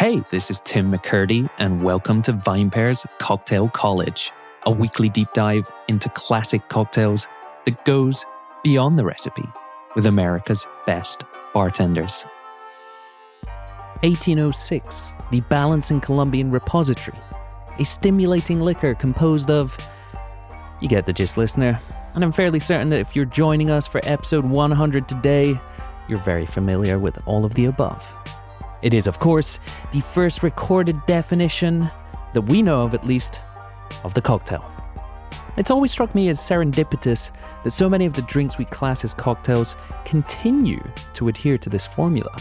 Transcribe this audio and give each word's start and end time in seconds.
Hey, 0.00 0.22
this 0.30 0.50
is 0.50 0.62
Tim 0.64 0.90
McKirdy, 0.90 1.50
and 1.58 1.84
welcome 1.84 2.22
to 2.22 2.32
VinePair's 2.32 3.04
Cocktail 3.18 3.68
College, 3.68 4.32
a 4.62 4.70
weekly 4.70 5.10
deep 5.10 5.28
dive 5.34 5.70
into 5.88 6.08
classic 6.08 6.66
cocktails 6.70 7.28
that 7.66 7.84
goes 7.84 8.24
beyond 8.64 8.98
the 8.98 9.04
recipe 9.04 9.46
with 9.94 10.06
America's 10.06 10.66
best 10.86 11.24
bartenders. 11.52 12.24
1806, 14.02 15.12
the 15.30 15.42
Balance 15.50 15.90
and 15.90 16.02
Columbian 16.02 16.50
Repository, 16.50 17.18
a 17.78 17.84
stimulating 17.84 18.62
liquor 18.62 18.94
composed 18.94 19.50
of. 19.50 19.76
You 20.80 20.88
get 20.88 21.04
the 21.04 21.12
gist, 21.12 21.36
listener. 21.36 21.78
And 22.14 22.24
I'm 22.24 22.32
fairly 22.32 22.58
certain 22.58 22.88
that 22.88 23.00
if 23.00 23.14
you're 23.14 23.26
joining 23.26 23.68
us 23.68 23.86
for 23.86 24.00
episode 24.04 24.46
100 24.46 25.06
today, 25.06 25.60
you're 26.08 26.20
very 26.20 26.46
familiar 26.46 26.98
with 26.98 27.18
all 27.26 27.44
of 27.44 27.52
the 27.52 27.66
above. 27.66 28.16
It 28.82 28.94
is, 28.94 29.06
of 29.06 29.18
course, 29.18 29.60
the 29.92 30.00
first 30.00 30.42
recorded 30.42 31.04
definition, 31.06 31.90
that 32.32 32.42
we 32.42 32.62
know 32.62 32.82
of 32.82 32.94
at 32.94 33.04
least, 33.04 33.44
of 34.04 34.14
the 34.14 34.22
cocktail. 34.22 34.64
It's 35.56 35.70
always 35.70 35.90
struck 35.90 36.14
me 36.14 36.28
as 36.28 36.38
serendipitous 36.38 37.62
that 37.62 37.72
so 37.72 37.88
many 37.88 38.06
of 38.06 38.14
the 38.14 38.22
drinks 38.22 38.56
we 38.56 38.64
class 38.64 39.04
as 39.04 39.12
cocktails 39.12 39.76
continue 40.04 40.80
to 41.14 41.28
adhere 41.28 41.58
to 41.58 41.68
this 41.68 41.86
formula. 41.86 42.34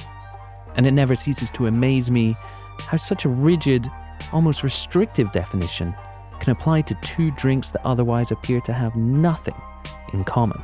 And 0.76 0.88
it 0.88 0.92
never 0.92 1.16
ceases 1.16 1.52
to 1.52 1.68
amaze 1.68 2.10
me 2.10 2.38
how 2.80 2.98
such 2.98 3.26
a 3.26 3.30
rigid, 3.30 3.90
almost 4.32 4.64
restrictive 4.64 5.32
definition 5.32 5.94
can 6.40 6.54
apply 6.54 6.82
to 6.84 6.96
two 7.02 7.32
drinks 7.32 7.72
that 7.72 7.86
otherwise 7.86 8.32
appear 8.32 8.62
to 8.62 8.72
have 8.72 8.96
nothing 8.96 9.60
in 10.14 10.24
common. 10.24 10.62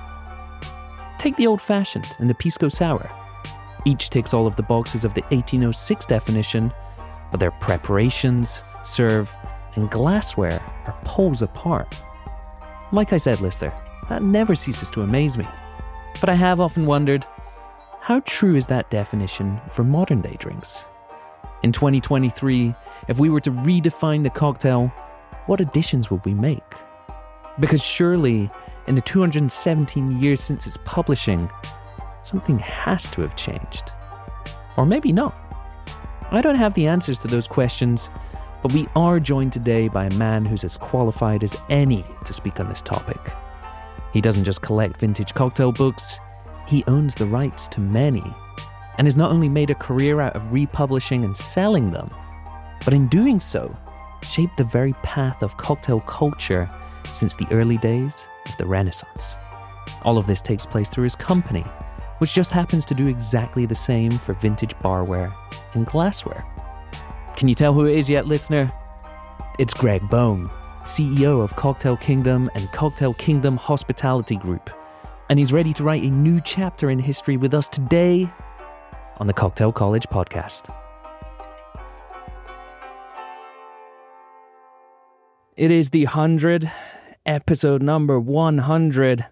Take 1.18 1.36
the 1.36 1.48
old 1.48 1.62
fashioned 1.62 2.16
and 2.20 2.30
the 2.30 2.36
pisco 2.36 2.70
sour. 2.70 3.10
Each 3.86 4.10
ticks 4.10 4.34
all 4.34 4.48
of 4.48 4.56
the 4.56 4.64
boxes 4.64 5.06
of 5.06 5.14
the 5.14 5.22
1806 5.22 6.06
definition, 6.08 6.74
but 7.32 7.40
their 7.40 7.52
preparations, 7.52 8.64
serve, 8.84 9.34
and 9.76 9.90
glassware 9.92 10.62
are 10.86 11.00
poles 11.04 11.44
apart. 11.44 11.96
Like 12.92 13.14
I 13.14 13.18
said, 13.18 13.42
Lister, 13.42 13.72
that 14.10 14.24
never 14.24 14.56
ceases 14.56 14.90
to 14.92 15.02
amaze 15.02 15.38
me. 15.38 15.46
But 16.20 16.30
I 16.30 16.34
have 16.34 16.60
often 16.60 16.86
wondered 16.86 17.26
how 18.02 18.22
true 18.22 18.56
is 18.56 18.68
that 18.68 18.90
definition 18.90 19.60
for 19.72 19.84
modern 19.84 20.22
day 20.22 20.36
drinks? 20.38 20.88
In 21.64 21.72
2023, 21.72 22.76
if 23.08 23.20
we 23.20 23.30
were 23.30 23.40
to 23.42 23.52
redefine 23.52 24.24
the 24.24 24.30
cocktail, 24.30 24.88
what 25.48 25.62
additions 25.62 26.10
would 26.10 26.24
we 26.26 26.34
make? 26.34 26.64
Because 27.60 27.84
surely, 27.84 28.50
in 28.88 28.96
the 28.96 29.02
217 29.02 30.22
years 30.22 30.42
since 30.42 30.68
its 30.68 30.78
publishing, 30.86 31.50
something 32.26 32.60
has 32.60 33.10
to 33.12 33.22
have 33.22 33.36
changed. 33.36 33.92
Or 34.78 34.86
maybe 34.86 35.12
not. 35.12 35.40
I 36.32 36.42
don't 36.42 36.56
have 36.56 36.74
the 36.74 36.88
answers 36.88 37.20
to 37.20 37.28
those 37.28 37.48
questions, 37.48 38.10
but 38.62 38.74
we 38.74 38.88
are 38.96 39.20
joined 39.20 39.54
today 39.54 39.88
by 39.88 40.06
a 40.06 40.14
man 40.16 40.46
who's 40.46 40.64
as 40.64 40.76
qualified 40.76 41.44
as 41.44 41.56
any 41.70 42.04
to 42.26 42.34
speak 42.34 42.60
on 42.60 42.68
this 42.68 42.82
topic. 42.82 43.34
He 44.12 44.22
doesn't 44.22 44.44
just 44.44 44.62
collect 44.62 45.00
vintage 45.00 45.34
cocktail 45.34 45.72
books, 45.72 46.20
he 46.68 46.84
owns 46.88 47.14
the 47.14 47.28
rights 47.28 47.68
to 47.70 47.82
many, 47.82 48.24
and 48.98 49.06
has 49.06 49.16
not 49.16 49.32
only 49.32 49.50
made 49.50 49.70
a 49.70 49.76
career 49.76 50.20
out 50.20 50.36
of 50.36 50.52
republishing 50.52 51.24
and 51.24 51.38
selling 51.38 51.92
them, 51.92 52.08
but 52.84 52.94
in 52.94 53.08
doing 53.08 53.40
so, 53.40 53.68
shaped 54.24 54.58
the 54.58 54.64
very 54.64 54.94
path 55.04 55.44
of 55.44 55.58
cocktail 55.58 56.00
culture 56.00 56.68
since 57.12 57.36
the 57.36 57.48
early 57.52 57.78
days 57.78 58.28
of 58.48 58.58
the 58.58 58.66
Renaissance. 58.66 59.38
All 60.04 60.18
of 60.18 60.28
this 60.28 60.42
takes 60.42 60.66
place 60.66 60.90
through 60.90 61.04
his 61.04 61.16
company, 61.16 61.64
which 62.20 62.34
just 62.34 62.52
happens 62.52 62.86
to 62.86 62.94
do 62.94 63.08
exactly 63.08 63.66
the 63.66 63.76
same 63.76 64.18
for 64.18 64.34
vintage 64.34 64.74
barware 64.76 65.36
and 65.74 65.86
glassware. 65.86 66.46
Can 67.36 67.48
you 67.48 67.56
tell 67.56 67.74
who 67.74 67.86
it 67.86 67.98
is 67.98 68.10
yet, 68.10 68.28
listener? 68.28 68.70
It's 69.60 69.74
Greg 69.74 70.08
Boehm, 70.10 70.50
CEO 70.82 71.44
of 71.44 71.56
Cocktail 71.56 71.98
Kingdom 71.98 72.50
and 72.56 72.72
Cocktail 72.72 73.14
Kingdom 73.14 73.58
Hospitality 73.58 74.38
Group. 74.38 74.70
And 75.30 75.40
he's 75.40 75.52
ready 75.52 75.74
to 75.74 75.84
write 75.84 76.04
a 76.04 76.10
new 76.10 76.40
chapter 76.42 76.90
in 76.90 77.00
history 77.00 77.36
with 77.36 77.54
us 77.54 77.68
today 77.68 78.32
on 79.18 79.28
the 79.28 79.34
Cocktail 79.34 79.72
College 79.72 80.08
podcast. 80.08 80.74
It 85.58 85.72
is 85.72 85.90
the 85.90 86.04
100, 86.04 86.70
episode 87.26 87.82
number 87.82 88.20
100. 88.20 89.26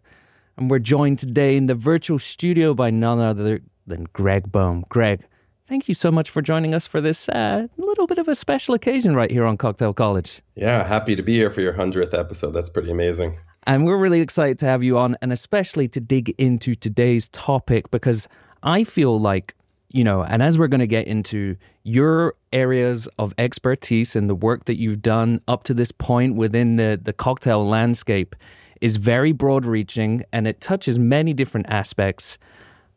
And 0.57 0.69
we're 0.69 0.79
joined 0.79 1.19
today 1.19 1.57
in 1.57 1.65
the 1.65 1.75
virtual 1.75 2.19
studio 2.19 2.73
by 2.73 2.91
none 2.91 3.19
other 3.19 3.61
than 3.87 4.05
Greg 4.13 4.51
Boehm. 4.51 4.85
Greg, 4.87 5.25
thank 5.67 5.87
you 5.87 5.95
so 5.95 6.11
much 6.11 6.29
for 6.29 6.41
joining 6.41 6.75
us 6.75 6.85
for 6.85 7.01
this 7.01 7.27
uh, 7.29 7.67
little 7.77 8.05
bit 8.05 8.19
of 8.19 8.27
a 8.27 8.35
special 8.35 8.75
occasion 8.75 9.15
right 9.15 9.31
here 9.31 9.45
on 9.45 9.57
Cocktail 9.57 9.93
College. 9.93 10.41
Yeah, 10.55 10.83
happy 10.83 11.15
to 11.15 11.23
be 11.23 11.33
here 11.33 11.49
for 11.49 11.61
your 11.61 11.73
100th 11.73 12.13
episode. 12.17 12.51
That's 12.51 12.69
pretty 12.69 12.91
amazing. 12.91 13.39
And 13.65 13.85
we're 13.85 13.97
really 13.97 14.21
excited 14.21 14.59
to 14.59 14.65
have 14.67 14.83
you 14.83 14.97
on, 14.97 15.17
and 15.21 15.31
especially 15.31 15.87
to 15.89 15.99
dig 15.99 16.35
into 16.37 16.75
today's 16.75 17.29
topic 17.29 17.89
because 17.89 18.27
I 18.61 18.83
feel 18.83 19.19
like, 19.19 19.55
you 19.89 20.03
know, 20.03 20.23
and 20.23 20.43
as 20.43 20.59
we're 20.59 20.67
going 20.67 20.79
to 20.81 20.87
get 20.87 21.07
into 21.07 21.55
your 21.83 22.35
areas 22.51 23.07
of 23.17 23.33
expertise 23.37 24.15
and 24.15 24.29
the 24.29 24.35
work 24.35 24.65
that 24.65 24.79
you've 24.79 25.01
done 25.01 25.41
up 25.47 25.63
to 25.63 25.73
this 25.73 25.91
point 25.91 26.35
within 26.35 26.75
the, 26.75 26.99
the 27.01 27.13
cocktail 27.13 27.65
landscape 27.65 28.35
is 28.83 28.97
very 28.97 29.31
broad 29.31 29.65
reaching 29.65 30.25
and 30.33 30.45
it 30.45 30.59
touches 30.59 30.99
many 30.99 31.33
different 31.33 31.65
aspects. 31.69 32.37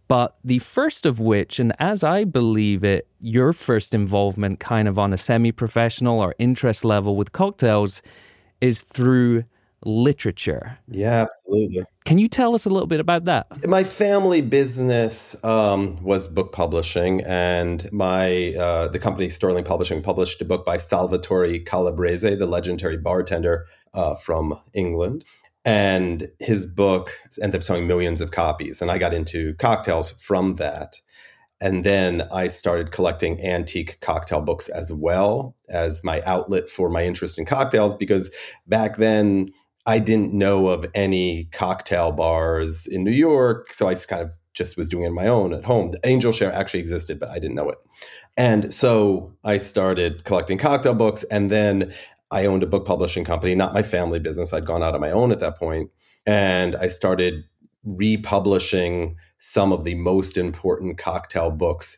But 0.09 0.37
the 0.43 0.59
first 0.59 1.07
of 1.07 1.21
which, 1.21 1.61
and 1.61 1.73
as 1.79 2.03
I 2.03 2.25
believe 2.25 2.83
it, 2.83 3.07
your 3.21 3.53
first 3.53 3.95
involvement 3.95 4.59
kind 4.59 4.89
of 4.89 4.99
on 4.99 5.13
a 5.13 5.17
semi 5.17 5.53
professional 5.53 6.19
or 6.21 6.35
interest 6.41 6.85
level 6.85 7.17
with 7.17 7.31
cocktails 7.31 8.03
is 8.61 8.83
through 8.83 9.45
literature. 9.85 10.77
Yeah, 10.89 11.23
absolutely. 11.23 11.85
Can 12.05 12.19
you 12.19 12.29
tell 12.29 12.55
us 12.55 12.67
a 12.67 12.69
little 12.69 12.89
bit 12.89 12.99
about 12.99 13.25
that? 13.25 13.47
My 13.69 13.85
family 13.85 14.41
business 14.41 15.37
um, 15.45 16.03
was 16.03 16.27
book 16.27 16.53
publishing, 16.53 17.23
and 17.25 17.89
my 17.93 18.55
uh, 18.55 18.89
the 18.89 18.99
company 18.99 19.29
Sterling 19.29 19.65
Publishing 19.65 20.03
published 20.03 20.41
a 20.41 20.45
book 20.45 20.67
by 20.67 20.79
Salvatore 20.79 21.61
Calabrese, 21.61 22.35
the 22.35 22.47
legendary 22.47 22.97
bartender 22.97 23.67
uh, 23.95 24.17
from 24.17 24.61
England 24.75 25.25
and 25.67 26.29
his 26.39 26.65
book 26.65 27.19
ended 27.43 27.59
up 27.59 27.65
selling 27.65 27.89
millions 27.89 28.21
of 28.21 28.31
copies. 28.31 28.81
And 28.81 28.91
i 28.91 28.97
got 28.97 29.13
into 29.13 29.55
cocktails 29.55 30.13
from 30.13 30.55
that. 30.55 30.97
And 31.61 31.85
then 31.85 32.27
i 32.33 32.47
started 32.47 32.93
collecting 32.93 33.45
antique 33.45 33.99
cocktail 34.01 34.41
books 34.41 34.69
as 34.69 34.93
well 34.93 35.57
as 35.69 36.05
my 36.05 36.23
outlet 36.25 36.71
for 36.71 36.89
my 36.89 37.05
interest 37.05 37.39
in 37.39 37.45
cocktails 37.45 37.95
because 37.95 38.31
back 38.67 38.97
then 38.97 39.49
i 39.87 39.99
didn't 39.99 40.33
know 40.33 40.69
of 40.69 40.87
any 40.95 41.49
cocktail 41.53 42.13
bars 42.13 42.87
in 42.87 43.03
new 43.03 43.11
york. 43.11 43.75
So 43.75 43.89
i 43.89 43.95
kind 43.97 44.23
of 44.23 44.31
just 44.55 44.79
was 44.79 44.89
doing 44.89 45.05
it 45.05 45.09
on 45.09 45.15
my 45.15 45.27
own 45.29 45.53
at 45.53 45.67
home. 45.67 45.91
The 45.91 46.01
angel 46.09 46.33
share 46.33 46.53
actually 46.53 46.81
existed 46.81 47.19
but 47.19 47.31
i 47.31 47.41
didn't 47.41 47.57
know 47.57 47.71
it. 47.71 47.79
And 48.37 48.73
so 48.73 49.35
i 49.43 49.59
started 49.59 50.25
collecting 50.25 50.59
cocktail 50.59 50.95
books. 50.95 51.25
And 51.25 51.51
then 51.51 51.93
I 52.37 52.45
owned 52.45 52.63
a 52.63 52.67
book 52.67 52.85
publishing 52.85 53.25
company, 53.25 53.55
not 53.55 53.73
my 53.73 53.83
family 53.83 54.19
business. 54.19 54.53
I'd 54.53 54.67
gone 54.67 54.83
out 54.83 54.95
on 54.95 55.01
my 55.01 55.11
own 55.11 55.33
at 55.33 55.41
that 55.41 55.57
point, 55.57 55.91
and 56.27 56.77
I 56.77 56.89
started 56.89 57.45
republishing 57.83 59.17
some 59.39 59.73
of 59.73 59.85
the 59.85 59.95
most 59.95 60.37
important 60.37 60.99
cocktail 60.99 61.51
books 61.51 61.97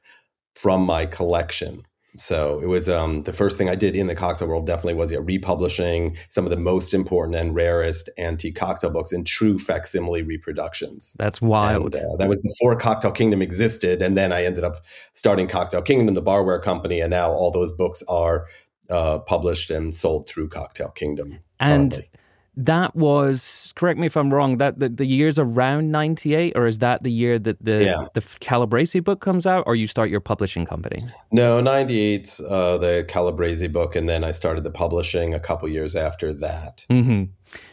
from 0.55 0.83
my 0.83 1.07
collection. 1.07 1.83
So 2.15 2.61
it 2.61 2.67
was 2.67 2.89
um, 2.89 3.25
the 3.25 3.33
first 3.33 3.59
thing 3.59 3.69
I 3.69 3.75
did 3.75 3.97
in 3.97 4.07
the 4.07 4.15
cocktail 4.15 4.49
world. 4.49 4.67
Definitely 4.67 4.95
was 4.95 5.11
yeah, 5.11 5.19
republishing 5.21 6.17
some 6.29 6.45
of 6.45 6.51
the 6.51 6.57
most 6.57 6.95
important 6.95 7.37
and 7.37 7.55
rarest 7.55 8.09
antique 8.17 8.57
cocktail 8.57 8.91
books 8.91 9.13
in 9.13 9.25
true 9.25 9.59
facsimile 9.59 10.23
reproductions. 10.23 11.17
That's 11.19 11.41
wild. 11.41 11.97
And, 11.97 12.05
uh, 12.05 12.17
that 12.19 12.29
was 12.29 12.41
before 12.41 12.77
Cocktail 12.77 13.13
Kingdom 13.13 13.43
existed, 13.43 14.03
and 14.03 14.17
then 14.17 14.33
I 14.33 14.45
ended 14.45 14.65
up 14.65 14.85
starting 15.13 15.49
Cocktail 15.49 15.83
Kingdom, 15.83 16.15
the 16.15 16.23
barware 16.23 16.63
company, 16.63 17.01
and 17.01 17.11
now 17.11 17.31
all 17.31 17.51
those 17.51 17.73
books 17.73 18.03
are 18.09 18.47
uh, 18.91 19.19
published 19.19 19.71
and 19.71 19.95
sold 19.95 20.29
through 20.29 20.49
Cocktail 20.49 20.91
Kingdom. 20.91 21.39
And 21.61 21.93
currently. 21.93 22.11
that 22.57 22.97
was 22.97 23.73
correct 23.77 23.99
me 23.99 24.07
if 24.07 24.17
I'm 24.17 24.33
wrong. 24.33 24.59
That 24.59 24.79
the, 24.79 24.89
the 24.89 25.07
year's 25.07 25.39
around 25.39 25.91
'98, 25.91 26.53
or 26.57 26.67
is 26.67 26.79
that 26.79 27.03
the 27.03 27.13
year 27.13 27.39
that 27.39 27.65
the 27.65 27.85
yeah. 27.85 28.07
the 28.15 28.21
Calabrese 28.41 29.01
book 29.01 29.21
comes 29.21 29.47
out, 29.47 29.65
or 29.67 29.75
you 29.75 29.87
start 29.87 30.11
your 30.11 30.21
publishing 30.21 30.67
company? 30.67 31.07
No, 31.33 31.61
'98, 31.61 32.41
uh, 32.49 32.79
the 32.79 33.05
Calabrese 33.09 33.67
book, 33.69 33.97
and 33.97 34.09
then 34.09 34.25
I 34.25 34.31
started 34.31 34.65
the 34.65 34.71
publishing 34.71 35.35
a 35.35 35.41
couple 35.41 35.69
years 35.69 35.97
after 35.97 36.33
that. 36.35 36.87
Mm-hmm. 36.91 37.25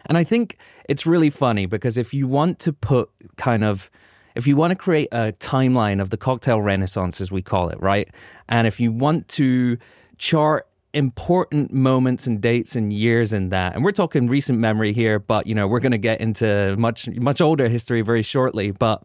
And 0.08 0.18
I 0.18 0.24
think 0.24 0.58
it's 0.88 1.06
really 1.06 1.30
funny 1.30 1.66
because 1.66 1.98
if 1.98 2.14
you 2.14 2.28
want 2.28 2.60
to 2.60 2.74
put 2.74 3.10
kind 3.38 3.64
of 3.64 3.90
if 4.36 4.46
you 4.46 4.56
want 4.56 4.72
to 4.72 4.76
create 4.76 5.08
a 5.12 5.34
timeline 5.40 6.02
of 6.02 6.10
the 6.10 6.18
cocktail 6.18 6.62
renaissance 6.62 7.22
as 7.22 7.32
we 7.32 7.42
call 7.42 7.70
it 7.70 7.80
right 7.82 8.10
and 8.50 8.68
if 8.68 8.80
you 8.80 8.92
want 8.92 9.28
to 9.28 9.78
chart 10.18 10.68
important 10.96 11.74
moments 11.74 12.26
and 12.26 12.42
dates 12.42 12.76
and 12.76 12.92
years 12.92 13.34
in 13.34 13.50
that. 13.50 13.76
And 13.76 13.84
we're 13.84 13.92
talking 13.92 14.28
recent 14.28 14.58
memory 14.58 14.94
here, 14.94 15.20
but 15.20 15.46
you 15.46 15.54
know, 15.54 15.68
we're 15.68 15.82
going 15.82 15.92
to 15.92 15.98
get 15.98 16.22
into 16.22 16.76
much 16.78 17.10
much 17.10 17.42
older 17.42 17.68
history 17.68 18.02
very 18.02 18.22
shortly, 18.22 18.72
but 18.72 19.04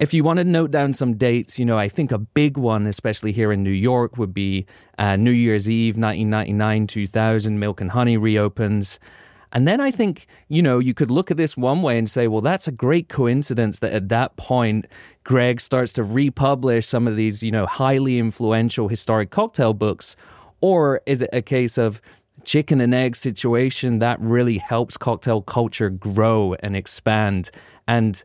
if 0.00 0.12
you 0.12 0.24
want 0.24 0.38
to 0.38 0.44
note 0.44 0.72
down 0.72 0.92
some 0.92 1.14
dates, 1.14 1.60
you 1.60 1.64
know, 1.64 1.78
I 1.78 1.88
think 1.88 2.10
a 2.10 2.18
big 2.18 2.56
one, 2.56 2.86
especially 2.86 3.30
here 3.30 3.52
in 3.52 3.62
New 3.62 3.70
York, 3.70 4.18
would 4.18 4.34
be 4.34 4.66
uh, 4.98 5.14
New 5.14 5.30
Year's 5.30 5.70
Eve, 5.70 5.96
1999, 5.96 6.88
2000, 6.88 7.58
Milk 7.60 7.80
and 7.80 7.92
Honey 7.92 8.16
reopens. 8.16 8.98
And 9.52 9.68
then 9.68 9.80
I 9.80 9.90
think, 9.90 10.26
you 10.48 10.62
know, 10.62 10.78
you 10.78 10.92
could 10.92 11.10
look 11.10 11.30
at 11.30 11.36
this 11.36 11.56
one 11.56 11.82
way 11.82 11.98
and 11.98 12.10
say, 12.10 12.26
well, 12.26 12.40
that's 12.40 12.66
a 12.66 12.72
great 12.72 13.08
coincidence 13.08 13.78
that 13.80 13.92
at 13.92 14.08
that 14.08 14.36
point, 14.36 14.86
Greg 15.24 15.60
starts 15.60 15.92
to 15.92 16.02
republish 16.02 16.86
some 16.86 17.06
of 17.06 17.16
these, 17.16 17.42
you 17.42 17.52
know, 17.52 17.66
highly 17.66 18.18
influential 18.18 18.88
historic 18.88 19.30
cocktail 19.30 19.74
books. 19.74 20.16
Or 20.62 21.02
is 21.04 21.20
it 21.20 21.30
a 21.32 21.42
case 21.42 21.76
of 21.76 22.00
chicken 22.44 22.80
and 22.80 22.94
egg 22.94 23.14
situation 23.16 23.98
that 23.98 24.18
really 24.20 24.58
helps 24.58 24.96
cocktail 24.96 25.42
culture 25.42 25.90
grow 25.90 26.54
and 26.60 26.74
expand? 26.74 27.50
And, 27.86 28.22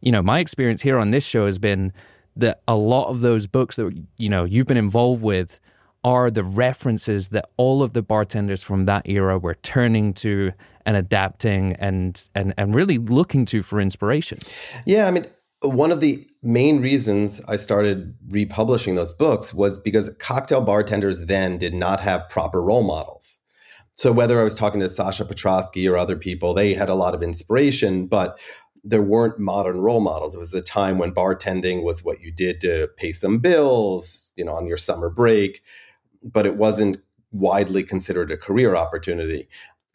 you 0.00 0.12
know, 0.12 0.22
my 0.22 0.38
experience 0.38 0.82
here 0.82 0.98
on 0.98 1.10
this 1.10 1.24
show 1.24 1.46
has 1.46 1.58
been 1.58 1.92
that 2.36 2.60
a 2.68 2.76
lot 2.76 3.08
of 3.08 3.20
those 3.20 3.48
books 3.48 3.76
that, 3.76 3.92
you 4.16 4.28
know, 4.28 4.44
you've 4.44 4.66
been 4.66 4.76
involved 4.76 5.22
with 5.22 5.58
are 6.04 6.30
the 6.30 6.44
references 6.44 7.28
that 7.28 7.48
all 7.56 7.82
of 7.82 7.92
the 7.92 8.02
bartenders 8.02 8.62
from 8.62 8.84
that 8.84 9.08
era 9.08 9.38
were 9.38 9.56
turning 9.56 10.14
to 10.14 10.52
and 10.86 10.96
adapting 10.96 11.72
and 11.74 12.28
and 12.34 12.54
and 12.56 12.74
really 12.74 12.98
looking 12.98 13.44
to 13.44 13.62
for 13.62 13.80
inspiration. 13.80 14.38
Yeah, 14.86 15.08
I 15.08 15.10
mean, 15.10 15.26
one 15.60 15.90
of 15.90 16.00
the 16.00 16.27
main 16.42 16.80
reasons 16.80 17.40
I 17.48 17.56
started 17.56 18.14
republishing 18.28 18.94
those 18.94 19.12
books 19.12 19.52
was 19.52 19.78
because 19.78 20.14
cocktail 20.18 20.60
bartenders 20.60 21.26
then 21.26 21.58
did 21.58 21.74
not 21.74 22.00
have 22.00 22.28
proper 22.28 22.62
role 22.62 22.84
models. 22.84 23.40
So 23.92 24.12
whether 24.12 24.40
I 24.40 24.44
was 24.44 24.54
talking 24.54 24.80
to 24.80 24.88
Sasha 24.88 25.24
Petraske 25.24 25.90
or 25.90 25.96
other 25.96 26.16
people, 26.16 26.54
they 26.54 26.74
had 26.74 26.88
a 26.88 26.94
lot 26.94 27.14
of 27.14 27.22
inspiration, 27.22 28.06
but 28.06 28.38
there 28.84 29.02
weren't 29.02 29.40
modern 29.40 29.80
role 29.80 30.00
models. 30.00 30.34
It 30.36 30.38
was 30.38 30.52
the 30.52 30.62
time 30.62 30.98
when 30.98 31.12
bartending 31.12 31.82
was 31.82 32.04
what 32.04 32.20
you 32.20 32.30
did 32.30 32.60
to 32.60 32.88
pay 32.96 33.10
some 33.10 33.38
bills, 33.38 34.30
you 34.36 34.44
know, 34.44 34.54
on 34.54 34.66
your 34.66 34.76
summer 34.76 35.10
break 35.10 35.62
but 36.22 36.46
it 36.46 36.56
wasn't 36.56 36.98
widely 37.30 37.82
considered 37.82 38.30
a 38.30 38.36
career 38.36 38.74
opportunity. 38.74 39.48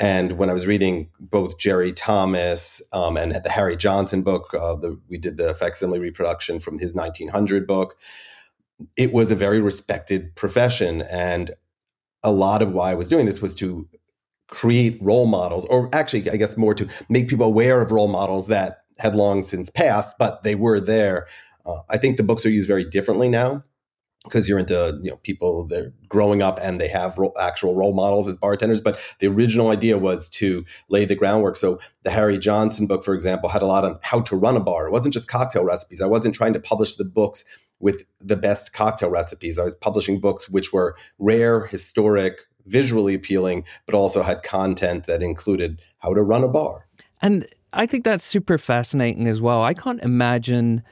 And 0.03 0.33
when 0.33 0.49
I 0.49 0.53
was 0.53 0.67
reading 0.67 1.07
both 1.17 1.57
Jerry 1.57 1.93
Thomas 1.93 2.81
um, 2.91 3.15
and 3.15 3.31
the 3.31 3.49
Harry 3.49 3.77
Johnson 3.77 4.21
book, 4.21 4.53
uh, 4.53 4.75
the, 4.75 4.99
we 5.07 5.17
did 5.17 5.37
the 5.37 5.55
facsimile 5.55 5.97
reproduction 5.99 6.59
from 6.59 6.77
his 6.77 6.93
1900 6.93 7.65
book. 7.65 7.95
It 8.97 9.13
was 9.13 9.31
a 9.31 9.35
very 9.35 9.61
respected 9.61 10.35
profession. 10.35 11.03
And 11.03 11.51
a 12.21 12.33
lot 12.33 12.61
of 12.61 12.73
why 12.73 12.91
I 12.91 12.95
was 12.95 13.07
doing 13.07 13.25
this 13.25 13.41
was 13.41 13.55
to 13.55 13.87
create 14.49 15.01
role 15.01 15.25
models, 15.25 15.65
or 15.69 15.89
actually, 15.95 16.29
I 16.29 16.35
guess 16.35 16.57
more 16.57 16.75
to 16.75 16.89
make 17.07 17.29
people 17.29 17.45
aware 17.45 17.81
of 17.81 17.93
role 17.93 18.09
models 18.09 18.47
that 18.47 18.79
had 18.99 19.15
long 19.15 19.41
since 19.41 19.69
passed, 19.69 20.17
but 20.19 20.43
they 20.43 20.55
were 20.55 20.81
there. 20.81 21.27
Uh, 21.65 21.79
I 21.89 21.97
think 21.97 22.17
the 22.17 22.23
books 22.23 22.45
are 22.45 22.49
used 22.49 22.67
very 22.67 22.83
differently 22.83 23.29
now 23.29 23.63
because 24.23 24.47
you're 24.47 24.59
into 24.59 24.99
you 25.01 25.11
know 25.11 25.17
people 25.17 25.67
they're 25.67 25.91
growing 26.07 26.41
up 26.41 26.59
and 26.61 26.79
they 26.79 26.87
have 26.87 27.17
ro- 27.17 27.33
actual 27.39 27.75
role 27.75 27.93
models 27.93 28.27
as 28.27 28.37
bartenders 28.37 28.81
but 28.81 28.99
the 29.19 29.27
original 29.27 29.69
idea 29.69 29.97
was 29.97 30.29
to 30.29 30.65
lay 30.89 31.05
the 31.05 31.15
groundwork. 31.15 31.55
So 31.55 31.79
the 32.03 32.11
harry 32.11 32.37
johnson 32.37 32.87
book 32.87 33.03
for 33.03 33.13
example 33.13 33.49
had 33.49 33.61
a 33.61 33.67
lot 33.67 33.85
on 33.85 33.99
how 34.01 34.21
to 34.21 34.35
run 34.35 34.55
a 34.55 34.59
bar. 34.59 34.87
It 34.87 34.91
wasn't 34.91 35.13
just 35.13 35.27
cocktail 35.27 35.63
recipes. 35.63 36.01
I 36.01 36.07
wasn't 36.07 36.35
trying 36.35 36.53
to 36.53 36.59
publish 36.59 36.95
the 36.95 37.05
books 37.05 37.43
with 37.79 38.03
the 38.19 38.37
best 38.37 38.73
cocktail 38.73 39.09
recipes. 39.09 39.59
I 39.59 39.63
was 39.63 39.75
publishing 39.75 40.19
books 40.19 40.49
which 40.49 40.71
were 40.71 40.95
rare 41.19 41.65
historic 41.65 42.37
visually 42.65 43.13
appealing 43.13 43.65
but 43.85 43.93
also 43.95 44.23
had 44.23 44.41
content 44.43 45.05
that 45.05 45.21
included 45.21 45.81
how 45.99 46.13
to 46.13 46.21
run 46.21 46.43
a 46.43 46.47
bar. 46.47 46.87
And 47.21 47.47
i 47.73 47.85
think 47.85 48.03
that's 48.03 48.23
super 48.23 48.57
fascinating 48.57 49.27
as 49.27 49.41
well. 49.41 49.63
I 49.63 49.73
can't 49.73 50.01
imagine 50.01 50.83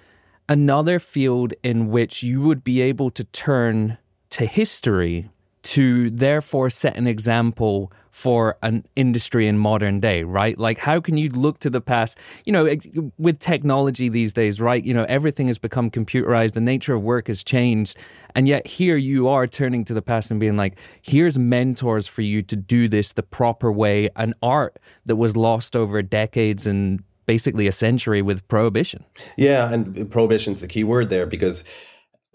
another 0.52 1.00
field 1.00 1.54
in 1.64 1.90
which 1.90 2.24
you 2.24 2.42
would 2.42 2.62
be 2.62 2.82
able 2.82 3.10
to 3.10 3.24
turn 3.24 3.98
to 4.30 4.46
history 4.46 5.30
to 5.64 6.10
therefore 6.10 6.70
set 6.70 6.98
an 6.98 7.08
example 7.08 7.90
for 8.10 8.58
an 8.62 8.84
industry 8.98 9.48
in 9.48 9.58
modern 9.58 10.02
day, 10.02 10.24
right? 10.24 10.58
Like, 10.58 10.78
how 10.80 11.00
can 11.00 11.18
you 11.18 11.30
look 11.30 11.60
to 11.60 11.70
the 11.70 11.80
past? 11.80 12.18
You 12.44 12.52
know, 12.52 12.76
with 13.18 13.40
technology 13.40 14.10
these 14.10 14.34
days, 14.34 14.60
right? 14.60 14.84
You 14.84 14.94
know, 14.94 15.06
everything 15.08 15.48
has 15.48 15.58
become 15.58 15.90
computerized, 15.90 16.52
the 16.52 16.60
nature 16.60 16.96
of 16.96 17.02
work 17.02 17.28
has 17.28 17.46
changed. 17.46 17.98
And 18.36 18.46
yet, 18.46 18.68
here 18.68 18.98
you 18.98 19.30
are 19.30 19.48
turning 19.48 19.86
to 19.86 19.94
the 19.94 20.02
past 20.02 20.32
and 20.32 20.40
being 20.42 20.58
like, 20.58 20.78
here's 21.02 21.38
mentors 21.38 22.08
for 22.08 22.24
you 22.24 22.42
to 22.42 22.58
do 22.58 22.90
this 22.90 23.14
the 23.14 23.24
proper 23.24 23.72
way, 23.72 24.10
an 24.18 24.34
art 24.44 24.80
that 25.06 25.16
was 25.16 25.38
lost 25.38 25.78
over 25.78 26.02
decades 26.02 26.68
and 26.68 27.02
basically 27.26 27.68
a 27.68 27.72
century 27.72 28.22
with 28.22 28.48
prohibition. 28.48 29.06
Yeah, 29.38 29.72
and 29.72 30.10
prohibition's 30.10 30.60
the 30.60 30.68
key 30.68 30.84
word 30.84 31.10
there 31.10 31.26
because 31.26 31.64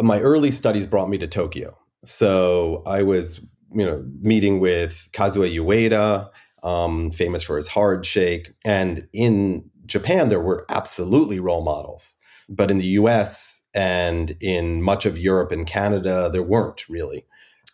my 0.00 0.20
early 0.20 0.50
studies 0.50 0.86
brought 0.86 1.08
me 1.08 1.18
to 1.18 1.26
Tokyo. 1.26 1.76
So 2.04 2.82
I 2.86 3.02
was, 3.02 3.40
you 3.72 3.84
know, 3.84 4.04
meeting 4.20 4.60
with 4.60 5.08
Kazuo 5.12 5.50
Ueda, 5.50 6.30
um, 6.62 7.10
famous 7.10 7.42
for 7.42 7.56
his 7.56 7.68
hard 7.68 8.04
shake, 8.06 8.52
and 8.64 9.06
in 9.12 9.68
Japan 9.86 10.28
there 10.28 10.40
were 10.40 10.66
absolutely 10.68 11.40
role 11.40 11.62
models, 11.62 12.16
but 12.48 12.70
in 12.70 12.78
the 12.78 12.86
U.S. 12.86 13.68
and 13.74 14.36
in 14.40 14.82
much 14.82 15.06
of 15.06 15.18
Europe 15.18 15.52
and 15.52 15.66
Canada 15.66 16.28
there 16.32 16.42
weren't 16.42 16.88
really. 16.88 17.24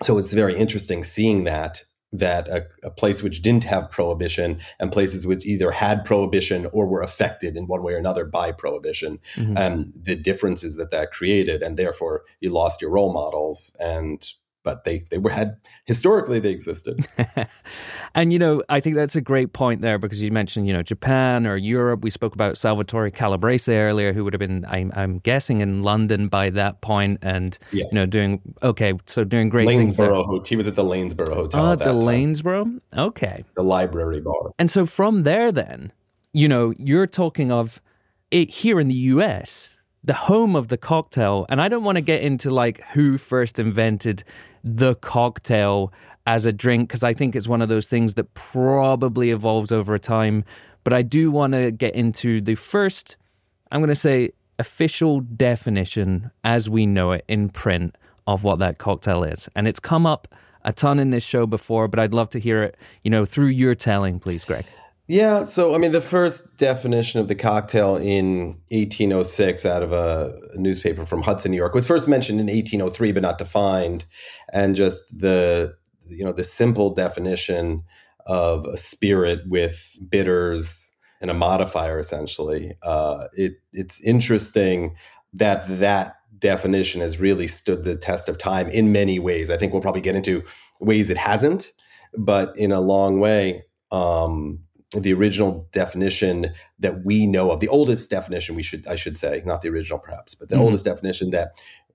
So 0.02 0.18
it's 0.18 0.32
very 0.32 0.56
interesting 0.56 1.04
seeing 1.04 1.44
that 1.44 1.84
that 2.12 2.46
a, 2.48 2.66
a, 2.82 2.90
place 2.90 3.22
which 3.22 3.40
didn't 3.40 3.64
have 3.64 3.90
prohibition 3.90 4.58
and 4.78 4.92
places 4.92 5.26
which 5.26 5.46
either 5.46 5.70
had 5.70 6.04
prohibition 6.04 6.66
or 6.72 6.86
were 6.86 7.02
affected 7.02 7.56
in 7.56 7.66
one 7.66 7.82
way 7.82 7.94
or 7.94 7.98
another 7.98 8.24
by 8.24 8.52
prohibition 8.52 9.18
mm-hmm. 9.34 9.56
and 9.56 9.92
the 9.96 10.14
differences 10.14 10.76
that 10.76 10.90
that 10.90 11.10
created 11.10 11.62
and 11.62 11.78
therefore 11.78 12.22
you 12.40 12.50
lost 12.50 12.82
your 12.82 12.90
role 12.90 13.12
models 13.12 13.74
and 13.80 14.34
but 14.62 14.84
they 14.84 15.04
they 15.10 15.18
were 15.18 15.30
had 15.30 15.56
historically 15.84 16.40
they 16.40 16.50
existed. 16.50 17.06
and 18.14 18.32
you 18.32 18.38
know, 18.38 18.62
I 18.68 18.80
think 18.80 18.96
that's 18.96 19.16
a 19.16 19.20
great 19.20 19.52
point 19.52 19.82
there 19.82 19.98
because 19.98 20.22
you 20.22 20.30
mentioned 20.30 20.66
you 20.66 20.72
know 20.72 20.82
Japan 20.82 21.46
or 21.46 21.56
Europe. 21.56 22.02
We 22.02 22.10
spoke 22.10 22.34
about 22.34 22.56
Salvatore 22.56 23.10
Calabrese 23.10 23.72
earlier, 23.72 24.12
who 24.12 24.24
would 24.24 24.32
have 24.32 24.40
been 24.40 24.64
I'm, 24.68 24.92
I'm 24.94 25.18
guessing 25.18 25.60
in 25.60 25.82
London 25.82 26.28
by 26.28 26.50
that 26.50 26.80
point, 26.80 27.18
and 27.22 27.58
yes. 27.72 27.92
you 27.92 27.98
know 27.98 28.06
doing 28.06 28.40
okay, 28.62 28.94
so 29.06 29.24
doing 29.24 29.48
great 29.48 29.68
Lanesborough 29.68 30.28
things. 30.28 30.48
He 30.48 30.56
was 30.56 30.66
at 30.66 30.76
the 30.76 30.84
Lanesborough 30.84 31.34
Hotel. 31.34 31.66
Oh, 31.66 31.76
the 31.76 31.84
time. 31.84 31.94
Lanesborough. 31.94 32.80
Okay. 32.96 33.44
The 33.56 33.64
library 33.64 34.20
bar. 34.20 34.52
And 34.58 34.70
so 34.70 34.86
from 34.86 35.24
there, 35.24 35.52
then 35.52 35.92
you 36.32 36.48
know 36.48 36.72
you're 36.78 37.06
talking 37.06 37.50
of 37.50 37.80
it 38.30 38.50
here 38.50 38.80
in 38.80 38.88
the 38.88 38.94
U.S 38.94 39.78
the 40.04 40.14
home 40.14 40.56
of 40.56 40.68
the 40.68 40.76
cocktail. 40.76 41.46
And 41.48 41.60
I 41.60 41.68
don't 41.68 41.84
want 41.84 41.96
to 41.96 42.02
get 42.02 42.22
into 42.22 42.50
like 42.50 42.82
who 42.92 43.18
first 43.18 43.58
invented 43.58 44.24
the 44.64 44.94
cocktail 44.96 45.92
as 46.26 46.46
a 46.46 46.52
drink 46.52 46.88
because 46.88 47.02
I 47.02 47.14
think 47.14 47.34
it's 47.34 47.48
one 47.48 47.62
of 47.62 47.68
those 47.68 47.86
things 47.86 48.14
that 48.14 48.32
probably 48.34 49.30
evolves 49.30 49.72
over 49.72 49.98
time. 49.98 50.44
But 50.84 50.92
I 50.92 51.02
do 51.02 51.30
want 51.30 51.52
to 51.54 51.70
get 51.70 51.94
into 51.94 52.40
the 52.40 52.54
first, 52.54 53.16
I'm 53.70 53.80
going 53.80 53.88
to 53.88 53.94
say, 53.94 54.30
official 54.58 55.20
definition 55.20 56.30
as 56.44 56.68
we 56.68 56.86
know 56.86 57.12
it 57.12 57.24
in 57.28 57.48
print 57.48 57.96
of 58.26 58.44
what 58.44 58.58
that 58.60 58.78
cocktail 58.78 59.24
is. 59.24 59.48
And 59.56 59.66
it's 59.66 59.80
come 59.80 60.06
up 60.06 60.28
a 60.64 60.72
ton 60.72 60.98
in 60.98 61.10
this 61.10 61.24
show 61.24 61.46
before, 61.46 61.88
but 61.88 61.98
I'd 61.98 62.14
love 62.14 62.30
to 62.30 62.38
hear 62.38 62.62
it, 62.62 62.76
you 63.02 63.10
know, 63.10 63.24
through 63.24 63.46
your 63.46 63.74
telling, 63.74 64.20
please, 64.20 64.44
Greg. 64.44 64.64
Yeah, 65.08 65.44
so 65.44 65.74
I 65.74 65.78
mean, 65.78 65.92
the 65.92 66.00
first 66.00 66.56
definition 66.56 67.18
of 67.20 67.28
the 67.28 67.34
cocktail 67.34 67.96
in 67.96 68.60
1806 68.70 69.66
out 69.66 69.82
of 69.82 69.92
a, 69.92 70.38
newspaper 70.54 71.04
from 71.04 71.22
Hudson, 71.22 71.50
New 71.50 71.56
York, 71.56 71.74
was 71.74 71.86
first 71.86 72.06
mentioned 72.06 72.38
in 72.38 72.46
1803, 72.46 73.12
but 73.12 73.22
not 73.22 73.38
defined. 73.38 74.04
And 74.52 74.76
just 74.76 75.18
the 75.18 75.74
you 76.06 76.24
know 76.24 76.32
the 76.32 76.44
simple 76.44 76.94
definition 76.94 77.82
of 78.26 78.64
a 78.66 78.76
spirit 78.76 79.40
with 79.48 79.96
bitters 80.08 80.92
and 81.20 81.30
a 81.30 81.34
modifier, 81.34 81.98
essentially. 81.98 82.74
Uh, 82.82 83.26
it 83.34 83.54
it's 83.72 84.00
interesting 84.04 84.94
that 85.32 85.66
that 85.80 86.16
definition 86.38 87.00
has 87.00 87.18
really 87.18 87.46
stood 87.48 87.82
the 87.82 87.96
test 87.96 88.28
of 88.28 88.38
time 88.38 88.68
in 88.68 88.92
many 88.92 89.18
ways. 89.18 89.50
I 89.50 89.56
think 89.56 89.72
we'll 89.72 89.82
probably 89.82 90.00
get 90.00 90.16
into 90.16 90.44
ways 90.80 91.10
it 91.10 91.18
hasn't, 91.18 91.72
but 92.16 92.56
in 92.56 92.70
a 92.70 92.80
long 92.80 93.18
way. 93.18 93.64
Um, 93.90 94.60
the 95.00 95.12
original 95.14 95.68
definition 95.72 96.52
that 96.78 97.04
we 97.04 97.26
know 97.26 97.50
of, 97.50 97.60
the 97.60 97.68
oldest 97.68 98.10
definition 98.10 98.54
we 98.54 98.62
should 98.62 98.86
I 98.86 98.96
should 98.96 99.16
say, 99.16 99.42
not 99.44 99.62
the 99.62 99.68
original 99.68 99.98
perhaps, 99.98 100.34
but 100.34 100.48
the 100.48 100.56
mm-hmm. 100.56 100.64
oldest 100.64 100.84
definition 100.84 101.30
that 101.30 101.52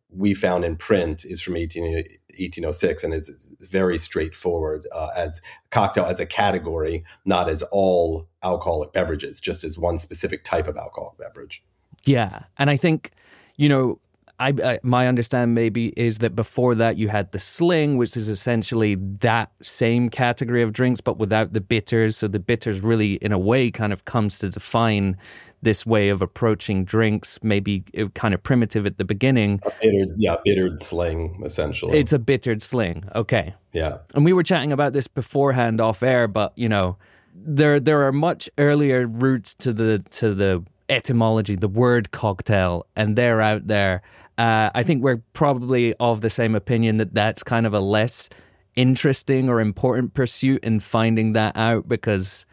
we 0.10 0.34
found 0.34 0.64
in 0.64 0.76
print 0.78 1.26
is 1.26 1.42
from 1.42 1.58
18, 1.58 1.84
1806 1.84 3.04
and 3.04 3.14
is, 3.14 3.30
is 3.30 3.56
very 3.70 3.98
straightforward 3.98 4.88
uh, 4.94 5.10
as 5.16 5.42
cocktail 5.70 6.06
as 6.06 6.20
a 6.20 6.26
category, 6.26 7.04
not 7.26 7.50
as 7.50 7.62
all 7.64 8.28
alcoholic 8.42 8.94
beverages, 8.94 9.42
just 9.42 9.64
as 9.64 9.78
one 9.78 9.98
specific 9.98 10.44
type 10.44 10.68
of 10.68 10.78
alcoholic 10.78 11.18
beverage. 11.18 11.64
Yeah, 12.06 12.44
and 12.58 12.70
I 12.70 12.78
think 12.78 13.12
you 13.58 13.68
know 13.68 14.00
I, 14.40 14.54
I, 14.64 14.80
my 14.84 15.08
understanding 15.08 15.56
maybe 15.56 15.88
is 15.98 16.20
that 16.20 16.36
before 16.36 16.76
that 16.76 16.98
you 16.98 17.08
had 17.08 17.32
the 17.32 17.40
sling, 17.40 17.98
which 17.98 18.16
is 18.16 18.30
essentially 18.30 18.96
that 18.96 19.52
same 19.62 20.10
category 20.10 20.62
of 20.62 20.74
drinks, 20.74 21.02
but 21.02 21.18
without 21.18 21.54
the 21.54 21.62
bitters. 21.62 22.18
So 22.18 22.28
the 22.28 22.40
bitters 22.40 22.82
really, 22.82 23.14
in 23.16 23.32
a 23.32 23.40
way, 23.40 23.72
kind 23.72 23.92
of 23.92 24.06
comes 24.06 24.38
to 24.40 24.50
define 24.50 25.18
this 25.64 25.86
way 25.86 26.10
of 26.10 26.22
approaching 26.22 26.86
drinks, 26.86 27.40
maybe 27.42 27.84
uh, 27.98 28.06
kind 28.14 28.34
of 28.34 28.44
primitive 28.44 28.86
at 28.86 28.98
the 28.98 29.04
beginning. 29.04 29.60
A 29.66 29.72
bittered, 29.82 30.14
yeah, 30.18 30.36
bittered 30.46 30.84
sling, 30.84 31.42
essentially. 31.44 31.98
It's 31.98 32.14
a 32.14 32.20
bittered 32.20 32.62
sling. 32.62 33.06
Okay. 33.16 33.56
Yeah. 33.74 33.98
And 34.14 34.24
we 34.24 34.34
were 34.34 34.44
chatting 34.44 34.72
about 34.72 34.94
this 34.94 35.08
beforehand 35.08 35.82
off 35.82 36.04
air, 36.04 36.28
but 36.28 36.54
you 36.56 36.70
know, 36.70 36.98
there 37.34 37.80
there 37.80 38.06
are 38.06 38.12
much 38.12 38.50
earlier 38.58 39.08
roots 39.08 39.54
to 39.56 39.74
the 39.74 40.04
to 40.12 40.34
the 40.34 40.64
etymology, 40.90 41.56
the 41.56 41.68
word 41.68 42.12
cocktail, 42.12 42.86
and 42.96 43.16
they're 43.16 43.42
out 43.42 43.68
there. 43.68 44.02
Uh, 44.38 44.70
I 44.74 44.84
think 44.84 45.04
we're 45.04 45.24
probably 45.34 45.94
of 45.96 46.22
the 46.22 46.30
same 46.30 46.56
opinion 46.56 46.98
that 46.98 47.14
that's 47.14 47.44
kind 47.44 47.66
of 47.66 47.74
a 47.74 47.80
less 47.80 48.30
interesting 48.76 49.50
or 49.50 49.60
important 49.60 50.14
pursuit 50.14 50.64
in 50.64 50.80
finding 50.80 51.34
that 51.34 51.58
out 51.58 51.90
because 51.90 52.46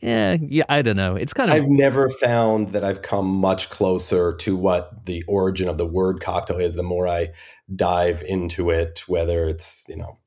yeah, 0.00 0.36
yeah, 0.40 0.64
I 0.68 0.82
don't 0.82 0.96
know. 0.96 1.16
It's 1.16 1.32
kind 1.32 1.50
of. 1.50 1.56
I've 1.56 1.68
never 1.68 2.08
found 2.08 2.68
that 2.68 2.84
I've 2.84 3.02
come 3.02 3.26
much 3.26 3.68
closer 3.68 4.34
to 4.36 4.56
what 4.56 5.06
the 5.06 5.24
origin 5.26 5.68
of 5.68 5.76
the 5.76 5.86
word 5.86 6.20
cocktail 6.20 6.58
is. 6.58 6.76
The 6.76 6.84
more 6.84 7.08
I 7.08 7.28
dive 7.74 8.22
into 8.22 8.70
it, 8.70 9.02
whether 9.08 9.48
it's 9.48 9.84
you 9.88 9.96
know 9.96 10.18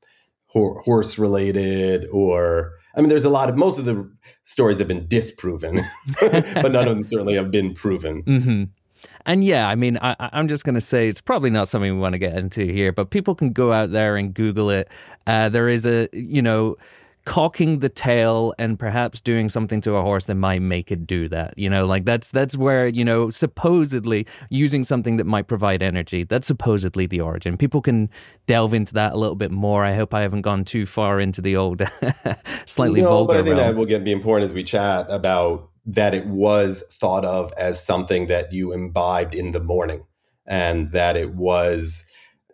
horse 0.48 1.18
related 1.18 2.06
or 2.12 2.72
I 2.94 3.00
mean, 3.00 3.08
there's 3.08 3.24
a 3.24 3.30
lot 3.30 3.48
of 3.48 3.56
most 3.56 3.78
of 3.78 3.86
the 3.86 4.10
stories 4.42 4.78
have 4.78 4.88
been 4.88 5.08
disproven, 5.08 5.80
but 6.20 6.72
none 6.72 6.86
of 6.86 6.94
them 6.94 7.02
certainly 7.02 7.34
have 7.36 7.50
been 7.50 7.72
proven. 7.72 8.22
Mm-hmm. 8.24 8.64
And 9.26 9.44
yeah, 9.44 9.68
I 9.68 9.74
mean, 9.74 9.98
I, 10.02 10.30
am 10.32 10.48
just 10.48 10.64
going 10.64 10.74
to 10.74 10.80
say 10.80 11.08
it's 11.08 11.20
probably 11.20 11.50
not 11.50 11.68
something 11.68 11.92
we 11.92 12.00
want 12.00 12.14
to 12.14 12.18
get 12.18 12.36
into 12.36 12.64
here, 12.64 12.92
but 12.92 13.10
people 13.10 13.34
can 13.34 13.52
go 13.52 13.72
out 13.72 13.92
there 13.92 14.16
and 14.16 14.34
Google 14.34 14.70
it. 14.70 14.88
Uh, 15.26 15.48
there 15.48 15.68
is 15.68 15.86
a, 15.86 16.08
you 16.12 16.42
know, 16.42 16.76
cocking 17.24 17.78
the 17.78 17.88
tail 17.88 18.52
and 18.58 18.78
perhaps 18.78 19.20
doing 19.20 19.48
something 19.48 19.80
to 19.80 19.94
a 19.94 20.02
horse 20.02 20.24
that 20.24 20.34
might 20.34 20.60
make 20.60 20.90
it 20.90 21.06
do 21.06 21.28
that 21.28 21.56
you 21.56 21.70
know 21.70 21.86
like 21.86 22.04
that's 22.04 22.32
that's 22.32 22.56
where 22.56 22.88
you 22.88 23.04
know 23.04 23.30
supposedly 23.30 24.26
using 24.50 24.82
something 24.82 25.18
that 25.18 25.24
might 25.24 25.46
provide 25.46 25.84
energy 25.84 26.24
that's 26.24 26.48
supposedly 26.48 27.06
the 27.06 27.20
origin 27.20 27.56
people 27.56 27.80
can 27.80 28.10
delve 28.46 28.74
into 28.74 28.92
that 28.92 29.12
a 29.12 29.16
little 29.16 29.36
bit 29.36 29.52
more 29.52 29.84
i 29.84 29.94
hope 29.94 30.12
i 30.12 30.20
haven't 30.20 30.42
gone 30.42 30.64
too 30.64 30.84
far 30.84 31.20
into 31.20 31.40
the 31.40 31.54
old 31.54 31.80
slightly 32.66 33.02
no, 33.02 33.08
vulgar 33.08 33.34
but 33.34 33.40
i 33.40 33.44
think 33.44 33.56
realm. 33.56 33.68
that 33.68 33.78
will 33.78 33.86
get 33.86 34.02
be 34.02 34.10
important 34.10 34.44
as 34.44 34.52
we 34.52 34.64
chat 34.64 35.06
about 35.08 35.70
that 35.86 36.14
it 36.14 36.26
was 36.26 36.82
thought 36.90 37.24
of 37.24 37.52
as 37.58 37.84
something 37.84 38.26
that 38.26 38.52
you 38.52 38.72
imbibed 38.72 39.34
in 39.34 39.52
the 39.52 39.60
morning 39.60 40.04
and 40.46 40.88
that 40.88 41.16
it 41.16 41.34
was 41.34 42.04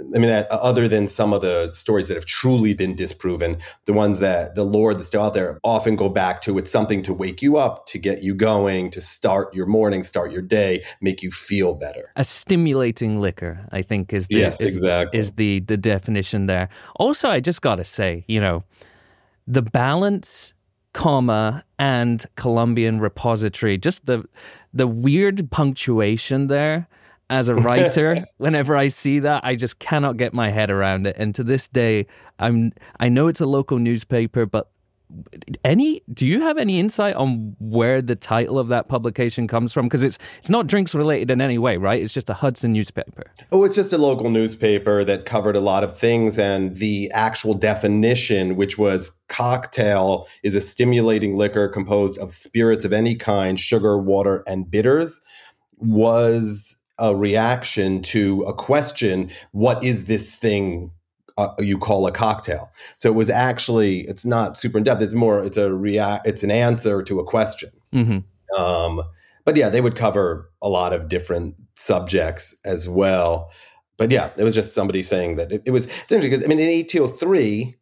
I 0.01 0.19
mean, 0.19 0.31
that 0.31 0.51
uh, 0.51 0.57
other 0.57 0.87
than 0.87 1.07
some 1.09 1.33
of 1.33 1.43
the 1.43 1.73
stories 1.73 2.07
that 2.09 2.15
have 2.15 2.25
truly 2.25 2.73
been 2.73 2.95
disproven, 2.95 3.59
the 3.87 3.93
ones 3.93 4.21
that 4.21 4.55
the 4.55 4.65
lore 4.65 4.95
that's 4.95 5.09
still 5.09 5.23
out 5.23 5.35
there 5.35 5.59
often 5.65 5.97
go 5.97 6.09
back 6.09 6.41
to 6.43 6.57
it's 6.59 6.71
something 6.71 7.03
to 7.03 7.13
wake 7.13 7.43
you 7.43 7.57
up, 7.57 7.87
to 7.87 7.99
get 7.99 8.23
you 8.23 8.35
going, 8.35 8.91
to 8.93 9.01
start 9.01 9.53
your 9.53 9.67
morning, 9.67 10.03
start 10.05 10.31
your 10.31 10.43
day, 10.43 10.85
make 11.01 11.23
you 11.23 11.33
feel 11.33 11.75
better. 11.75 12.13
A 12.15 12.25
stimulating 12.25 13.21
liquor, 13.21 13.67
I 13.73 13.83
think, 13.83 14.13
is 14.13 14.29
the 14.29 14.37
yes, 14.37 14.61
is, 14.61 14.77
exactly. 14.77 15.19
is 15.19 15.33
the 15.33 15.61
the 15.61 15.77
definition 15.77 16.47
there. 16.47 16.69
Also, 16.97 17.29
I 17.29 17.41
just 17.41 17.61
gotta 17.61 17.85
say, 17.85 18.25
you 18.29 18.41
know, 18.41 18.63
the 19.49 19.63
balance 19.63 20.53
comma 20.99 21.63
and 21.79 22.27
Columbian 22.35 22.99
repository. 22.99 23.79
Just 23.79 24.07
the 24.07 24.25
the 24.75 24.89
weird 24.89 25.49
punctuation 25.53 26.49
there 26.49 26.89
as 27.31 27.49
a 27.49 27.55
writer 27.55 28.25
whenever 28.39 28.75
i 28.75 28.89
see 28.89 29.19
that 29.19 29.45
i 29.45 29.55
just 29.55 29.79
cannot 29.79 30.17
get 30.17 30.33
my 30.33 30.51
head 30.51 30.71
around 30.71 31.07
it 31.07 31.15
and 31.19 31.35
to 31.35 31.45
this 31.45 31.69
day 31.69 32.07
i'm 32.39 32.73
i 33.01 33.09
know 33.09 33.29
it's 33.29 33.41
a 33.41 33.47
local 33.47 33.79
newspaper 33.79 34.47
but 34.47 34.71
any 35.65 36.03
do 36.13 36.27
you 36.27 36.43
have 36.43 36.59
any 36.59 36.79
insight 36.79 37.15
on 37.15 37.57
where 37.59 38.03
the 38.03 38.17
title 38.17 38.59
of 38.59 38.69
that 38.69 38.89
publication 38.89 39.47
comes 39.47 39.73
from? 39.73 39.87
Because 39.87 40.03
it's 40.03 40.19
it's 40.39 40.51
not 40.51 40.67
drinks 40.67 40.95
related 40.95 41.31
in 41.31 41.41
any 41.41 41.59
way 41.59 41.77
right? 41.77 42.03
It's 42.03 42.13
just 42.13 42.29
a 42.31 42.35
hudson 42.35 42.73
newspaper. 42.73 43.31
Oh 43.53 43.65
it's 43.65 43.77
just 43.77 43.93
a 43.93 43.99
local 43.99 44.31
newspaper 44.31 45.05
that 45.05 45.25
covered 45.25 45.57
a 45.57 45.61
lot 45.61 45.85
of 45.85 45.99
things 45.99 46.39
and 46.39 46.77
the 46.77 47.11
actual 47.13 47.55
definition 47.55 48.57
which 48.57 48.79
was 48.79 49.13
cocktail 49.29 50.27
is 50.43 50.55
a 50.55 50.61
stimulating 50.61 51.37
liquor 51.37 51.69
composed 51.69 52.19
of 52.19 52.31
spirits 52.31 52.85
of 52.85 52.93
any 52.93 53.15
kind 53.15 53.59
sugar 53.59 53.99
water 53.99 54.43
and 54.47 54.71
bitters 54.71 55.21
was 55.79 56.77
a 56.99 57.15
reaction 57.15 58.03
to 58.03 58.43
a 58.43 58.53
question 58.53 59.31
what 59.53 59.83
is 59.85 60.07
this 60.07 60.35
thing 60.35 60.91
uh, 61.39 61.55
you 61.59 61.79
call 61.79 62.07
a 62.07 62.13
cocktail 62.13 62.71
so 62.99 63.09
it 63.09 63.15
was 63.15 63.31
actually 63.31 64.01
it's 64.01 64.27
not 64.27 64.59
super 64.59 64.79
in 64.79 64.85
depth 64.85 65.01
it's 65.01 65.15
more 65.15 65.43
it's 65.43 65.57
a 65.57 65.73
react 65.73 66.27
it's 66.27 66.43
an 66.43 66.51
answer 66.51 67.03
to 67.03 67.19
a 67.21 67.25
question 67.25 67.71
mm-hmm. 67.93 68.63
um, 68.63 69.03
but 69.45 69.57
yeah 69.57 69.69
they 69.69 69.81
would 69.81 69.97
cover 69.97 70.51
a 70.61 70.69
lot 70.69 70.93
of 70.93 71.09
different 71.09 71.55
subjects 71.75 72.55
as 72.65 72.89
well 72.89 73.51
but 73.97 74.11
yeah 74.11 74.31
it 74.37 74.45
was 74.45 74.55
just 74.55 74.75
somebody 74.75 75.03
saying 75.03 75.37
that 75.37 75.51
it, 75.51 75.63
it 75.65 75.71
was 75.71 75.87
it's 75.87 76.13
interesting 76.13 76.31
because 76.31 76.45
i 76.45 76.49
mean 76.49 76.59
in 76.59 76.69
1803 76.69 77.75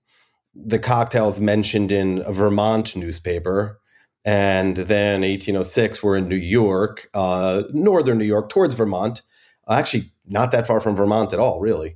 the 0.55 0.79
cocktails 0.79 1.41
mentioned 1.41 1.91
in 1.91 2.23
a 2.27 2.33
vermont 2.33 2.95
newspaper 2.95 3.81
and 4.27 4.77
then 4.77 5.21
1806, 5.21 6.03
we're 6.03 6.17
in 6.17 6.29
New 6.29 6.35
York, 6.35 7.09
uh, 7.15 7.63
northern 7.73 8.19
New 8.19 8.25
York, 8.25 8.49
towards 8.49 8.75
Vermont. 8.75 9.23
Actually, 9.69 10.07
not 10.27 10.51
that 10.51 10.67
far 10.67 10.81
from 10.81 10.97
Vermont 10.97 11.33
at 11.33 11.39
all, 11.39 11.61
really. 11.61 11.95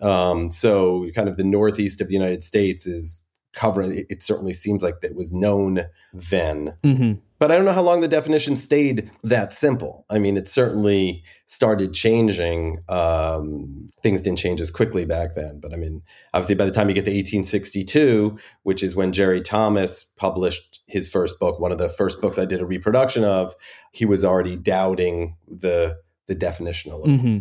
Um, 0.00 0.50
so, 0.50 1.08
kind 1.14 1.28
of 1.28 1.36
the 1.36 1.44
northeast 1.44 2.00
of 2.00 2.08
the 2.08 2.14
United 2.14 2.42
States 2.44 2.86
is 2.86 3.24
covering. 3.54 3.96
It, 3.96 4.06
it 4.10 4.22
certainly 4.22 4.52
seems 4.52 4.82
like 4.82 5.00
that 5.00 5.14
was 5.14 5.32
known 5.32 5.86
then. 6.12 6.76
Mm-hmm. 6.82 7.12
But 7.38 7.50
I 7.50 7.56
don't 7.56 7.64
know 7.64 7.72
how 7.72 7.82
long 7.82 8.00
the 8.00 8.08
definition 8.08 8.56
stayed 8.56 9.10
that 9.22 9.52
simple. 9.52 10.06
I 10.08 10.18
mean, 10.18 10.36
it 10.36 10.48
certainly 10.48 11.22
started 11.46 11.92
changing. 11.92 12.78
Um, 12.88 13.90
things 14.02 14.22
didn't 14.22 14.38
change 14.38 14.60
as 14.60 14.70
quickly 14.70 15.04
back 15.04 15.34
then. 15.34 15.60
But 15.60 15.72
I 15.72 15.76
mean, 15.76 16.02
obviously, 16.32 16.54
by 16.54 16.64
the 16.64 16.70
time 16.70 16.88
you 16.88 16.94
get 16.94 17.04
to 17.04 17.10
1862, 17.10 18.38
which 18.62 18.82
is 18.82 18.96
when 18.96 19.12
Jerry 19.12 19.42
Thomas 19.42 20.04
published 20.04 20.80
his 20.86 21.08
first 21.10 21.38
book, 21.38 21.60
one 21.60 21.72
of 21.72 21.78
the 21.78 21.88
first 21.88 22.20
books 22.20 22.38
I 22.38 22.44
did 22.44 22.62
a 22.62 22.66
reproduction 22.66 23.24
of, 23.24 23.54
he 23.92 24.04
was 24.04 24.24
already 24.24 24.56
doubting 24.56 25.36
the 25.46 25.98
the 26.26 26.34
definition 26.34 26.92
a 26.92 26.96
little. 26.96 27.14
Mm-hmm. 27.14 27.38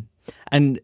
And 0.52 0.82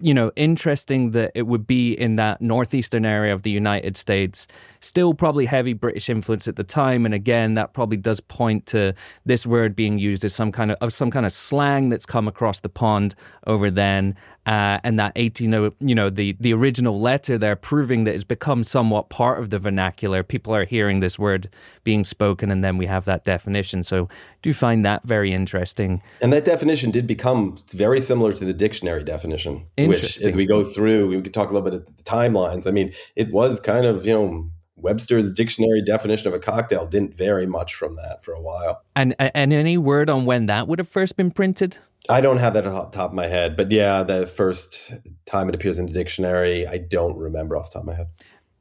you 0.00 0.14
know, 0.14 0.32
interesting 0.36 1.10
that 1.12 1.32
it 1.34 1.42
would 1.42 1.66
be 1.66 1.92
in 1.92 2.16
that 2.16 2.40
northeastern 2.40 3.04
area 3.04 3.34
of 3.34 3.42
the 3.42 3.50
United 3.50 3.96
States. 3.96 4.46
Still, 4.80 5.14
probably 5.14 5.46
heavy 5.46 5.72
British 5.72 6.08
influence 6.08 6.46
at 6.48 6.56
the 6.56 6.64
time, 6.64 7.04
and 7.04 7.14
again, 7.14 7.54
that 7.54 7.72
probably 7.72 7.96
does 7.96 8.20
point 8.20 8.66
to 8.66 8.94
this 9.24 9.46
word 9.46 9.74
being 9.74 9.98
used 9.98 10.24
as 10.24 10.34
some 10.34 10.52
kind 10.52 10.70
of, 10.70 10.76
of 10.80 10.92
some 10.92 11.10
kind 11.10 11.26
of 11.26 11.32
slang 11.32 11.88
that's 11.88 12.06
come 12.06 12.28
across 12.28 12.60
the 12.60 12.68
pond 12.68 13.14
over 13.46 13.70
then. 13.70 14.16
Uh, 14.46 14.78
and 14.82 14.98
that 14.98 15.12
18, 15.14 15.72
you 15.80 15.94
know, 15.94 16.08
the 16.08 16.34
the 16.40 16.54
original 16.54 16.98
letter 16.98 17.36
there 17.36 17.54
proving 17.54 18.04
that 18.04 18.14
it's 18.14 18.24
become 18.24 18.64
somewhat 18.64 19.10
part 19.10 19.38
of 19.38 19.50
the 19.50 19.58
vernacular. 19.58 20.22
People 20.22 20.54
are 20.54 20.64
hearing 20.64 21.00
this 21.00 21.18
word 21.18 21.50
being 21.84 22.02
spoken, 22.02 22.50
and 22.50 22.64
then 22.64 22.78
we 22.78 22.86
have 22.86 23.04
that 23.04 23.24
definition. 23.24 23.84
So, 23.84 24.08
do 24.40 24.54
find 24.54 24.86
that 24.86 25.02
very 25.02 25.32
interesting. 25.32 26.00
And 26.22 26.32
that 26.32 26.46
definition 26.46 26.90
did 26.90 27.06
become 27.06 27.58
very 27.72 28.00
similar 28.00 28.32
to 28.32 28.44
the 28.46 28.54
dictionary 28.54 29.04
definition. 29.04 29.66
Which, 29.76 30.22
as 30.22 30.34
we 30.34 30.46
go 30.46 30.64
through, 30.64 31.08
we 31.08 31.20
could 31.20 31.34
talk 31.34 31.50
a 31.50 31.52
little 31.52 31.70
bit 31.70 31.74
of 31.74 31.96
the 31.96 32.02
timelines. 32.04 32.66
I 32.66 32.70
mean, 32.70 32.94
it 33.16 33.30
was 33.30 33.60
kind 33.60 33.84
of, 33.84 34.06
you 34.06 34.14
know, 34.14 34.50
Webster's 34.80 35.30
dictionary 35.30 35.82
definition 35.82 36.28
of 36.28 36.34
a 36.34 36.38
cocktail 36.38 36.86
didn't 36.86 37.16
vary 37.16 37.46
much 37.46 37.74
from 37.74 37.96
that 37.96 38.22
for 38.22 38.32
a 38.32 38.40
while. 38.40 38.82
And 38.94 39.14
and 39.18 39.52
any 39.52 39.78
word 39.78 40.10
on 40.10 40.24
when 40.24 40.46
that 40.46 40.68
would 40.68 40.78
have 40.78 40.88
first 40.88 41.16
been 41.16 41.30
printed? 41.30 41.78
I 42.08 42.20
don't 42.20 42.38
have 42.38 42.54
that 42.54 42.66
off 42.66 42.92
the 42.92 42.96
top 42.96 43.10
of 43.10 43.14
my 43.14 43.26
head, 43.26 43.56
but 43.56 43.70
yeah, 43.70 44.02
the 44.02 44.26
first 44.26 44.94
time 45.26 45.48
it 45.48 45.54
appears 45.54 45.78
in 45.78 45.86
the 45.86 45.92
dictionary, 45.92 46.66
I 46.66 46.78
don't 46.78 47.16
remember 47.16 47.56
off 47.56 47.70
the 47.70 47.74
top 47.74 47.82
of 47.82 47.86
my 47.86 47.94
head. 47.94 48.08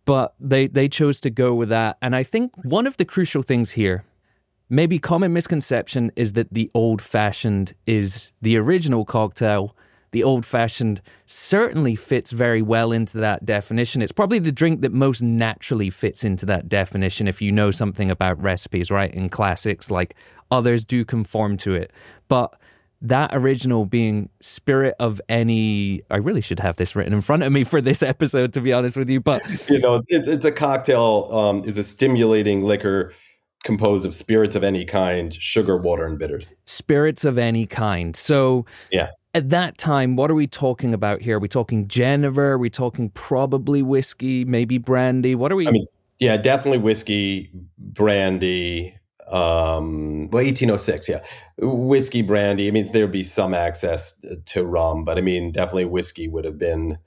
But 0.06 0.34
they 0.40 0.68
they 0.68 0.88
chose 0.88 1.22
to 1.22 1.30
go 1.30 1.54
with 1.54 1.70
that, 1.70 1.98
and 2.02 2.16
I 2.16 2.24
think 2.24 2.54
one 2.64 2.88
of 2.88 2.98
the 2.98 3.06
crucial 3.06 3.44
things 3.44 3.72
here, 3.72 4.04
maybe 4.70 5.00
common 5.00 5.34
misconception, 5.34 6.12
is 6.16 6.34
that 6.34 6.54
the 6.54 6.72
old 6.74 7.02
fashioned 7.02 7.74
is 7.86 8.32
the 8.42 8.58
original 8.58 9.06
cocktail 9.06 9.76
the 10.18 10.24
old 10.24 10.48
fashioned 10.48 11.00
certainly 11.28 11.96
fits 11.96 12.32
very 12.32 12.64
well 12.64 12.92
into 12.92 13.20
that 13.20 13.46
definition. 13.46 14.02
It's 14.02 14.12
probably 14.12 14.40
the 14.40 14.52
drink 14.52 14.82
that 14.82 14.92
most 14.92 15.22
naturally 15.22 15.92
fits 15.92 16.24
into 16.24 16.44
that 16.48 16.68
definition 16.68 17.28
if 17.28 17.40
you 17.40 17.52
know 17.52 17.70
something 17.70 18.10
about 18.10 18.42
recipes, 18.42 18.90
right? 18.90 19.14
In 19.14 19.30
classics, 19.30 19.92
like 19.92 20.16
others 20.50 20.84
do 20.84 21.06
conform 21.06 21.56
to 21.58 21.76
it. 21.76 21.94
But 22.30 22.60
that 23.00 23.30
original 23.32 23.86
being 23.86 24.28
spirit 24.40 24.96
of 25.00 25.22
any 25.30 26.02
i 26.10 26.16
really 26.18 26.42
should 26.42 26.60
have 26.60 26.78
this 26.78 26.96
written 26.96 27.14
in 27.14 27.22
front 27.22 27.44
of 27.44 27.52
me 27.52 27.64
for 27.64 27.80
this 27.80 28.02
episode 28.02 28.52
to 28.54 28.60
be 28.60 28.74
honest 28.74 28.98
with 28.98 29.08
you 29.08 29.22
but 29.22 29.40
you 29.70 29.78
know 29.78 30.02
it's, 30.08 30.28
it's 30.28 30.46
a 30.48 30.52
cocktail 30.52 31.30
um, 31.32 31.60
is 31.60 31.78
a 31.78 31.84
stimulating 31.84 32.64
liquor 32.64 33.14
composed 33.64 34.04
of 34.04 34.16
spirits 34.16 34.56
of 34.56 34.64
any 34.64 34.84
kind 34.84 35.32
sugar 35.32 35.78
water 35.78 36.08
and 36.08 36.18
bitters 36.18 36.56
spirits 36.66 37.24
of 37.24 37.38
any 37.38 37.68
kind 37.68 38.16
so 38.16 38.66
yeah 38.92 39.10
at 39.34 39.50
that 39.50 39.78
time, 39.78 40.16
what 40.16 40.32
are 40.32 40.36
we 40.36 40.48
talking 40.48 40.94
about 40.94 41.22
here? 41.22 41.38
Are 41.38 41.40
we 41.40 41.48
talking 41.48 41.88
Genever? 41.88 42.38
Are 42.38 42.58
we 42.58 42.70
talking 42.70 43.10
probably 43.12 43.82
whiskey, 43.82 44.46
maybe 44.46 44.78
brandy? 44.78 45.36
What 45.36 45.52
are 45.52 45.56
we? 45.56 45.68
I 45.68 45.72
mean, 45.72 45.86
yeah, 46.20 46.38
definitely 46.38 46.80
whiskey, 46.80 47.52
brandy. 47.78 48.98
Um, 49.28 50.30
well, 50.30 50.44
1806, 50.44 51.10
yeah. 51.10 51.20
Whiskey, 51.60 52.22
brandy. 52.22 52.68
I 52.68 52.72
mean, 52.72 52.92
there'd 52.92 53.12
be 53.12 53.24
some 53.24 53.54
access 53.54 54.20
to 54.46 54.64
rum, 54.64 55.04
but 55.04 55.18
I 55.18 55.22
mean, 55.22 55.52
definitely 55.52 55.86
whiskey 55.86 56.28
would 56.28 56.46
have 56.46 56.58
been 56.58 56.98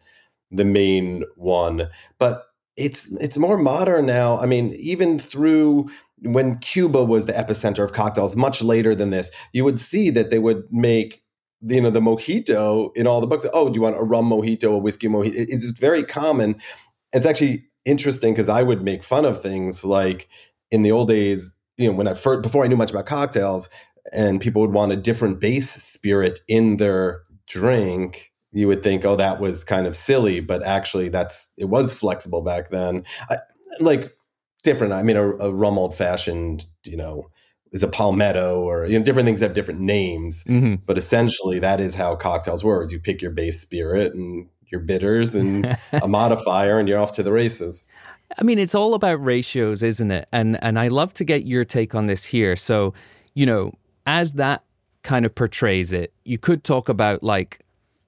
the 0.50 0.64
main 0.64 1.24
one. 1.36 1.88
But 2.18 2.44
it's 2.76 3.12
it's 3.20 3.38
more 3.38 3.58
modern 3.58 4.06
now. 4.06 4.38
I 4.38 4.46
mean, 4.46 4.72
even 4.78 5.18
through 5.18 5.90
when 6.22 6.58
Cuba 6.58 7.04
was 7.04 7.26
the 7.26 7.32
epicenter 7.32 7.82
of 7.82 7.92
cocktails, 7.92 8.36
much 8.36 8.62
later 8.62 8.94
than 8.94 9.10
this, 9.10 9.30
you 9.52 9.64
would 9.64 9.78
see 9.78 10.10
that 10.10 10.30
they 10.30 10.38
would 10.38 10.64
make 10.70 11.22
you 11.62 11.80
know 11.80 11.90
the 11.90 12.00
mojito 12.00 12.96
in 12.96 13.06
all 13.06 13.20
the 13.20 13.26
books. 13.26 13.46
Oh, 13.52 13.68
do 13.68 13.76
you 13.76 13.82
want 13.82 13.96
a 13.96 14.02
rum 14.02 14.30
mojito, 14.30 14.74
a 14.74 14.78
whiskey 14.78 15.08
mojito? 15.08 15.32
It's 15.34 15.66
very 15.66 16.04
common. 16.04 16.60
It's 17.12 17.26
actually 17.26 17.66
interesting 17.84 18.32
because 18.32 18.48
I 18.48 18.62
would 18.62 18.82
make 18.82 19.04
fun 19.04 19.24
of 19.24 19.42
things 19.42 19.84
like 19.84 20.28
in 20.70 20.82
the 20.82 20.92
old 20.92 21.08
days, 21.08 21.56
you 21.76 21.90
know, 21.90 21.96
when 21.96 22.08
I 22.08 22.14
first 22.14 22.42
before 22.42 22.64
I 22.64 22.68
knew 22.68 22.76
much 22.76 22.90
about 22.90 23.06
cocktails, 23.06 23.68
and 24.12 24.40
people 24.40 24.62
would 24.62 24.72
want 24.72 24.92
a 24.92 24.96
different 24.96 25.40
base 25.40 25.70
spirit 25.70 26.40
in 26.48 26.76
their 26.76 27.22
drink 27.46 28.30
you 28.52 28.66
would 28.68 28.82
think, 28.82 29.04
oh, 29.04 29.16
that 29.16 29.40
was 29.40 29.64
kind 29.64 29.86
of 29.86 29.94
silly, 29.94 30.40
but 30.40 30.62
actually, 30.62 31.08
that's 31.08 31.52
it 31.56 31.66
was 31.66 31.94
flexible 31.94 32.42
back 32.42 32.70
then. 32.70 33.04
I, 33.28 33.36
like 33.78 34.12
different. 34.62 34.92
I 34.92 35.02
mean, 35.02 35.16
a, 35.16 35.30
a 35.30 35.52
rum 35.52 35.78
old 35.78 35.94
fashioned, 35.94 36.66
you 36.84 36.96
know, 36.96 37.30
is 37.72 37.82
a 37.82 37.88
palmetto, 37.88 38.60
or 38.60 38.86
you 38.86 38.98
know, 38.98 39.04
different 39.04 39.26
things 39.26 39.40
have 39.40 39.54
different 39.54 39.80
names. 39.80 40.44
Mm-hmm. 40.44 40.76
But 40.86 40.98
essentially, 40.98 41.58
that 41.60 41.80
is 41.80 41.94
how 41.94 42.16
cocktails 42.16 42.64
work. 42.64 42.90
You 42.90 42.98
pick 43.00 43.22
your 43.22 43.30
base 43.30 43.60
spirit 43.60 44.14
and 44.14 44.48
your 44.66 44.80
bitters 44.80 45.34
and 45.34 45.76
a 45.92 46.08
modifier, 46.08 46.78
and 46.78 46.88
you're 46.88 46.98
off 46.98 47.12
to 47.12 47.22
the 47.22 47.32
races. 47.32 47.86
I 48.38 48.44
mean, 48.44 48.58
it's 48.58 48.74
all 48.74 48.94
about 48.94 49.24
ratios, 49.24 49.82
isn't 49.82 50.10
it? 50.10 50.28
And 50.32 50.62
and 50.62 50.78
I 50.78 50.88
love 50.88 51.14
to 51.14 51.24
get 51.24 51.44
your 51.44 51.64
take 51.64 51.94
on 51.94 52.06
this 52.06 52.24
here. 52.24 52.56
So, 52.56 52.94
you 53.34 53.46
know, 53.46 53.74
as 54.06 54.34
that 54.34 54.64
kind 55.02 55.24
of 55.24 55.34
portrays 55.34 55.92
it, 55.92 56.12
you 56.24 56.38
could 56.38 56.64
talk 56.64 56.88
about 56.88 57.22
like 57.22 57.60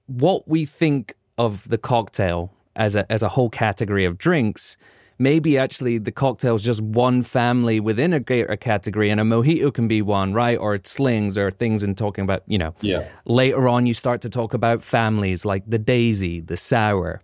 what 0.07 0.47
we 0.47 0.65
think 0.65 1.15
of 1.37 1.67
the 1.69 1.77
cocktail 1.77 2.53
as 2.75 2.95
a 2.95 3.11
as 3.11 3.21
a 3.21 3.29
whole 3.29 3.49
category 3.49 4.05
of 4.05 4.17
drinks 4.17 4.77
maybe 5.19 5.57
actually 5.57 5.97
the 5.97 6.11
cocktail 6.11 6.55
is 6.55 6.61
just 6.61 6.81
one 6.81 7.21
family 7.21 7.79
within 7.79 8.13
a 8.13 8.19
greater 8.19 8.55
category 8.55 9.09
and 9.09 9.19
a 9.19 9.23
mojito 9.23 9.73
can 9.73 9.87
be 9.87 10.01
one 10.01 10.33
right? 10.33 10.57
Or 10.57 10.79
slings 10.83 11.37
or 11.37 11.51
things 11.51 11.83
in 11.83 11.95
talking 11.95 12.23
about 12.23 12.43
you 12.47 12.57
know. 12.57 12.73
Yeah. 12.81 13.07
Later 13.25 13.67
on 13.67 13.85
you 13.85 13.93
start 13.93 14.21
to 14.21 14.29
talk 14.29 14.53
about 14.53 14.81
families 14.81 15.45
like 15.45 15.63
the 15.67 15.79
daisy 15.79 16.39
the 16.39 16.57
sour. 16.57 17.21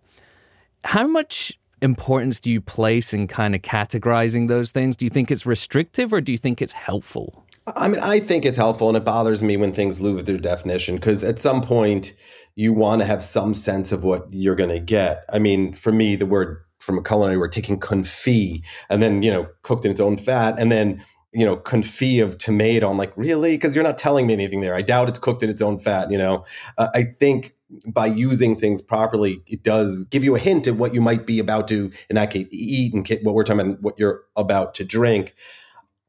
How 0.83 1.07
much 1.07 1.59
importance 1.81 2.39
do 2.39 2.51
you 2.51 2.61
place 2.61 3.13
in 3.13 3.27
kind 3.27 3.55
of 3.55 3.61
categorizing 3.61 4.47
those 4.47 4.71
things? 4.71 4.95
Do 4.95 5.05
you 5.05 5.09
think 5.09 5.31
it's 5.31 5.45
restrictive 5.45 6.13
or 6.13 6.21
do 6.21 6.31
you 6.31 6.37
think 6.37 6.61
it's 6.61 6.73
helpful? 6.73 7.45
I 7.75 7.87
mean 7.87 7.99
i 7.99 8.19
think 8.19 8.45
it's 8.45 8.57
helpful 8.57 8.87
and 8.87 8.97
it 8.97 9.05
bothers 9.05 9.43
me 9.43 9.55
when 9.55 9.73
things 9.73 10.01
lose 10.01 10.23
their 10.23 10.39
definition 10.39 10.95
because 10.95 11.23
at 11.23 11.37
some 11.37 11.61
point 11.61 12.13
you 12.59 12.73
want 12.73 13.01
to 13.01 13.05
have 13.05 13.23
some 13.23 13.53
sense 13.53 13.93
of 13.93 14.03
what 14.03 14.27
you're 14.31 14.53
going 14.53 14.69
to 14.69 14.81
get. 14.81 15.23
I 15.31 15.39
mean, 15.39 15.71
for 15.71 15.93
me, 15.93 16.17
the 16.17 16.25
word 16.25 16.61
from 16.89 16.97
a 16.97 17.03
culinary 17.03 17.37
word, 17.37 17.51
taking 17.51 17.79
confit 17.79 18.63
and 18.89 19.03
then, 19.03 19.21
you 19.21 19.29
know, 19.29 19.47
cooked 19.61 19.85
in 19.85 19.91
its 19.91 19.99
own 19.99 20.17
fat 20.17 20.55
and 20.57 20.71
then, 20.71 21.05
you 21.31 21.45
know, 21.45 21.55
confit 21.55 22.23
of 22.23 22.39
tomato. 22.39 22.89
I'm 22.89 22.97
like, 22.97 23.13
really? 23.15 23.53
Because 23.55 23.75
you're 23.75 23.83
not 23.83 23.99
telling 23.99 24.25
me 24.25 24.33
anything 24.33 24.61
there. 24.61 24.73
I 24.73 24.81
doubt 24.81 25.07
it's 25.07 25.19
cooked 25.19 25.43
in 25.43 25.51
its 25.51 25.61
own 25.61 25.77
fat, 25.77 26.09
you 26.09 26.17
know. 26.17 26.45
Uh, 26.79 26.87
I 26.95 27.03
think 27.19 27.53
by 27.85 28.07
using 28.07 28.55
things 28.55 28.81
properly, 28.81 29.43
it 29.45 29.61
does 29.61 30.07
give 30.07 30.23
you 30.23 30.35
a 30.35 30.39
hint 30.39 30.65
at 30.65 30.77
what 30.77 30.95
you 30.95 31.01
might 31.01 31.27
be 31.27 31.37
about 31.37 31.67
to, 31.67 31.91
in 32.09 32.15
that 32.15 32.31
case, 32.31 32.47
eat 32.49 32.95
and 32.95 33.07
what 33.21 33.35
we're 33.35 33.43
talking 33.43 33.59
about, 33.59 33.81
what 33.83 33.99
you're 33.99 34.23
about 34.35 34.73
to 34.75 34.83
drink. 34.83 35.35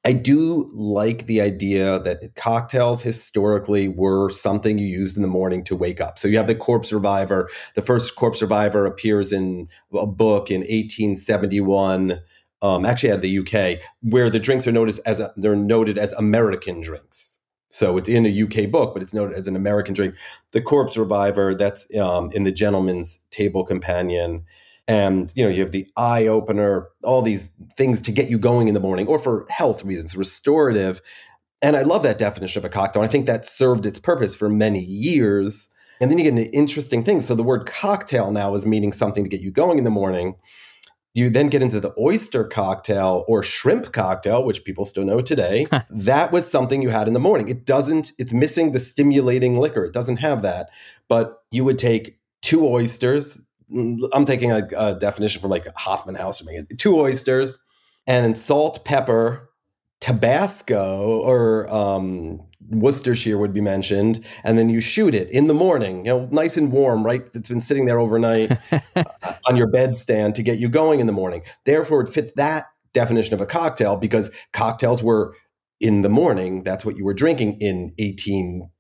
I 0.04 0.14
do 0.14 0.71
like 0.73 1.26
the 1.26 1.42
idea 1.42 1.99
that 2.00 2.35
cocktails 2.35 3.02
historically 3.02 3.88
were 3.88 4.30
something 4.30 4.78
you 4.78 4.87
used 4.87 5.16
in 5.16 5.23
the 5.23 5.28
morning 5.28 5.62
to 5.64 5.76
wake 5.76 6.00
up. 6.00 6.19
So 6.19 6.26
you 6.26 6.38
have 6.38 6.47
the 6.47 6.54
corpse 6.54 6.90
reviver. 6.90 7.50
The 7.75 7.83
first 7.83 8.16
corpse 8.16 8.40
reviver 8.40 8.87
appears 8.87 9.30
in 9.30 9.69
a 9.92 10.07
book 10.07 10.50
in 10.50 10.61
1871, 10.61 12.19
um, 12.62 12.87
actually 12.87 13.11
out 13.11 13.16
of 13.16 13.21
the 13.21 13.38
UK, 13.38 13.80
where 14.00 14.30
the 14.30 14.40
drinks 14.40 14.66
are 14.66 14.73
noted 14.73 14.99
as 15.04 15.21
a, 15.21 15.34
they're 15.36 15.54
noted 15.54 15.99
as 15.99 16.13
American 16.13 16.80
drinks. 16.80 17.39
So 17.69 17.99
it's 17.99 18.08
in 18.08 18.25
a 18.25 18.43
UK 18.43 18.71
book, 18.71 18.95
but 18.95 19.02
it's 19.02 19.15
noted 19.15 19.36
as 19.36 19.47
an 19.47 19.54
American 19.54 19.93
drink. 19.93 20.15
The 20.52 20.63
corpse 20.63 20.97
reviver 20.97 21.54
that's 21.54 21.95
um, 21.97 22.30
in 22.32 22.45
the 22.45 22.52
Gentleman's 22.52 23.21
Table 23.30 23.65
Companion 23.65 24.45
and 24.91 25.33
you 25.37 25.45
know 25.45 25.49
you 25.49 25.63
have 25.63 25.71
the 25.71 25.89
eye 25.97 26.26
opener 26.26 26.89
all 27.05 27.23
these 27.23 27.53
things 27.76 28.03
to 28.03 28.11
get 28.11 28.29
you 28.29 28.39
going 28.39 28.67
in 28.67 28.75
the 28.75 28.81
morning 28.81 29.07
or 29.07 29.21
for 29.21 29.47
health 29.49 29.85
reasons 29.85 30.17
restorative. 30.17 31.00
And 31.63 31.76
i 31.76 31.83
love 31.83 32.03
that 32.03 32.19
definition 32.19 32.59
of 32.59 32.65
a 32.65 32.69
cocktail 32.69 33.03
i 33.03 33.07
think 33.07 33.26
that 33.26 33.47
served 33.47 33.87
its 33.87 33.99
purpose 33.99 34.35
for 34.37 34.49
many 34.49 34.81
years. 34.81 35.69
And 36.00 36.11
then 36.11 36.19
you 36.19 36.25
get 36.25 36.33
an 36.33 36.53
interesting 36.53 37.05
thing 37.05 37.21
so 37.21 37.35
the 37.35 37.43
word 37.43 37.67
cocktail 37.67 38.33
now 38.33 38.55
is 38.55 38.67
meaning 38.67 38.93
something 38.93 39.23
to 39.23 39.31
get 39.31 39.41
you 39.41 39.50
going 39.50 39.79
in 39.79 39.85
the 39.85 39.91
morning. 39.91 40.35
You 41.13 41.29
then 41.29 41.49
get 41.49 41.61
into 41.61 41.81
the 41.81 41.93
oyster 41.99 42.45
cocktail 42.45 43.25
or 43.29 43.43
shrimp 43.43 43.93
cocktail 43.93 44.45
which 44.45 44.65
people 44.65 44.85
still 44.85 45.05
know 45.05 45.21
today. 45.21 45.69
That 45.91 46.33
was 46.33 46.50
something 46.50 46.83
you 46.83 46.89
had 46.89 47.07
in 47.07 47.15
the 47.15 47.21
morning. 47.21 47.49
It 47.49 47.65
doesn't 47.65 48.13
it's 48.19 48.33
missing 48.33 48.73
the 48.73 48.81
stimulating 48.81 49.59
liquor. 49.59 49.85
It 49.85 49.93
doesn't 49.93 50.17
have 50.17 50.43
that. 50.43 50.71
But 51.09 51.43
you 51.53 51.65
would 51.65 51.79
take 51.79 52.19
two 52.43 52.67
oysters 52.67 53.41
I'm 54.13 54.25
taking 54.25 54.50
a, 54.50 54.69
a 54.76 54.95
definition 54.99 55.41
from 55.41 55.50
like 55.50 55.67
Hoffman 55.76 56.17
House 56.17 56.41
or 56.41 56.45
something. 56.45 56.67
Two 56.76 56.99
oysters 56.99 57.59
and 58.06 58.37
salt, 58.37 58.85
pepper, 58.85 59.50
Tabasco 60.00 61.21
or 61.21 61.69
um, 61.73 62.41
Worcestershire 62.71 63.39
would 63.39 63.52
be 63.52 63.61
mentioned, 63.61 64.25
and 64.45 64.56
then 64.56 64.71
you 64.71 64.80
shoot 64.80 65.15
it 65.15 65.30
in 65.30 65.47
the 65.47 65.54
morning, 65.54 66.06
you 66.06 66.13
know, 66.13 66.28
nice 66.30 66.56
and 66.56 66.73
warm, 66.73 67.04
right? 67.04 67.23
It's 67.35 67.49
been 67.49 67.61
sitting 67.61 67.85
there 67.85 67.99
overnight 67.99 68.52
uh, 68.97 69.04
on 69.47 69.56
your 69.56 69.71
bedstand 69.71 70.35
to 70.35 70.43
get 70.43 70.59
you 70.59 70.69
going 70.69 71.00
in 71.00 71.06
the 71.06 71.13
morning. 71.13 71.43
Therefore, 71.65 72.02
it 72.02 72.11
fit 72.11 72.35
that 72.37 72.67
definition 72.93 73.35
of 73.35 73.41
a 73.41 73.47
cocktail 73.47 73.97
because 73.97 74.30
cocktails 74.52 75.02
were 75.02 75.35
in 75.80 76.00
the 76.00 76.09
morning. 76.09 76.65
That's 76.65 76.85
what 76.85 76.97
you 76.97 77.04
were 77.04 77.15
drinking 77.15 77.59
in 77.61 77.93
18 77.99 78.71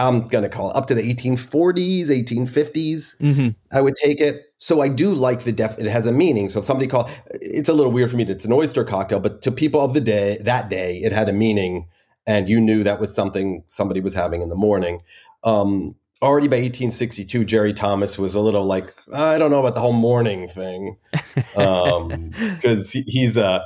I'm 0.00 0.28
going 0.28 0.42
to 0.42 0.48
call 0.48 0.70
it 0.70 0.76
up 0.76 0.86
to 0.86 0.94
the 0.94 1.02
1840s, 1.02 2.06
1850s. 2.06 3.20
Mm-hmm. 3.20 3.48
I 3.70 3.80
would 3.80 3.94
take 3.96 4.20
it. 4.20 4.46
So 4.56 4.80
I 4.80 4.88
do 4.88 5.14
like 5.14 5.44
the 5.44 5.52
def. 5.52 5.78
It 5.78 5.86
has 5.86 6.06
a 6.06 6.12
meaning. 6.12 6.48
So 6.48 6.60
if 6.60 6.64
somebody 6.64 6.86
call, 6.86 7.10
it's 7.32 7.68
a 7.68 7.74
little 7.74 7.92
weird 7.92 8.10
for 8.10 8.16
me. 8.16 8.24
To, 8.24 8.32
It's 8.32 8.46
an 8.46 8.52
oyster 8.52 8.82
cocktail, 8.82 9.20
but 9.20 9.42
to 9.42 9.52
people 9.52 9.80
of 9.82 9.92
the 9.92 10.00
day, 10.00 10.38
that 10.40 10.70
day, 10.70 10.98
it 10.98 11.12
had 11.12 11.28
a 11.28 11.32
meaning, 11.32 11.86
and 12.26 12.48
you 12.48 12.60
knew 12.60 12.82
that 12.82 12.98
was 12.98 13.14
something 13.14 13.62
somebody 13.66 14.00
was 14.00 14.14
having 14.14 14.40
in 14.40 14.48
the 14.48 14.56
morning. 14.56 15.02
Um, 15.44 15.96
already 16.22 16.48
by 16.48 16.56
1862, 16.56 17.44
Jerry 17.44 17.74
Thomas 17.74 18.18
was 18.18 18.34
a 18.34 18.40
little 18.40 18.64
like, 18.64 18.94
I 19.12 19.38
don't 19.38 19.50
know 19.50 19.60
about 19.60 19.74
the 19.74 19.80
whole 19.82 19.92
morning 19.92 20.48
thing, 20.48 20.96
because 21.34 21.56
um, 21.56 22.32
he, 22.90 23.02
he's 23.02 23.36
a. 23.36 23.64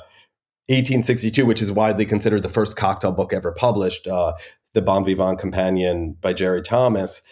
1862, 0.68 1.44
which 1.44 1.61
is 1.61 1.70
widely 1.70 2.07
considered 2.07 2.42
the 2.42 2.49
first 2.49 2.75
cocktail 2.75 3.12
book 3.12 3.35
ever 3.35 3.53
published. 3.53 4.07
Uh, 4.07 4.33
the 4.74 4.82
Bon 4.82 5.04
Vivant 5.04 5.38
Companion 5.38 6.16
by 6.20 6.32
Jerry 6.32 6.62
Thomas, 6.62 7.22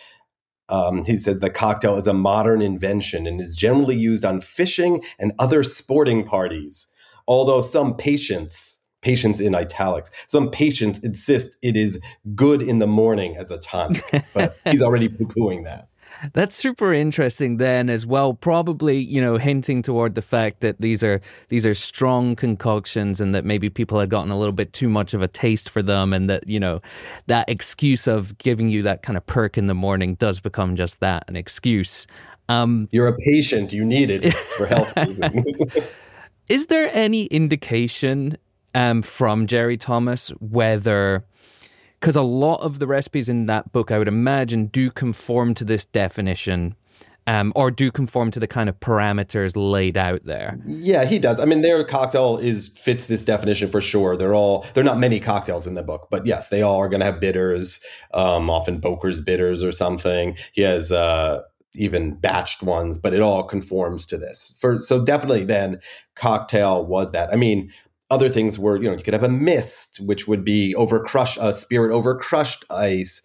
um, 0.68 1.05
he 1.05 1.18
said 1.18 1.40
the 1.40 1.50
cocktail 1.50 1.96
is 1.96 2.07
a 2.07 2.14
modern 2.14 2.62
invention 2.62 3.26
and 3.26 3.40
is 3.40 3.57
generally 3.57 3.96
used 3.96 4.24
on 4.24 4.40
fishing 4.40 5.02
and 5.18 5.33
other 5.38 5.62
sporting 5.62 6.24
parties. 6.24 6.88
Although 7.28 7.61
some 7.61 7.94
patients, 7.94 8.81
patients 9.02 9.40
in 9.40 9.55
italics, 9.55 10.11
some 10.28 10.50
patients 10.50 10.98
insist 11.00 11.57
it 11.62 11.76
is 11.76 12.00
good 12.35 12.62
in 12.62 12.78
the 12.78 12.87
morning 12.87 13.37
as 13.37 13.50
a 13.50 13.59
tonic, 13.59 14.02
but 14.33 14.57
he's 14.64 14.83
already 14.83 15.09
poo 15.09 15.26
pooing 15.26 15.64
that. 15.64 15.88
That's 16.33 16.55
super 16.55 16.93
interesting 16.93 17.57
then 17.57 17.91
as 17.91 18.07
well. 18.07 18.35
Probably, 18.35 18.99
you 18.99 19.21
know, 19.21 19.37
hinting 19.37 19.83
toward 19.83 20.15
the 20.15 20.23
fact 20.23 20.61
that 20.61 20.81
these 20.81 21.03
are 21.03 21.21
these 21.49 21.67
are 21.67 21.75
strong 21.75 22.37
concoctions 22.37 23.21
and 23.21 23.35
that 23.35 23.45
maybe 23.45 23.69
people 23.69 23.99
had 23.99 24.11
gotten 24.11 24.31
a 24.31 24.39
little 24.39 24.53
bit 24.53 24.73
too 24.73 24.89
much 24.89 25.15
of 25.15 25.23
a 25.23 25.29
taste 25.29 25.69
for 25.69 25.83
them 25.83 26.13
and 26.13 26.31
that, 26.31 26.47
you 26.47 26.61
know, 26.61 26.81
that 27.27 27.49
excuse 27.49 28.07
of 28.07 28.37
giving 28.39 28.69
you 28.69 28.83
that 28.83 29.03
kind 29.03 29.17
of 29.17 29.27
perk 29.27 29.59
in 29.59 29.67
the 29.67 29.75
morning 29.75 30.15
does 30.15 30.41
become 30.41 30.77
just 30.77 31.01
that, 31.01 31.25
an 31.29 31.37
excuse. 31.37 32.07
Um, 32.49 32.89
You're 32.93 33.09
a 33.09 33.17
patient, 33.17 33.73
you 33.73 33.85
need 33.85 34.11
it 34.11 34.33
for 34.35 34.67
health 34.67 34.97
reasons. 34.97 35.61
Is 36.49 36.67
there 36.67 36.91
any 36.93 37.27
indication 37.27 38.37
um, 38.75 39.03
from 39.03 39.47
Jerry 39.47 39.77
Thomas 39.77 40.29
whether 40.41 41.25
because 42.03 42.17
a 42.17 42.23
lot 42.23 42.57
of 42.57 42.81
the 42.81 42.87
recipes 42.88 43.29
in 43.29 43.47
that 43.47 43.71
book, 43.71 43.93
I 43.93 43.99
would 43.99 44.09
imagine, 44.09 44.67
do 44.67 44.91
conform 44.91 45.55
to 45.55 45.65
this 45.65 45.85
definition. 45.85 46.75
Um, 47.25 47.53
or 47.55 47.71
do 47.71 47.93
conform 47.93 48.33
to 48.33 48.41
the 48.41 48.49
kind 48.49 48.69
of 48.69 48.81
parameters 48.81 49.53
laid 49.55 49.97
out 49.97 50.25
there. 50.25 50.59
Yeah, 50.67 51.05
he 51.05 51.21
does. 51.21 51.38
I 51.38 51.45
mean, 51.45 51.62
their 51.62 51.85
cocktail 51.85 52.37
is 52.37 52.67
fits 52.75 53.07
this 53.07 53.25
definition 53.25 53.71
for 53.71 53.81
sure. 53.81 54.17
They're 54.17 54.35
all 54.35 54.67
they're 54.75 54.83
not 54.83 54.99
many 54.99 55.21
cocktails 55.21 55.65
in 55.69 55.75
the 55.75 55.85
book, 55.85 56.09
but 56.11 56.27
yes, 56.27 56.49
they 56.49 56.62
all 56.62 56.81
are 56.81 56.88
going 56.88 56.99
to 56.99 57.07
have 57.07 57.21
bitters, 57.21 57.79
um, 58.12 58.51
often 58.51 58.81
Boker's 58.81 59.21
bitters 59.21 59.62
or 59.62 59.71
something. 59.71 60.37
He 60.53 60.62
has 60.62 60.91
uh, 60.91 61.43
even 61.77 62.17
batched 62.17 62.65
ones, 62.65 62.99
but 62.99 63.15
it 63.15 63.21
all 63.21 63.45
conforms 63.45 64.05
to 64.07 64.19
this. 64.19 64.57
For 64.59 64.81
so 64.81 65.05
definitely, 65.05 65.45
then 65.45 65.79
cocktail 66.17 66.85
was 66.85 67.12
that. 67.12 67.33
I 67.33 67.37
mean, 67.37 67.71
other 68.12 68.29
things 68.29 68.59
were, 68.59 68.77
you 68.77 68.90
know, 68.90 68.94
you 68.94 69.03
could 69.03 69.14
have 69.14 69.25
a 69.25 69.29
mist, 69.29 69.98
which 70.01 70.29
would 70.29 70.44
be 70.44 70.75
over 70.75 71.03
crush 71.03 71.38
a 71.38 71.51
spirit 71.51 71.90
over 71.90 72.14
crushed 72.14 72.62
ice. 72.68 73.22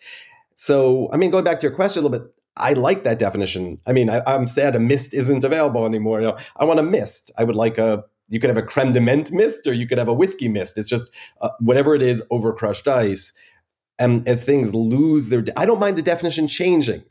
So, 0.55 1.09
I 1.11 1.17
mean, 1.17 1.29
going 1.29 1.43
back 1.43 1.59
to 1.59 1.67
your 1.67 1.75
question 1.75 2.01
a 2.01 2.07
little 2.07 2.17
bit, 2.17 2.33
I 2.55 2.71
like 2.71 3.03
that 3.03 3.19
definition. 3.19 3.79
I 3.85 3.91
mean, 3.91 4.09
I, 4.09 4.23
am 4.25 4.47
sad 4.47 4.77
a 4.77 4.79
mist 4.79 5.13
isn't 5.13 5.43
available 5.43 5.85
anymore. 5.85 6.21
You 6.21 6.27
know, 6.27 6.37
I 6.55 6.63
want 6.63 6.79
a 6.79 6.83
mist. 6.83 7.31
I 7.37 7.43
would 7.43 7.55
like 7.55 7.77
a. 7.77 8.05
You 8.29 8.39
could 8.39 8.49
have 8.49 8.57
a 8.57 8.63
creme 8.63 8.93
de 8.93 8.99
menthe 8.99 9.31
mist, 9.31 9.67
or 9.67 9.73
you 9.73 9.87
could 9.87 9.97
have 9.97 10.07
a 10.07 10.13
whiskey 10.13 10.47
mist. 10.47 10.77
It's 10.77 10.89
just 10.89 11.11
uh, 11.41 11.49
whatever 11.59 11.93
it 11.93 12.01
is 12.01 12.23
over 12.31 12.53
crushed 12.53 12.87
ice. 12.87 13.33
And 13.99 14.27
as 14.27 14.43
things 14.43 14.73
lose 14.73 15.29
their, 15.29 15.43
I 15.55 15.65
don't 15.65 15.79
mind 15.79 15.97
the 15.97 16.01
definition 16.01 16.47
changing. 16.47 17.03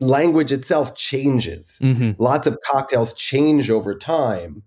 Language 0.00 0.52
itself 0.52 0.96
changes. 0.96 1.78
Mm-hmm. 1.82 2.22
Lots 2.22 2.46
of 2.46 2.58
cocktails 2.70 3.12
change 3.12 3.70
over 3.70 3.94
time, 3.94 4.62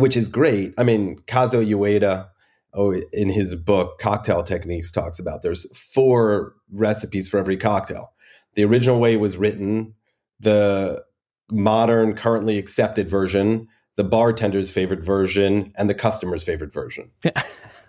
which 0.00 0.16
is 0.16 0.28
great. 0.28 0.74
I 0.78 0.84
mean, 0.84 1.18
Kazuo 1.26 1.64
Ueda, 1.64 2.28
oh, 2.74 2.92
in 3.12 3.28
his 3.28 3.54
book 3.54 3.98
Cocktail 3.98 4.42
Techniques, 4.42 4.90
talks 4.90 5.18
about 5.18 5.42
there's 5.42 5.66
four 5.76 6.54
recipes 6.70 7.28
for 7.28 7.38
every 7.38 7.56
cocktail 7.56 8.12
the 8.54 8.64
original 8.64 9.00
way 9.00 9.16
was 9.16 9.36
written, 9.36 9.94
the 10.38 11.04
modern, 11.50 12.14
currently 12.14 12.58
accepted 12.58 13.08
version, 13.08 13.68
the 13.96 14.04
bartender's 14.04 14.70
favorite 14.70 15.04
version, 15.04 15.72
and 15.76 15.88
the 15.88 15.94
customer's 15.94 16.42
favorite 16.42 16.72
version. 16.72 17.10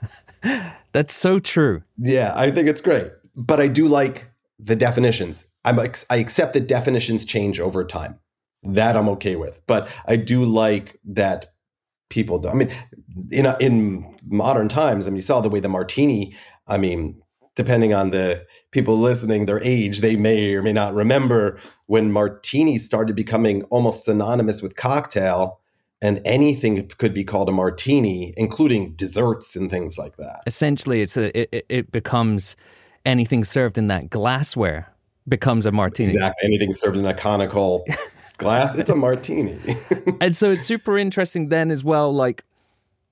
That's 0.92 1.14
so 1.14 1.40
true. 1.40 1.84
Yeah, 1.98 2.34
I 2.36 2.52
think 2.52 2.68
it's 2.68 2.82
great. 2.82 3.12
But 3.36 3.60
I 3.60 3.68
do 3.68 3.88
like 3.88 4.30
the 4.60 4.76
definitions. 4.76 5.46
I'm, 5.64 5.80
I 5.80 6.18
accept 6.18 6.54
that 6.54 6.68
definitions 6.68 7.24
change 7.24 7.60
over 7.60 7.84
time. 7.86 8.20
That 8.64 8.98
I'm 8.98 9.10
okay 9.10 9.36
with. 9.36 9.62
But 9.68 9.88
I 10.06 10.18
do 10.18 10.44
like 10.46 11.00
that 11.06 11.48
people 12.12 12.38
do. 12.38 12.50
I 12.50 12.54
mean, 12.54 12.72
in 13.32 13.48
uh, 13.48 13.58
in 13.60 14.16
modern 14.24 14.70
times, 14.70 15.08
I 15.08 15.10
mean, 15.10 15.16
you 15.16 15.24
saw 15.24 15.42
the 15.42 15.50
way 15.50 15.60
the 15.60 15.70
martini. 15.70 16.36
I 16.68 16.78
mean, 16.78 17.22
depending 17.56 17.94
on 17.94 18.12
the 18.12 18.46
people 18.70 18.98
listening, 18.98 19.48
their 19.48 19.62
age, 19.64 20.02
they 20.02 20.16
may 20.16 20.54
or 20.54 20.62
may 20.62 20.74
not 20.74 20.94
remember 20.94 21.60
when 21.88 22.12
martini 22.12 22.78
started 22.78 23.16
becoming 23.16 23.64
almost 23.64 24.06
synonymous 24.06 24.62
with 24.62 24.76
cocktail 24.76 25.60
and 26.02 26.22
anything 26.26 26.88
could 26.98 27.14
be 27.14 27.24
called 27.24 27.48
a 27.50 27.52
martini, 27.52 28.34
including 28.38 28.94
desserts 28.94 29.56
and 29.56 29.70
things 29.70 29.98
like 29.98 30.18
that. 30.18 30.42
Essentially, 30.48 31.02
it's 31.02 31.18
a, 31.18 31.56
it, 31.56 31.66
it 31.70 31.92
becomes 31.92 32.56
anything 33.06 33.44
served 33.44 33.78
in 33.78 33.88
that 33.88 34.10
glassware 34.10 34.92
becomes 35.28 35.66
a 35.66 35.72
martini. 35.72 36.12
Exactly. 36.14 36.48
Anything 36.48 36.74
served 36.74 36.98
in 36.98 37.06
a 37.06 37.14
conical 37.14 37.86
glass, 38.42 38.76
it's 38.76 38.90
a 38.90 38.96
martini. 38.96 39.58
and 40.22 40.36
so 40.36 40.52
it's 40.52 40.64
super 40.64 40.98
interesting 40.98 41.50
then 41.50 41.72
as 41.72 41.84
well. 41.84 42.14
Like, 42.14 42.44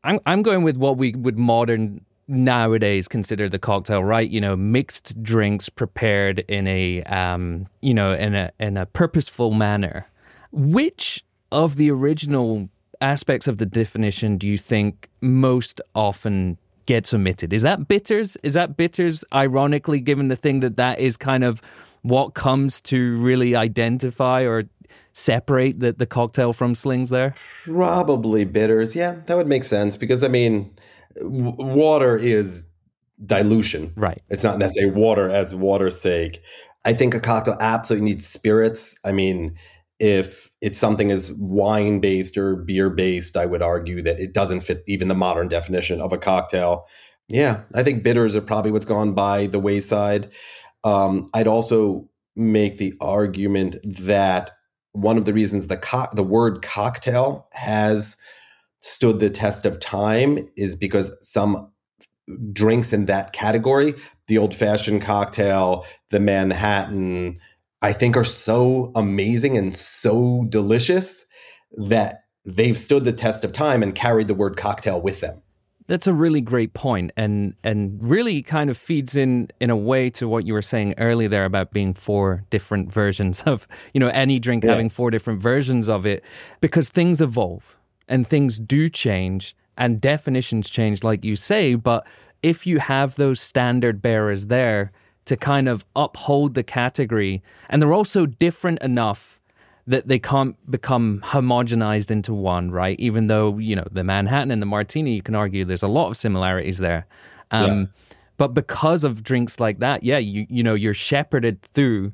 I'm, 0.03 0.19
I'm 0.25 0.41
going 0.41 0.63
with 0.63 0.75
what 0.75 0.97
we 0.97 1.13
would 1.13 1.37
modern 1.37 2.03
nowadays 2.27 3.07
consider 3.07 3.47
the 3.47 3.59
cocktail, 3.59 4.03
right? 4.03 4.29
You 4.29 4.41
know, 4.41 4.55
mixed 4.55 5.21
drinks 5.23 5.69
prepared 5.69 6.39
in 6.47 6.67
a 6.67 7.03
um, 7.03 7.67
you 7.81 7.93
know, 7.93 8.13
in 8.13 8.35
a 8.35 8.51
in 8.59 8.75
a 8.75 8.85
purposeful 8.85 9.51
manner. 9.51 10.07
Which 10.51 11.23
of 11.51 11.75
the 11.75 11.91
original 11.91 12.69
aspects 13.01 13.47
of 13.47 13.57
the 13.57 13.65
definition 13.65 14.37
do 14.37 14.47
you 14.47 14.57
think 14.57 15.09
most 15.21 15.79
often 15.93 16.57
gets 16.85 17.13
omitted? 17.13 17.53
Is 17.53 17.61
that 17.61 17.87
bitters? 17.87 18.35
Is 18.41 18.55
that 18.55 18.77
bitters 18.77 19.23
ironically 19.33 19.99
given 19.99 20.27
the 20.27 20.35
thing 20.35 20.61
that 20.61 20.77
that 20.77 20.99
is 20.99 21.17
kind 21.17 21.43
of 21.43 21.61
what 22.01 22.33
comes 22.33 22.79
to 22.79 23.17
really 23.17 23.55
identify 23.55 24.41
or 24.43 24.63
separate 25.13 25.80
the, 25.80 25.93
the 25.93 26.06
cocktail 26.06 26.54
from 26.54 26.75
slings 26.75 27.10
there? 27.10 27.34
Probably 27.65 28.45
bitters. 28.45 28.95
Yeah, 28.95 29.17
that 29.25 29.38
would 29.38 29.47
make 29.47 29.63
sense 29.63 29.97
because 29.97 30.23
I 30.23 30.28
mean, 30.28 30.73
water 31.21 32.17
is 32.17 32.65
dilution. 33.25 33.93
Right. 33.95 34.21
It's 34.30 34.43
not 34.43 34.58
necessarily 34.58 34.93
water 34.93 35.30
as 35.30 35.54
water's 35.54 35.99
sake. 35.99 36.41
I 36.86 36.93
think 36.93 37.13
a 37.13 37.19
cocktail 37.19 37.58
absolutely 37.60 38.06
needs 38.06 38.25
spirits. 38.25 38.97
I 39.04 39.12
mean, 39.12 39.56
if 39.99 40.49
it's 40.62 40.80
something 40.80 41.12
as 41.12 41.32
wine 41.34 41.99
based 41.99 42.38
or 42.38 42.56
beer 42.56 42.89
based, 42.89 43.36
I 43.36 43.45
would 43.45 43.62
argue 43.62 44.02
that 44.02 44.19
it 44.19 44.34
doesn't 44.34 44.62
fit 44.62 44.84
even 44.88 45.10
the 45.10 45.15
modern 45.15 45.49
definition 45.49 45.99
of 45.99 46.13
a 46.13 46.17
cocktail. 46.17 46.86
Yeah, 47.28 47.62
I 47.75 47.84
think 47.84 48.04
bitters 48.04 48.36
are 48.36 48.41
probably 48.41 48.71
what's 48.71 48.86
gone 48.86 49.13
by 49.13 49.47
the 49.47 49.60
wayside. 49.60 50.32
Um, 50.84 51.30
I'd 51.34 51.47
also 51.47 52.10
make 52.36 52.78
the 52.78 52.93
argument 53.02 53.75
that 53.84 54.52
one 55.01 55.17
of 55.17 55.25
the 55.25 55.33
reasons 55.33 55.67
the 55.67 55.77
co- 55.77 56.07
the 56.13 56.23
word 56.23 56.62
cocktail 56.62 57.47
has 57.53 58.17
stood 58.79 59.19
the 59.19 59.29
test 59.29 59.65
of 59.65 59.79
time 59.79 60.47
is 60.55 60.75
because 60.75 61.15
some 61.21 61.71
drinks 62.53 62.93
in 62.93 63.05
that 63.05 63.33
category, 63.33 63.95
the 64.27 64.38
old 64.38 64.53
fashioned 64.53 65.01
cocktail, 65.01 65.85
the 66.12 66.19
Manhattan, 66.19 67.39
I 67.81 67.93
think 67.93 68.15
are 68.17 68.23
so 68.25 68.91
amazing 68.95 69.57
and 69.57 69.73
so 69.73 70.45
delicious 70.49 71.25
that 71.77 72.23
they've 72.45 72.77
stood 72.77 73.05
the 73.05 73.13
test 73.13 73.43
of 73.43 73.53
time 73.53 73.83
and 73.83 73.95
carried 73.95 74.27
the 74.27 74.33
word 74.33 74.57
cocktail 74.57 75.01
with 75.01 75.21
them. 75.21 75.41
That's 75.89 76.06
a 76.06 76.13
really 76.13 76.39
great 76.39 76.75
point 76.75 77.12
and 77.17 77.56
and 77.63 77.97
really 77.99 78.43
kind 78.43 78.69
of 78.69 78.78
feeds 78.78 79.17
in 79.17 79.49
in 79.60 79.71
a 79.71 79.75
way 79.75 80.12
to 80.12 80.28
what 80.28 80.45
you 80.45 80.54
were 80.54 80.62
saying 80.62 80.93
earlier 80.99 81.28
there 81.28 81.45
about 81.45 81.73
being 81.73 81.95
four 81.95 82.45
different 82.52 82.93
versions 82.93 83.41
of, 83.45 83.67
you 83.91 83.99
know, 83.99 84.10
any 84.10 84.38
drink 84.38 84.63
yeah. 84.63 84.69
having 84.69 84.88
four 84.88 85.10
different 85.10 85.41
versions 85.41 85.89
of 85.89 86.06
it 86.06 86.23
because 86.62 86.89
things 86.89 87.21
evolve 87.21 87.75
and 88.08 88.28
things 88.28 88.60
do 88.60 88.88
change 88.88 89.56
and 89.78 89.99
definitions 89.99 90.69
change, 90.69 91.04
like 91.04 91.25
you 91.25 91.36
say. 91.36 91.73
But 91.73 92.06
if 92.43 92.67
you 92.67 92.78
have 92.78 93.15
those 93.15 93.41
standard 93.41 93.99
bearers 93.99 94.45
there 94.45 94.91
to 95.25 95.36
kind 95.36 95.67
of 95.67 95.86
uphold 95.95 96.54
the 96.54 96.63
category, 96.63 97.41
and 97.67 97.82
they're 97.82 97.93
also 97.93 98.28
different 98.28 98.80
enough 98.84 99.38
that 99.89 100.08
they 100.08 100.19
can't 100.19 100.56
become 100.69 101.19
homogenized 101.25 102.12
into 102.12 102.32
one, 102.32 102.69
right? 102.69 102.97
Even 102.99 103.25
though, 103.25 103.58
you 103.58 103.75
know, 103.75 103.88
the 103.91 104.04
Manhattan 104.04 104.52
and 104.52 104.62
the 104.62 104.67
Martini, 104.67 105.15
you 105.15 105.23
can 105.23 105.34
argue 105.34 105.65
there's 105.65 105.82
a 105.82 105.88
lot 105.88 106.10
of 106.10 106.15
similarities 106.15 106.78
there. 106.78 107.08
Um, 107.49 107.80
yeah. 107.80 107.86
But 108.38 108.54
because 108.54 109.04
of 109.04 109.23
drinks 109.23 109.60
like 109.60 109.80
that, 109.80 110.04
yeah, 110.04 110.19
you 110.19 110.45
you 110.47 110.62
know, 110.62 110.75
you're 110.75 110.93
shepherded 110.93 111.63
through 111.73 112.13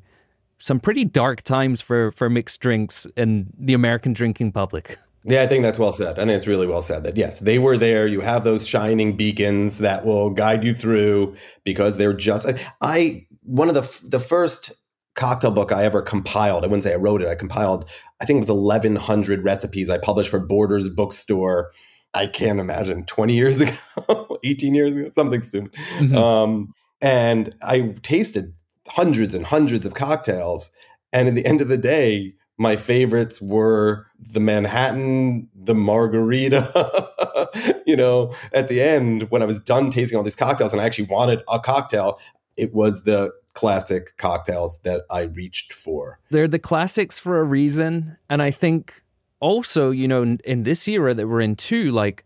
some 0.58 0.80
pretty 0.80 1.04
dark 1.04 1.42
times 1.42 1.82
for 1.82 2.12
for 2.14 2.30
mixed 2.30 2.62
drinks 2.62 3.06
in 3.18 3.52
the 3.60 3.74
American 3.74 4.14
drinking 4.14 4.54
public. 4.54 4.98
Yeah, 5.26 5.42
I 5.42 5.48
think 5.48 5.64
that's 5.64 5.78
well 5.78 5.92
said. 5.92 6.18
I 6.18 6.22
think 6.22 6.32
it's 6.32 6.48
really 6.48 6.68
well 6.68 6.82
said 6.82 7.04
that 7.04 7.18
yes, 7.18 7.40
they 7.40 7.60
were 7.60 7.78
there. 7.78 8.08
You 8.08 8.22
have 8.22 8.46
those 8.46 8.66
shining 8.66 9.18
beacons 9.18 9.80
that 9.80 10.06
will 10.06 10.30
guide 10.30 10.64
you 10.64 10.74
through 10.74 11.36
because 11.66 11.98
they're 11.98 12.14
just 12.14 12.48
I 12.80 13.28
one 13.42 13.68
of 13.68 13.76
the 13.76 14.08
the 14.08 14.20
first 14.20 14.72
cocktail 15.16 15.52
book 15.52 15.72
I 15.72 15.84
ever 15.84 16.02
compiled. 16.02 16.64
I 16.64 16.68
wouldn't 16.68 16.84
say 16.84 16.94
I 16.94 16.98
wrote 16.98 17.22
it. 17.22 17.28
I 17.28 17.36
compiled 17.36 17.90
I 18.22 18.26
think 18.26 18.38
it 18.38 18.48
was 18.48 18.52
1100 18.52 19.44
recipes 19.44 19.90
I 19.90 19.98
published 19.98 20.30
for 20.30 20.40
Borders 20.40 20.88
bookstore. 20.88 21.72
I 22.14 22.28
can't 22.28 22.60
imagine 22.60 23.06
20 23.06 23.34
years 23.34 23.60
ago, 23.62 24.40
18 24.44 24.74
years 24.74 24.96
ago, 24.96 25.10
something 25.10 25.42
soon. 25.42 25.70
Mm-hmm. 25.98 26.16
Um, 26.16 26.74
and 27.02 27.54
I 27.62 27.96
tasted 28.04 28.54
hundreds 28.88 29.34
and 29.34 29.46
hundreds 29.46 29.86
of 29.86 29.96
cocktails 29.96 30.72
and 31.16 31.30
at 31.30 31.36
the 31.36 31.46
end 31.46 31.62
of 31.62 31.70
the 31.70 31.78
day, 31.78 32.34
my 32.58 32.76
favorites 32.76 33.42
were 33.42 34.08
the 34.20 34.42
Manhattan, 34.42 35.48
the 35.56 35.74
margarita. 35.74 36.62
you 37.88 37.96
know, 37.96 38.34
at 38.52 38.68
the 38.68 38.82
end, 38.82 39.24
when 39.24 39.42
I 39.42 39.46
was 39.46 39.62
done 39.62 39.92
tasting 39.92 40.18
all 40.18 40.24
these 40.24 40.36
cocktails 40.36 40.74
and 40.74 40.82
I 40.82 40.86
actually 40.86 41.08
wanted 41.08 41.42
a 41.50 41.60
cocktail, 41.60 42.20
it 42.58 42.74
was 42.74 43.04
the 43.04 43.32
classic 43.56 44.16
cocktails 44.18 44.82
that 44.82 45.06
I 45.10 45.22
reached 45.22 45.74
for. 45.74 46.20
They're 46.30 46.48
the 46.48 46.60
classics 46.60 47.18
for 47.18 47.40
a 47.40 47.44
reason. 47.44 48.18
And 48.30 48.42
I 48.42 48.52
think 48.52 49.02
also, 49.40 49.90
you 49.90 50.08
know, 50.08 50.38
in, 50.44 50.64
this 50.64 50.88
era 50.88 51.14
that 51.14 51.28
we're 51.28 51.42
in 51.42 51.56
too, 51.56 51.90
like 51.92 52.24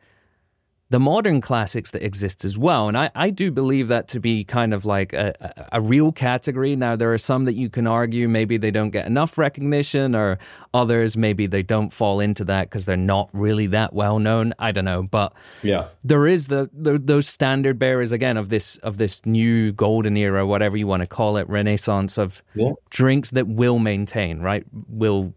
the 0.91 0.99
modern 0.99 1.39
classics 1.39 1.91
that 1.91 2.04
exist 2.04 2.43
as 2.43 2.58
well. 2.58 2.88
And 2.88 2.97
I, 2.97 3.12
I 3.13 3.30
do 3.30 3.52
believe 3.52 3.89
that 3.89 4.08
to 4.10 4.19
be 4.19 4.43
kind 4.43 4.73
of 4.73 4.86
like 4.86 5.13
a, 5.13 5.67
a, 5.71 5.80
real 5.80 6.12
category. 6.12 6.75
Now, 6.75 6.95
there 6.95 7.13
are 7.13 7.19
some 7.19 7.45
that 7.45 7.54
you 7.54 7.69
can 7.69 7.86
argue 7.86 8.28
maybe 8.28 8.58
they 8.58 8.71
don't 8.71 8.89
get 8.89 9.06
enough 9.06 9.38
recognition, 9.38 10.15
or 10.15 10.39
others 10.73 11.15
maybe 11.15 11.45
they 11.45 11.62
don't 11.62 11.93
fall 11.93 12.19
into 12.19 12.43
that 12.45 12.69
because 12.69 12.86
they're 12.86 12.97
not 12.97 13.30
really 13.34 13.67
that 13.67 13.93
well 13.93 14.17
known. 14.17 14.54
I 14.58 14.71
don't 14.71 14.86
know. 14.86 15.04
But 15.04 15.34
yeah, 15.62 15.89
there 16.04 16.25
is 16.25 16.47
the, 16.47 16.71
the 16.73 16.97
those 16.97 17.28
standard 17.28 17.78
bearers 17.78 18.12
again 18.12 18.38
of 18.38 18.49
this 18.49 18.78
of 18.78 18.97
this 18.97 19.23
new 19.28 19.71
golden 19.71 20.17
era, 20.17 20.45
whatever 20.47 20.75
you 20.75 20.88
want 20.88 21.02
to 21.02 21.08
call 21.08 21.38
it, 21.38 21.47
renaissance 21.47 22.17
of 22.17 22.41
yeah. 22.56 22.71
drinks 22.89 23.30
that 23.32 23.47
will 23.47 23.78
maintain, 23.78 24.39
right? 24.39 24.65
Will 24.88 25.36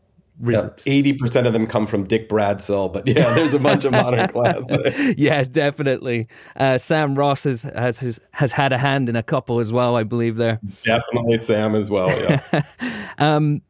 Eighty 0.87 1.13
percent 1.13 1.47
of 1.47 1.53
them 1.53 1.67
come 1.67 1.87
from 1.87 2.05
Dick 2.05 2.29
Bradsell, 2.29 2.93
but 2.93 3.07
yeah, 3.07 3.33
there's 3.35 3.55
a 3.55 3.59
bunch 3.59 3.85
of 3.85 3.93
modern 3.93 4.29
classics. 4.29 5.17
yeah, 5.17 5.45
definitely. 5.45 6.29
Uh, 6.57 6.79
Sam 6.79 7.15
Ross 7.15 7.45
has, 7.45 7.63
has 7.63 8.21
has 8.33 8.53
had 8.53 8.73
a 8.73 8.79
hand 8.79 9.09
in 9.09 9.17
a 9.17 9.23
couple 9.23 9.61
as 9.61 9.73
well, 9.73 9.97
I 9.97 10.03
believe. 10.03 10.37
There, 10.37 10.61
definitely 10.81 11.37
Sam 11.37 11.75
as 11.75 11.89
well. 11.89 12.09
Yeah. 12.09 12.63
um, 13.19 13.63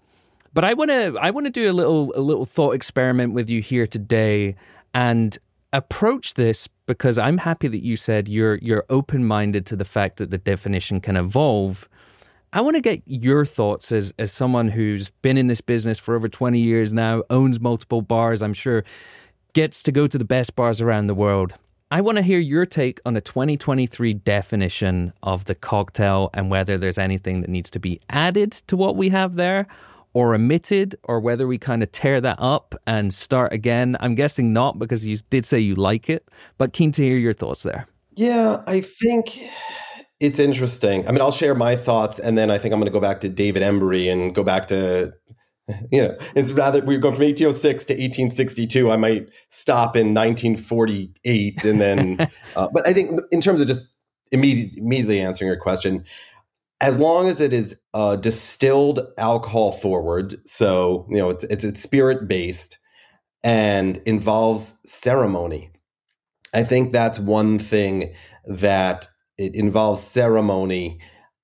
but 0.55 0.65
I 0.65 0.75
want 0.75 0.91
to 0.91 1.17
I 1.21 1.31
want 1.31 1.47
to 1.47 1.51
do 1.51 1.71
a 1.71 1.73
little 1.73 2.13
a 2.17 2.21
little 2.21 2.45
thought 2.45 2.75
experiment 2.75 3.33
with 3.33 3.49
you 3.51 3.61
here 3.61 3.87
today, 3.87 4.57
and 4.95 5.37
approach 5.73 6.35
this 6.35 6.69
because 6.87 7.19
I'm 7.19 7.39
happy 7.39 7.69
that 7.69 7.83
you 7.83 7.97
said 7.97 8.29
you're 8.29 8.57
you're 8.57 8.85
open 8.91 9.25
minded 9.25 9.65
to 9.67 9.77
the 9.77 9.85
fact 9.85 10.19
that 10.19 10.31
the 10.31 10.39
definition 10.39 11.01
can 11.01 11.17
evolve. 11.17 11.89
I 12.55 12.61
want 12.61 12.77
to 12.77 12.83
get 12.83 13.03
your 13.07 13.47
thoughts 13.47 13.93
as 13.93 14.13
as 14.19 14.31
someone 14.31 14.69
who's 14.69 15.11
been 15.23 15.39
in 15.39 15.47
this 15.47 15.63
business 15.63 15.99
for 15.99 16.15
over 16.15 16.29
20 16.29 16.61
years 16.61 16.93
now, 16.93 17.23
owns 17.31 17.61
multiple 17.61 18.03
bars, 18.03 18.43
I'm 18.43 18.53
sure 18.53 18.85
gets 19.55 19.83
to 19.85 19.93
go 19.93 20.07
to 20.07 20.19
the 20.19 20.25
best 20.25 20.55
bars 20.55 20.81
around 20.81 21.07
the 21.07 21.15
world. 21.15 21.55
I 21.91 22.01
want 22.01 22.17
to 22.17 22.23
hear 22.23 22.39
your 22.39 22.65
take 22.65 23.01
on 23.05 23.15
the 23.15 23.21
2023 23.21 24.15
definition 24.15 25.13
of 25.23 25.45
the 25.45 25.55
cocktail 25.55 26.31
and 26.33 26.51
whether 26.51 26.79
there's 26.79 26.99
anything 26.99 27.43
that 27.43 27.51
needs 27.51 27.71
to 27.71 27.79
be 27.79 28.01
added 28.09 28.53
to 28.53 28.77
what 28.77 28.97
we 28.97 29.11
have 29.11 29.35
there 29.35 29.67
or 30.15 30.35
omitted, 30.35 30.95
or 31.05 31.21
whether 31.21 31.47
we 31.47 31.57
kind 31.57 31.83
of 31.83 31.91
tear 31.91 32.21
that 32.21 32.37
up 32.39 32.75
and 32.87 33.15
start 33.15 33.51
again. 33.51 33.97
I'm 33.99 34.15
guessing 34.15 34.53
not 34.53 34.79
because 34.79 35.07
you 35.07 35.17
did 35.31 35.47
say 35.47 35.59
you 35.59 35.75
like 35.75 36.11
it, 36.11 36.29
but 36.59 36.75
keen 36.75 36.93
to 36.93 37.03
hear 37.03 37.17
your 37.17 37.33
thoughts 37.33 37.63
there. 37.63 37.87
Yeah, 38.15 38.63
I 38.67 38.83
think 38.83 39.39
it's 40.23 40.39
interesting. 40.39 41.07
I 41.09 41.11
mean, 41.11 41.21
I'll 41.21 41.33
share 41.33 41.55
my 41.55 41.75
thoughts, 41.75 42.21
and 42.21 42.39
then 42.39 42.49
I 42.49 42.57
think 42.57 42.73
I'm 42.73 42.79
going 42.79 42.87
to 42.87 42.93
go 42.93 43.01
back 43.01 43.21
to 43.23 43.29
David 43.29 43.63
Embury 43.63 44.09
and 44.09 44.33
go 44.33 44.45
back 44.45 44.69
to, 44.69 45.13
you 45.91 46.01
know, 46.01 46.17
it's 46.37 46.53
rather 46.53 46.81
we're 46.81 46.99
going 46.99 47.17
from 47.17 47.25
1806 47.25 47.87
to 47.87 47.95
1862. 47.95 48.91
I 48.91 48.97
might 48.97 49.31
stop 49.49 49.97
in 49.97 50.15
1948, 50.15 51.65
and 51.65 51.81
then, 51.81 52.21
uh, 52.57 52.69
but 52.73 52.87
I 52.87 52.93
think 52.93 53.21
in 53.33 53.41
terms 53.41 53.61
of 53.61 53.67
just 53.67 53.97
immediate, 54.31 54.77
immediately 54.77 55.21
answering 55.21 55.49
your 55.49 55.59
question, 55.59 56.05
as 56.81 57.01
long 57.01 57.27
as 57.27 57.41
it 57.41 57.53
is 57.53 57.81
uh, 57.93 58.15
distilled 58.15 59.01
alcohol 59.19 59.73
forward, 59.73 60.41
so 60.47 61.05
you 61.11 61.17
know 61.17 61.31
it's 61.31 61.43
it's, 61.45 61.65
it's 61.65 61.83
spirit 61.83 62.29
based 62.29 62.79
and 63.43 64.01
involves 64.07 64.79
ceremony. 64.85 65.73
I 66.55 66.63
think 66.63 66.93
that's 66.93 67.19
one 67.19 67.59
thing 67.59 68.15
that 68.47 69.09
it 69.39 69.55
involves 69.55 70.03
ceremony. 70.03 70.99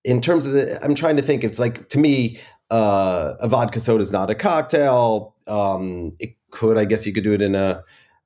In 0.05 0.21
terms 0.21 0.47
of 0.47 0.53
the, 0.53 0.83
I'm 0.83 0.95
trying 0.95 1.17
to 1.17 1.23
think. 1.23 1.45
It's 1.45 1.59
like 1.59 1.89
to 1.91 1.99
me, 1.99 2.39
uh, 2.71 3.35
a 3.41 3.49
vodka 3.49 3.81
soda 3.81 4.03
is 4.03 4.13
not 4.13 4.31
a 4.31 4.35
cocktail. 4.35 5.35
Um, 5.47 6.13
it 6.19 6.37
could, 6.51 6.79
I 6.79 6.85
guess, 6.85 7.07
you 7.07 7.13
could 7.13 7.25
do 7.25 7.33
it 7.33 7.43
in 7.43 7.55
a 7.55 7.83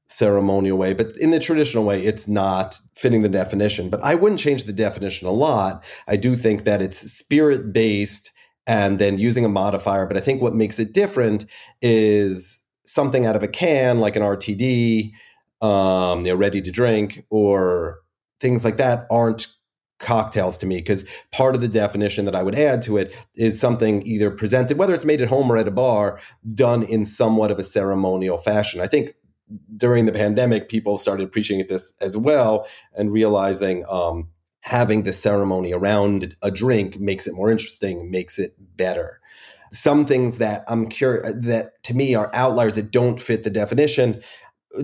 ceremonial 0.07 0.77
way, 0.77 0.93
but 0.93 1.17
in 1.17 1.31
the 1.31 1.41
traditional 1.41 1.85
way, 1.85 2.03
it's 2.03 2.29
not 2.29 2.79
fitting 2.95 3.23
the 3.23 3.29
definition. 3.29 3.89
But 3.89 4.03
I 4.03 4.15
wouldn't 4.15 4.41
change 4.41 4.65
the 4.65 4.73
definition 4.73 5.27
a 5.27 5.33
lot. 5.33 5.83
I 6.07 6.17
do 6.17 6.37
think 6.37 6.65
that 6.65 6.83
it's 6.83 6.99
spirit 7.13 7.73
based 7.73 8.31
and 8.67 8.99
then 8.99 9.19
using 9.19 9.45
a 9.45 9.49
modifier. 9.49 10.07
But 10.07 10.17
I 10.17 10.21
think 10.21 10.43
what 10.43 10.55
makes 10.55 10.79
it 10.79 10.93
different 10.93 11.47
is 11.81 12.63
something 12.85 13.27
out 13.27 13.37
of 13.37 13.43
a 13.43 13.49
can, 13.49 14.01
like 14.01 14.17
an 14.17 14.23
RTD, 14.23 15.13
um, 15.61 16.27
you 16.27 16.33
know, 16.33 16.37
ready 16.37 16.61
to 16.61 16.71
drink, 16.71 17.25
or 17.31 18.02
things 18.43 18.65
like 18.65 18.77
that 18.77 19.07
aren't 19.11 19.47
cocktails 20.01 20.59
to 20.59 20.67
me 20.67 20.77
because 20.77 21.09
part 21.31 21.55
of 21.55 21.61
the 21.61 21.69
definition 21.69 22.25
that 22.27 22.35
I 22.35 22.43
would 22.43 22.57
add 22.57 22.83
to 22.83 22.99
it 22.99 23.15
is 23.37 23.59
something 23.59 24.05
either 24.05 24.31
presented, 24.31 24.77
whether 24.77 24.93
it's 24.93 25.05
made 25.05 25.23
at 25.23 25.29
home 25.29 25.51
or 25.51 25.57
at 25.57 25.69
a 25.69 25.71
bar, 25.71 26.21
done 26.55 26.83
in 26.83 27.05
somewhat 27.05 27.53
of 27.53 27.59
a 27.59 27.65
ceremonial 27.65 28.37
fashion. 28.37 28.81
I 28.81 28.89
think 28.89 29.15
during 29.77 30.07
the 30.07 30.13
pandemic, 30.13 30.69
people 30.69 30.99
started 30.99 31.25
appreciating 31.25 31.69
this 31.69 31.95
as 32.01 32.17
well 32.17 32.67
and 32.97 33.13
realizing 33.13 33.85
um, 33.89 34.29
having 34.61 35.05
the 35.05 35.13
ceremony 35.13 35.73
around 35.73 36.37
a 36.43 36.51
drink 36.51 36.99
makes 36.99 37.27
it 37.27 37.35
more 37.35 37.51
interesting, 37.51 38.11
makes 38.11 38.39
it 38.39 38.55
better. 38.77 39.21
Some 39.71 40.05
things 40.05 40.39
that 40.39 40.65
I'm 40.69 40.89
curious 40.89 41.33
that 41.47 41.83
to 41.85 41.95
me 41.95 42.15
are 42.15 42.31
outliers 42.35 42.75
that 42.75 42.91
don't 42.91 43.23
fit 43.23 43.45
the 43.45 43.51
definition. 43.51 44.23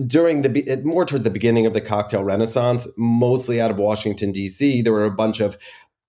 During 0.05 0.43
the 0.43 0.81
more 0.83 1.05
towards 1.05 1.23
the 1.23 1.29
beginning 1.29 1.65
of 1.65 1.73
the 1.73 1.81
cocktail 1.81 2.23
renaissance, 2.23 2.87
mostly 2.97 3.59
out 3.59 3.71
of 3.71 3.77
Washington 3.77 4.31
D.C., 4.31 4.81
there 4.81 4.93
were 4.93 5.05
a 5.05 5.11
bunch 5.11 5.39
of 5.39 5.57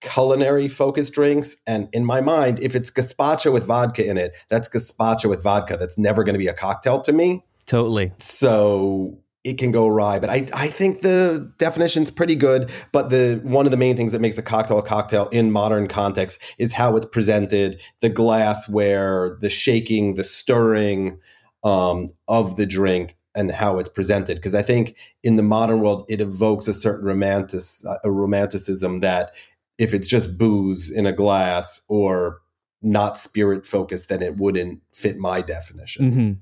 culinary 0.00 0.68
focused 0.68 1.12
drinks. 1.12 1.56
And 1.66 1.88
in 1.92 2.04
my 2.04 2.20
mind, 2.20 2.60
if 2.60 2.74
it's 2.74 2.90
gazpacho 2.90 3.52
with 3.52 3.66
vodka 3.66 4.08
in 4.08 4.16
it, 4.16 4.32
that's 4.48 4.68
gazpacho 4.68 5.28
with 5.28 5.42
vodka. 5.42 5.76
That's 5.76 5.98
never 5.98 6.24
going 6.24 6.34
to 6.34 6.38
be 6.38 6.48
a 6.48 6.54
cocktail 6.54 7.00
to 7.02 7.12
me. 7.12 7.44
Totally. 7.66 8.12
So 8.18 9.18
it 9.44 9.58
can 9.58 9.72
go 9.72 9.86
awry. 9.86 10.18
But 10.18 10.30
I, 10.30 10.46
I 10.54 10.68
think 10.68 11.02
the 11.02 11.52
definition's 11.58 12.10
pretty 12.10 12.34
good. 12.34 12.70
But 12.92 13.10
the 13.10 13.40
one 13.42 13.66
of 13.66 13.70
the 13.70 13.76
main 13.76 13.96
things 13.96 14.12
that 14.12 14.20
makes 14.20 14.36
a 14.38 14.42
cocktail 14.42 14.78
a 14.78 14.82
cocktail 14.82 15.28
in 15.28 15.50
modern 15.50 15.86
context 15.86 16.42
is 16.58 16.72
how 16.72 16.96
it's 16.96 17.06
presented, 17.06 17.80
the 18.00 18.08
glassware, 18.08 19.38
the 19.40 19.50
shaking, 19.50 20.14
the 20.14 20.24
stirring 20.24 21.18
um, 21.62 22.12
of 22.28 22.56
the 22.56 22.66
drink, 22.66 23.16
and 23.40 23.50
how 23.50 23.78
it's 23.78 23.88
presented. 23.88 24.36
Because 24.36 24.54
I 24.54 24.62
think 24.62 24.96
in 25.22 25.36
the 25.36 25.42
modern 25.42 25.80
world, 25.80 26.04
it 26.08 26.20
evokes 26.20 26.68
a 26.68 26.74
certain 26.74 27.06
romantic 27.06 27.60
a 28.04 28.10
romanticism 28.10 29.00
that 29.00 29.32
if 29.78 29.94
it's 29.94 30.06
just 30.06 30.36
booze 30.36 30.90
in 30.90 31.06
a 31.06 31.12
glass 31.12 31.80
or 31.88 32.40
not 32.82 33.18
spirit 33.18 33.66
focused, 33.66 34.08
then 34.08 34.22
it 34.22 34.36
wouldn't 34.36 34.80
fit 34.94 35.18
my 35.18 35.40
definition. 35.40 36.10
Mm-hmm. 36.10 36.32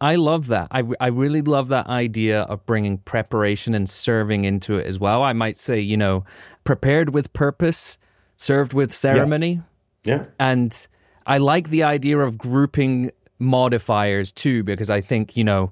I 0.00 0.16
love 0.16 0.48
that. 0.48 0.68
I, 0.70 0.82
I 0.98 1.08
really 1.08 1.42
love 1.42 1.68
that 1.68 1.86
idea 1.86 2.42
of 2.42 2.66
bringing 2.66 2.98
preparation 2.98 3.74
and 3.74 3.88
serving 3.88 4.44
into 4.44 4.78
it 4.78 4.86
as 4.86 4.98
well. 4.98 5.22
I 5.22 5.32
might 5.32 5.56
say, 5.56 5.78
you 5.78 5.96
know, 5.96 6.24
prepared 6.64 7.14
with 7.14 7.32
purpose, 7.32 7.98
served 8.36 8.72
with 8.72 8.92
ceremony. 8.92 9.62
Yes. 10.04 10.26
Yeah. 10.26 10.26
And 10.38 10.86
I 11.26 11.38
like 11.38 11.70
the 11.70 11.84
idea 11.84 12.18
of 12.18 12.38
grouping 12.38 13.12
modifiers 13.38 14.32
too, 14.32 14.64
because 14.64 14.90
I 14.90 15.00
think, 15.00 15.36
you 15.36 15.44
know, 15.44 15.70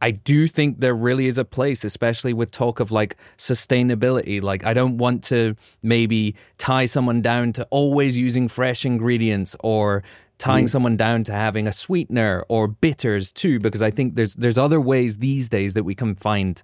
I 0.00 0.12
do 0.12 0.46
think 0.46 0.80
there 0.80 0.94
really 0.94 1.26
is 1.26 1.38
a 1.38 1.44
place, 1.44 1.84
especially 1.84 2.32
with 2.32 2.50
talk 2.50 2.80
of 2.80 2.90
like 2.90 3.16
sustainability. 3.36 4.40
Like, 4.40 4.64
I 4.64 4.72
don't 4.72 4.98
want 4.98 5.22
to 5.24 5.56
maybe 5.82 6.34
tie 6.58 6.86
someone 6.86 7.20
down 7.20 7.52
to 7.54 7.66
always 7.70 8.16
using 8.16 8.48
fresh 8.48 8.84
ingredients 8.84 9.56
or 9.60 10.02
tying 10.38 10.64
mm. 10.64 10.70
someone 10.70 10.96
down 10.96 11.22
to 11.24 11.32
having 11.32 11.66
a 11.66 11.72
sweetener 11.72 12.44
or 12.48 12.66
bitters 12.66 13.30
too, 13.30 13.60
because 13.60 13.82
I 13.82 13.90
think 13.90 14.14
there's 14.14 14.34
there's 14.34 14.58
other 14.58 14.80
ways 14.80 15.18
these 15.18 15.48
days 15.48 15.74
that 15.74 15.84
we 15.84 15.94
can 15.94 16.14
find 16.14 16.62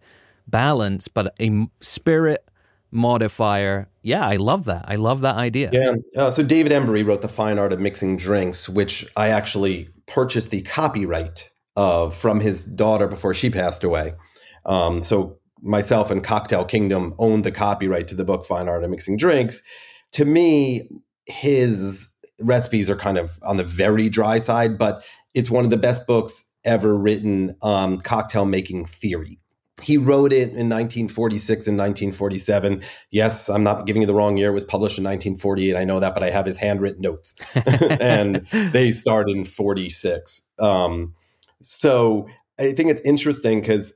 balance, 0.48 1.08
but 1.08 1.34
a 1.40 1.68
spirit 1.80 2.48
modifier. 2.90 3.88
Yeah, 4.02 4.26
I 4.26 4.36
love 4.36 4.64
that. 4.64 4.86
I 4.88 4.96
love 4.96 5.20
that 5.20 5.36
idea. 5.36 5.70
Yeah. 5.72 5.94
Uh, 6.16 6.30
so 6.30 6.42
David 6.42 6.72
Embury 6.72 7.04
wrote 7.04 7.20
The 7.20 7.28
Fine 7.28 7.58
Art 7.58 7.72
of 7.72 7.80
Mixing 7.80 8.16
Drinks, 8.16 8.68
which 8.68 9.06
I 9.16 9.28
actually 9.28 9.90
purchased 10.06 10.50
the 10.50 10.62
copyright 10.62 11.50
of 11.76 12.14
from 12.14 12.40
his 12.40 12.64
daughter 12.64 13.06
before 13.06 13.34
she 13.34 13.50
passed 13.50 13.84
away. 13.84 14.14
Um, 14.64 15.02
so 15.02 15.38
myself 15.62 16.10
and 16.10 16.22
Cocktail 16.22 16.64
Kingdom 16.64 17.14
owned 17.18 17.44
the 17.44 17.52
copyright 17.52 18.08
to 18.08 18.14
the 18.14 18.24
book 18.24 18.44
Fine 18.44 18.68
Art 18.68 18.84
of 18.84 18.90
Mixing 18.90 19.16
Drinks. 19.16 19.62
To 20.12 20.24
me, 20.24 20.88
his 21.26 22.12
recipes 22.40 22.90
are 22.90 22.96
kind 22.96 23.18
of 23.18 23.38
on 23.42 23.56
the 23.56 23.64
very 23.64 24.08
dry 24.08 24.38
side, 24.38 24.78
but 24.78 25.04
it's 25.34 25.50
one 25.50 25.64
of 25.64 25.70
the 25.70 25.76
best 25.76 26.06
books 26.06 26.44
ever 26.64 26.96
written 26.96 27.56
on 27.62 28.00
cocktail 28.00 28.44
making 28.44 28.86
theory. 28.86 29.38
He 29.82 29.98
wrote 29.98 30.32
it 30.32 30.50
in 30.50 30.70
1946 30.70 31.66
and 31.66 31.76
1947. 31.76 32.82
Yes, 33.10 33.50
I'm 33.50 33.62
not 33.62 33.86
giving 33.86 34.00
you 34.00 34.06
the 34.06 34.14
wrong 34.14 34.38
year. 34.38 34.48
It 34.48 34.54
was 34.54 34.64
published 34.64 34.96
in 34.96 35.04
1948. 35.04 35.76
I 35.76 35.84
know 35.84 36.00
that, 36.00 36.14
but 36.14 36.22
I 36.22 36.30
have 36.30 36.46
his 36.46 36.56
handwritten 36.56 37.02
notes. 37.02 37.34
and 38.00 38.46
they 38.72 38.90
start 38.90 39.28
in 39.28 39.44
46. 39.44 40.50
Um, 40.58 41.14
so 41.66 42.28
I 42.58 42.72
think 42.72 42.90
it's 42.90 43.00
interesting 43.02 43.60
because 43.60 43.92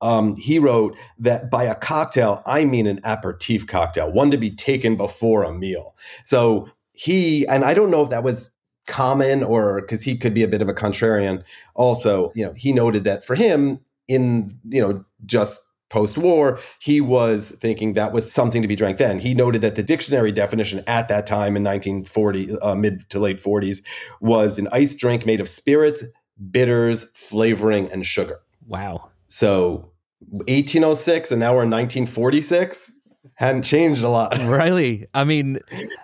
um, 0.00 0.34
he 0.34 0.58
wrote 0.58 0.96
that 1.20 1.50
by 1.50 1.62
a 1.62 1.76
cocktail, 1.76 2.42
I 2.44 2.64
mean 2.64 2.88
an 2.88 3.00
aperitif 3.04 3.66
cocktail, 3.66 4.10
one 4.10 4.32
to 4.32 4.36
be 4.36 4.50
taken 4.50 4.96
before 4.96 5.44
a 5.44 5.52
meal. 5.52 5.96
So 6.24 6.68
he 6.92 7.46
and 7.46 7.64
I 7.64 7.74
don't 7.74 7.90
know 7.90 8.02
if 8.02 8.10
that 8.10 8.24
was 8.24 8.50
common 8.88 9.44
or 9.44 9.80
because 9.80 10.02
he 10.02 10.16
could 10.16 10.34
be 10.34 10.42
a 10.42 10.48
bit 10.48 10.60
of 10.60 10.68
a 10.68 10.74
contrarian. 10.74 11.44
Also, 11.74 12.32
you 12.34 12.44
know, 12.44 12.52
he 12.56 12.72
noted 12.72 13.04
that 13.04 13.24
for 13.24 13.36
him 13.36 13.78
in 14.08 14.58
you 14.68 14.82
know 14.82 15.04
just 15.24 15.60
post-war, 15.90 16.58
he 16.80 17.00
was 17.00 17.50
thinking 17.60 17.92
that 17.92 18.12
was 18.12 18.32
something 18.32 18.62
to 18.62 18.68
be 18.68 18.74
drank 18.74 18.96
then. 18.96 19.18
He 19.18 19.34
noted 19.34 19.60
that 19.60 19.76
the 19.76 19.82
dictionary 19.82 20.32
definition 20.32 20.82
at 20.86 21.08
that 21.08 21.26
time 21.26 21.54
in 21.54 21.62
1940, 21.62 22.58
uh, 22.60 22.74
mid 22.74 23.08
to 23.10 23.20
late 23.20 23.36
40s, 23.36 23.84
was 24.20 24.58
an 24.58 24.68
iced 24.72 24.98
drink 24.98 25.26
made 25.26 25.40
of 25.40 25.48
spirits, 25.48 26.02
bitters, 26.50 27.04
flavoring, 27.14 27.90
and 27.90 28.04
sugar. 28.04 28.40
Wow. 28.66 29.10
So 29.26 29.90
1806, 30.30 31.30
and 31.30 31.40
now 31.40 31.54
we're 31.54 31.64
in 31.64 31.70
1946 31.70 33.00
hadn't 33.34 33.62
changed 33.62 34.02
a 34.02 34.08
lot. 34.08 34.36
really? 34.42 35.06
I 35.14 35.24
mean, 35.24 35.60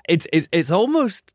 it's 0.08 0.26
it's 0.32 0.48
it's 0.52 0.70
almost 0.70 1.32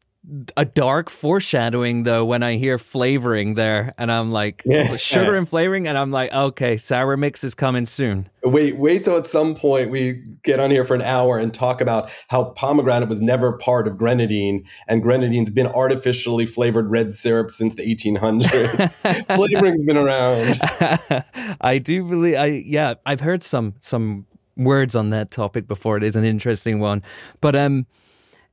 a 0.56 0.64
dark 0.64 1.10
foreshadowing 1.10 2.04
though 2.04 2.24
when 2.24 2.44
I 2.44 2.56
hear 2.56 2.78
flavoring 2.78 3.56
there, 3.56 3.94
and 3.98 4.10
I'm 4.10 4.32
like 4.32 4.62
yeah. 4.66 4.96
sugar 4.96 5.36
and 5.36 5.48
flavoring, 5.48 5.86
and 5.88 5.98
I'm 5.98 6.12
like, 6.12 6.32
okay, 6.32 6.78
sour 6.78 7.18
mix 7.18 7.44
is 7.44 7.54
coming 7.54 7.86
soon. 7.86 8.30
Wait, 8.44 8.78
wait 8.78 9.04
till 9.04 9.18
at 9.18 9.28
some 9.28 9.54
point 9.54 9.90
we 9.90 10.24
get 10.44 10.62
on 10.62 10.72
here 10.72 10.86
for 10.86 10.96
an 10.96 11.02
hour 11.02 11.38
and 11.38 11.54
talk 11.54 11.82
about 11.82 12.10
how 12.30 12.46
pomegranate 12.46 13.10
was 13.10 13.20
never 13.20 13.58
part 13.58 13.86
of 13.86 13.98
grenadine, 13.98 14.64
and 14.88 15.04
grenadine's 15.04 15.52
been 15.52 15.68
artificially 15.68 16.46
flavored 16.46 16.90
red 16.90 17.14
syrup 17.14 17.52
since 17.52 17.76
the 17.76 17.84
1800s. 17.84 19.26
Flavoring's 19.36 19.84
been 19.84 19.98
around. 19.98 20.58
I 21.62 21.80
do 21.80 22.04
believe. 22.06 22.38
I 22.38 22.46
yeah, 22.46 22.94
I've 23.06 23.22
heard 23.22 23.44
some 23.44 23.74
some 23.82 24.26
words 24.56 24.96
on 24.96 25.10
that 25.10 25.32
topic 25.32 25.68
before. 25.68 25.98
It 25.98 26.04
is 26.04 26.16
an 26.16 26.24
interesting 26.24 26.80
one, 26.80 27.04
but 27.42 27.58
um, 27.58 27.88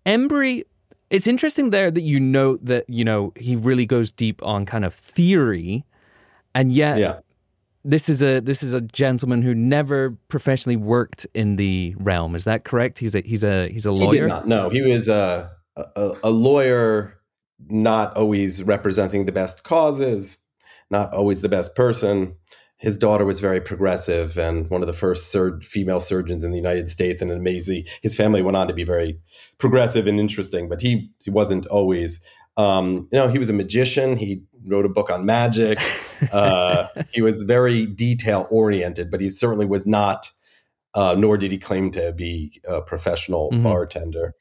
Embury. 0.05 0.65
It's 1.11 1.27
interesting 1.27 1.71
there 1.71 1.91
that 1.91 2.03
you 2.03 2.21
note 2.21 2.65
that 2.65 2.89
you 2.89 3.05
know 3.05 3.33
he 3.37 3.57
really 3.57 3.87
goes 3.87 4.11
deep 4.11 4.43
on 4.45 4.65
kind 4.67 4.85
of 4.85 4.95
theory, 4.95 5.85
and 6.55 6.71
yet 6.71 6.99
Yeah. 6.99 7.19
this 7.85 8.09
is 8.09 8.23
a 8.23 8.41
this 8.41 8.63
is 8.63 8.73
a 8.73 8.81
gentleman 8.81 9.43
who 9.43 9.55
never 9.55 10.13
professionally 10.29 10.77
worked 10.77 11.27
in 11.35 11.57
the 11.57 11.95
realm. 11.99 12.35
Is 12.37 12.45
that 12.45 12.65
correct? 12.65 12.99
He's 13.01 13.15
a 13.15 13.23
he's 13.23 13.43
a 13.45 13.69
he's 13.69 13.87
a 13.87 13.93
He 13.93 13.99
lawyer. 13.99 14.21
did 14.23 14.29
not. 14.29 14.47
No, 14.47 14.69
he 14.71 14.83
was 14.83 15.09
a, 15.09 15.51
a 15.77 16.13
a 16.23 16.31
lawyer, 16.31 17.19
not 17.69 18.17
always 18.17 18.63
representing 18.63 19.25
the 19.27 19.33
best 19.33 19.65
causes, 19.65 20.39
not 20.91 21.13
always 21.13 21.41
the 21.41 21.49
best 21.49 21.75
person. 21.75 22.35
His 22.81 22.97
daughter 22.99 23.25
was 23.25 23.41
very 23.41 23.61
progressive 23.61 24.39
and 24.39 24.69
one 24.71 24.81
of 24.81 24.87
the 24.87 24.93
first 24.95 25.31
sur- 25.31 25.61
female 25.61 26.01
surgeons 26.01 26.43
in 26.45 26.51
the 26.51 26.57
United 26.57 26.89
States, 26.89 27.21
and 27.23 27.31
amazing. 27.31 27.85
His 28.03 28.17
family 28.17 28.43
went 28.43 28.57
on 28.57 28.69
to 28.69 28.75
be 28.75 28.85
very 28.85 29.19
progressive 29.59 30.07
and 30.07 30.19
interesting, 30.19 30.69
but 30.69 30.81
he 30.81 31.11
he 31.23 31.31
wasn't 31.31 31.67
always. 31.67 32.21
Um, 32.57 33.09
you 33.13 33.19
know, 33.19 33.29
he 33.29 33.39
was 33.39 33.49
a 33.49 33.53
magician. 33.55 34.17
He 34.17 34.43
wrote 34.67 34.85
a 34.85 34.89
book 34.91 35.11
on 35.11 35.25
magic. 35.25 35.79
Uh, 36.33 36.87
he 37.15 37.23
was 37.23 37.45
very 37.45 37.87
detail 37.87 38.47
oriented, 38.51 39.11
but 39.11 39.23
he 39.23 39.31
certainly 39.31 39.65
was 39.65 39.87
not 39.87 40.29
uh, 40.95 41.15
nor 41.17 41.39
did 41.39 41.51
he 41.51 41.57
claim 41.59 41.91
to 41.93 42.13
be 42.13 42.61
a 42.69 42.83
professional 42.83 43.51
Mhm. 43.53 43.63
bartender. 43.63 44.35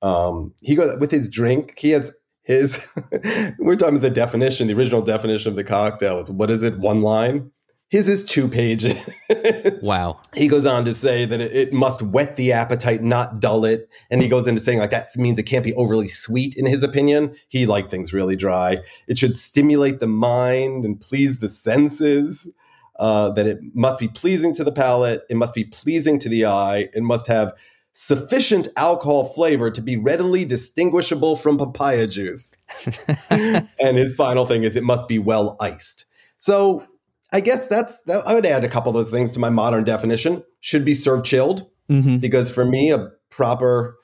Um, 0.00 0.52
he 0.62 0.76
goes 0.76 0.96
with 1.00 1.10
his 1.10 1.28
drink. 1.28 1.74
He 1.76 1.90
has 1.90 2.12
his. 2.44 2.88
we're 3.58 3.74
talking 3.74 3.96
about 3.96 4.02
the 4.02 4.10
definition. 4.10 4.68
The 4.68 4.74
original 4.74 5.02
definition 5.02 5.50
of 5.50 5.56
the 5.56 5.64
cocktail 5.64 6.20
is 6.20 6.30
what 6.30 6.50
is 6.50 6.62
it? 6.62 6.78
One 6.78 7.02
line. 7.02 7.50
His 7.94 8.08
is 8.08 8.24
two 8.24 8.48
pages. 8.48 9.08
Wow. 9.82 10.20
He 10.34 10.48
goes 10.48 10.66
on 10.66 10.84
to 10.86 10.94
say 10.94 11.24
that 11.26 11.40
it, 11.40 11.52
it 11.52 11.72
must 11.72 12.02
whet 12.02 12.36
the 12.36 12.52
appetite, 12.52 13.02
not 13.02 13.38
dull 13.38 13.64
it. 13.64 13.88
And 14.10 14.20
he 14.20 14.28
goes 14.28 14.46
into 14.46 14.60
saying 14.60 14.78
like 14.78 14.90
that 14.90 15.08
means 15.16 15.38
it 15.38 15.44
can't 15.44 15.64
be 15.64 15.74
overly 15.74 16.08
sweet. 16.08 16.56
In 16.56 16.66
his 16.66 16.82
opinion, 16.82 17.36
he 17.48 17.66
liked 17.66 17.90
things 17.90 18.12
really 18.12 18.34
dry. 18.34 18.78
It 19.06 19.18
should 19.18 19.36
stimulate 19.36 20.00
the 20.00 20.08
mind 20.08 20.84
and 20.84 21.00
please 21.00 21.38
the 21.38 21.48
senses. 21.48 22.52
Uh, 22.98 23.30
that 23.30 23.46
it 23.46 23.58
must 23.74 23.98
be 23.98 24.08
pleasing 24.08 24.54
to 24.54 24.64
the 24.64 24.72
palate. 24.72 25.22
It 25.30 25.36
must 25.36 25.54
be 25.54 25.64
pleasing 25.64 26.18
to 26.20 26.28
the 26.28 26.46
eye. 26.46 26.88
It 26.94 27.02
must 27.02 27.26
have 27.28 27.52
sufficient 27.92 28.66
alcohol 28.76 29.24
flavor 29.24 29.70
to 29.70 29.80
be 29.80 29.96
readily 29.96 30.44
distinguishable 30.44 31.36
from 31.36 31.58
papaya 31.58 32.08
juice. 32.08 32.52
and 33.30 33.96
his 33.96 34.14
final 34.14 34.46
thing 34.46 34.64
is 34.64 34.74
it 34.74 34.84
must 34.84 35.06
be 35.06 35.18
well 35.18 35.56
iced. 35.60 36.06
So 36.38 36.86
I 37.34 37.40
guess 37.40 37.66
that's 37.66 38.00
that, 38.02 38.26
I 38.26 38.32
would 38.32 38.46
add 38.46 38.62
a 38.62 38.68
couple 38.68 38.90
of 38.90 38.94
those 38.94 39.10
things 39.10 39.32
to 39.32 39.40
my 39.40 39.50
modern 39.50 39.82
definition. 39.82 40.44
Should 40.60 40.84
be 40.84 40.94
served 40.94 41.26
chilled 41.26 41.68
hmm 41.88 42.16
because 42.16 42.50
for 42.50 42.64
me 42.64 42.90
a 42.90 43.10
proper 43.30 43.98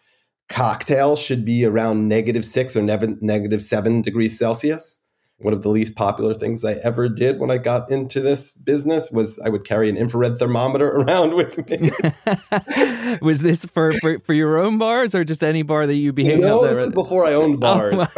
cocktail 0.51 1.17
should 1.17 1.47
be 1.47 1.65
around 1.65 2.09
negative 2.09 2.45
six 2.45 2.77
or 2.77 2.83
negative 2.83 3.63
seven 3.63 4.03
degrees 4.03 4.37
Celsius. 4.39 5.03
One 5.39 5.55
of 5.55 5.63
the 5.63 5.71
least 5.71 5.95
popular 5.95 6.35
things 6.35 6.63
I 6.67 6.75
ever 6.83 7.09
did 7.09 7.39
when 7.39 7.51
I 7.51 7.57
got 7.57 7.91
into 7.91 8.21
this 8.21 8.53
business 8.53 9.11
was 9.11 9.39
I 9.39 9.49
would 9.49 9.65
carry 9.65 9.89
an 9.89 9.97
infrared 9.97 10.39
thermometer 10.39 10.89
around 10.91 11.35
with 11.35 11.57
me. 11.71 11.91
was 13.23 13.41
this 13.41 13.65
for, 13.65 13.95
for 14.01 14.19
for 14.19 14.35
your 14.35 14.59
own 14.59 14.77
bars 14.77 15.15
or 15.15 15.25
just 15.25 15.43
any 15.43 15.63
bar 15.63 15.87
that 15.87 15.95
you'd 15.95 16.17
be 16.17 16.25
hanging 16.25 16.41
no, 16.41 16.67
this 16.67 16.77
is 16.89 16.93
before 16.93 17.25
I 17.25 17.35
owned 17.35 17.61
bars. 17.61 18.13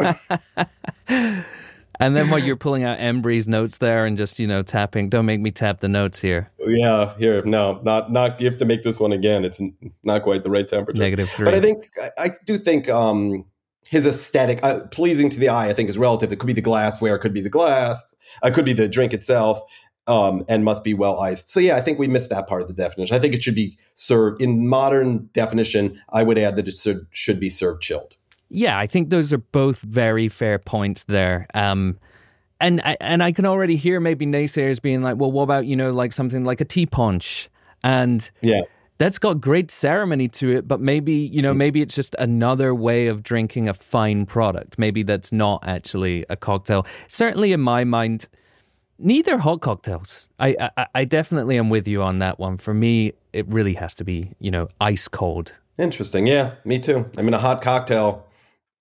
Oh, 1.07 1.45
and 1.99 2.15
then 2.15 2.29
while 2.29 2.39
you're 2.39 2.55
pulling 2.55 2.83
out 2.83 2.99
Embury's 2.99 3.47
notes 3.47 3.77
there 3.77 4.05
and 4.05 4.17
just 4.17 4.39
you 4.39 4.47
know 4.47 4.63
tapping, 4.63 5.09
don't 5.09 5.25
make 5.25 5.39
me 5.39 5.51
tap 5.51 5.79
the 5.79 5.87
notes 5.87 6.19
here. 6.19 6.51
Yeah, 6.65 7.15
here, 7.17 7.43
no, 7.43 7.79
not 7.83 8.11
not. 8.11 8.39
You 8.39 8.47
have 8.47 8.57
to 8.57 8.65
make 8.65 8.83
this 8.83 8.99
one 8.99 9.11
again. 9.11 9.45
It's 9.45 9.61
not 10.03 10.23
quite 10.23 10.43
the 10.43 10.49
right 10.49 10.67
temperature. 10.67 11.01
Negative 11.01 11.29
three. 11.29 11.45
But 11.45 11.53
I 11.53 11.61
think 11.61 11.83
I, 12.17 12.25
I 12.25 12.29
do 12.45 12.57
think 12.57 12.89
um, 12.89 13.45
his 13.87 14.07
aesthetic, 14.07 14.59
uh, 14.63 14.87
pleasing 14.87 15.29
to 15.29 15.39
the 15.39 15.49
eye, 15.49 15.67
I 15.67 15.73
think 15.73 15.89
is 15.89 15.97
relative. 15.97 16.31
It 16.31 16.39
could 16.39 16.47
be 16.47 16.53
the 16.53 16.61
glassware, 16.61 17.15
it 17.15 17.19
could 17.19 17.33
be 17.33 17.41
the 17.41 17.49
glass, 17.49 18.15
it 18.43 18.53
could 18.53 18.65
be 18.65 18.73
the 18.73 18.87
drink 18.87 19.13
itself, 19.13 19.61
um, 20.07 20.43
and 20.49 20.63
must 20.65 20.83
be 20.83 20.93
well 20.93 21.19
iced. 21.19 21.49
So 21.49 21.59
yeah, 21.59 21.75
I 21.75 21.81
think 21.81 21.99
we 21.99 22.07
missed 22.07 22.29
that 22.29 22.47
part 22.47 22.61
of 22.61 22.67
the 22.67 22.73
definition. 22.73 23.15
I 23.15 23.19
think 23.19 23.33
it 23.33 23.43
should 23.43 23.55
be 23.55 23.77
served 23.95 24.41
in 24.41 24.67
modern 24.67 25.29
definition. 25.33 26.01
I 26.09 26.23
would 26.23 26.37
add 26.37 26.55
that 26.55 26.67
it 26.67 26.75
should, 26.75 27.07
should 27.11 27.39
be 27.39 27.49
served 27.49 27.81
chilled. 27.81 28.17
Yeah, 28.53 28.77
I 28.77 28.87
think 28.87 29.09
those 29.09 29.33
are 29.33 29.39
both 29.39 29.81
very 29.81 30.29
fair 30.29 30.59
points 30.59 31.03
there. 31.03 31.47
Um, 31.53 31.97
and 32.61 32.81
I, 32.85 32.95
and 33.01 33.21
I 33.23 33.31
can 33.31 33.45
already 33.45 33.75
hear 33.75 33.99
maybe 33.99 34.25
naysayers 34.25 34.81
being 34.81 35.01
like, 35.01 35.17
well, 35.17 35.31
what 35.31 35.43
about 35.43 35.65
you 35.65 35.75
know 35.75 35.91
like 35.91 36.13
something 36.13 36.43
like 36.45 36.61
a 36.61 36.65
tea 36.65 36.85
punch, 36.85 37.49
and 37.83 38.29
Yeah. 38.41 38.61
that's 38.99 39.19
got 39.19 39.41
great 39.41 39.69
ceremony 39.71 40.27
to 40.29 40.55
it, 40.55 40.67
but 40.67 40.79
maybe 40.79 41.13
you 41.13 41.41
know 41.41 41.53
maybe 41.53 41.81
it's 41.81 41.95
just 41.95 42.15
another 42.19 42.73
way 42.73 43.07
of 43.07 43.23
drinking 43.23 43.67
a 43.67 43.73
fine 43.73 44.25
product. 44.25 44.77
Maybe 44.79 45.03
that's 45.03 45.31
not 45.33 45.67
actually 45.67 46.25
a 46.29 46.35
cocktail. 46.37 46.85
Certainly 47.09 47.51
in 47.51 47.59
my 47.59 47.83
mind, 47.83 48.29
neither 48.99 49.39
hot 49.39 49.61
cocktails. 49.61 50.29
I 50.39 50.55
I, 50.77 50.85
I 50.95 51.05
definitely 51.05 51.57
am 51.57 51.69
with 51.69 51.87
you 51.87 52.01
on 52.03 52.19
that 52.19 52.39
one. 52.39 52.57
For 52.57 52.73
me, 52.73 53.13
it 53.33 53.45
really 53.47 53.73
has 53.73 53.93
to 53.95 54.03
be 54.03 54.35
you 54.39 54.51
know 54.51 54.69
ice 54.79 55.07
cold. 55.09 55.53
Interesting. 55.77 56.27
Yeah, 56.27 56.51
me 56.63 56.77
too. 56.79 57.09
I 57.17 57.23
mean, 57.23 57.33
a 57.33 57.39
hot 57.39 57.61
cocktail. 57.63 58.25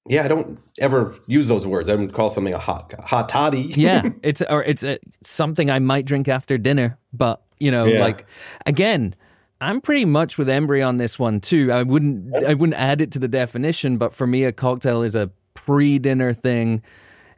Yeah, 0.09 0.25
I 0.25 0.29
don't 0.29 0.59
ever 0.81 1.15
use 1.27 1.47
those 1.47 1.67
words. 1.67 1.89
I 1.89 1.95
would 1.95 2.13
call 2.13 2.29
something 2.31 2.53
a 2.55 2.59
hot 2.59 2.93
hot 3.05 3.29
toddy. 3.29 3.61
yeah, 3.77 4.09
it's 4.23 4.43
or 4.43 4.63
it's 4.65 4.83
a, 4.83 4.99
something 5.23 5.71
I 5.71 5.79
might 5.79 6.07
drink 6.07 6.29
after 6.29 6.59
dinner, 6.59 6.99
but 7.13 7.43
you 7.61 7.71
know, 7.71 7.85
Yeah. 7.85 8.01
like 8.01 8.27
again, 8.67 9.15
I'm 9.61 9.81
pretty 9.81 10.05
much 10.05 10.39
with 10.39 10.49
Embury 10.49 10.83
on 10.83 10.97
this 10.97 11.19
one 11.21 11.41
too. 11.41 11.71
I 11.71 11.85
wouldn't 11.85 12.35
I 12.45 12.55
wouldn't 12.55 12.79
add 12.79 13.01
it 13.01 13.13
to 13.13 13.21
the 13.21 13.29
definition, 13.29 13.97
but 13.97 14.13
for 14.13 14.27
me, 14.27 14.43
a 14.45 14.51
cocktail 14.53 15.03
is 15.03 15.15
a 15.15 15.31
pre-dinner 15.55 16.33
thing. 16.35 16.83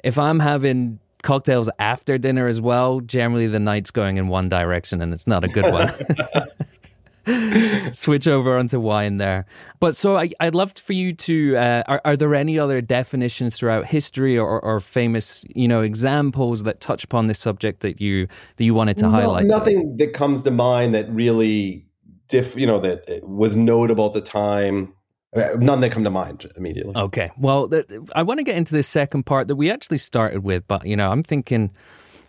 If 0.02 0.18
I'm 0.18 0.40
having 0.40 1.00
cocktails 1.22 1.68
after 1.78 2.16
dinner 2.16 2.46
as 2.46 2.60
well, 2.62 3.00
generally 3.00 3.46
the 3.46 3.60
night's 3.60 3.90
going 3.90 4.16
in 4.16 4.28
one 4.28 4.48
direction, 4.48 5.02
and 5.02 5.12
it's 5.12 5.26
not 5.26 5.44
a 5.44 5.48
good 5.48 5.70
one. 5.70 5.92
Switch 7.92 8.28
over 8.28 8.56
onto 8.58 8.78
wine 8.80 9.16
there. 9.18 9.46
But 9.80 9.96
so 9.96 10.16
I, 10.16 10.30
I'd 10.40 10.54
love 10.54 10.72
for 10.72 10.92
you 10.92 11.12
to. 11.14 11.56
Uh, 11.56 11.82
are, 11.86 12.00
are 12.04 12.16
there 12.16 12.34
any 12.34 12.58
other 12.58 12.80
definitions 12.80 13.56
throughout 13.56 13.86
history 13.86 14.36
or, 14.38 14.60
or 14.60 14.80
famous, 14.80 15.44
you 15.54 15.68
know, 15.68 15.80
examples 15.82 16.62
that 16.64 16.80
touch 16.80 17.04
upon 17.04 17.26
this 17.26 17.38
subject 17.38 17.80
that 17.80 18.00
you 18.00 18.26
that 18.56 18.64
you 18.64 18.74
wanted 18.74 18.96
to 18.98 19.04
No- 19.04 19.10
highlight? 19.10 19.46
Nothing 19.46 19.96
that 19.96 20.12
comes 20.12 20.42
to 20.42 20.50
mind 20.50 20.94
that 20.94 21.10
really, 21.10 21.86
diff, 22.28 22.56
you 22.56 22.66
know, 22.66 22.80
that 22.80 23.20
was 23.22 23.56
notable 23.56 24.06
at 24.06 24.12
the 24.12 24.20
time. 24.20 24.92
Uh, 25.34 25.48
None 25.58 25.80
that 25.80 25.90
come 25.90 26.04
to 26.04 26.10
mind 26.10 26.46
immediately. 26.56 26.94
Okay. 26.94 27.28
Well, 27.36 27.68
th- 27.68 27.86
I 28.14 28.22
want 28.22 28.38
to 28.38 28.44
get 28.44 28.56
into 28.56 28.72
this 28.72 28.86
second 28.86 29.24
part 29.24 29.48
that 29.48 29.56
we 29.56 29.68
actually 29.70 29.98
started 29.98 30.44
with, 30.44 30.66
but 30.68 30.86
you 30.86 30.94
know, 30.94 31.10
I'm 31.10 31.24
thinking, 31.24 31.70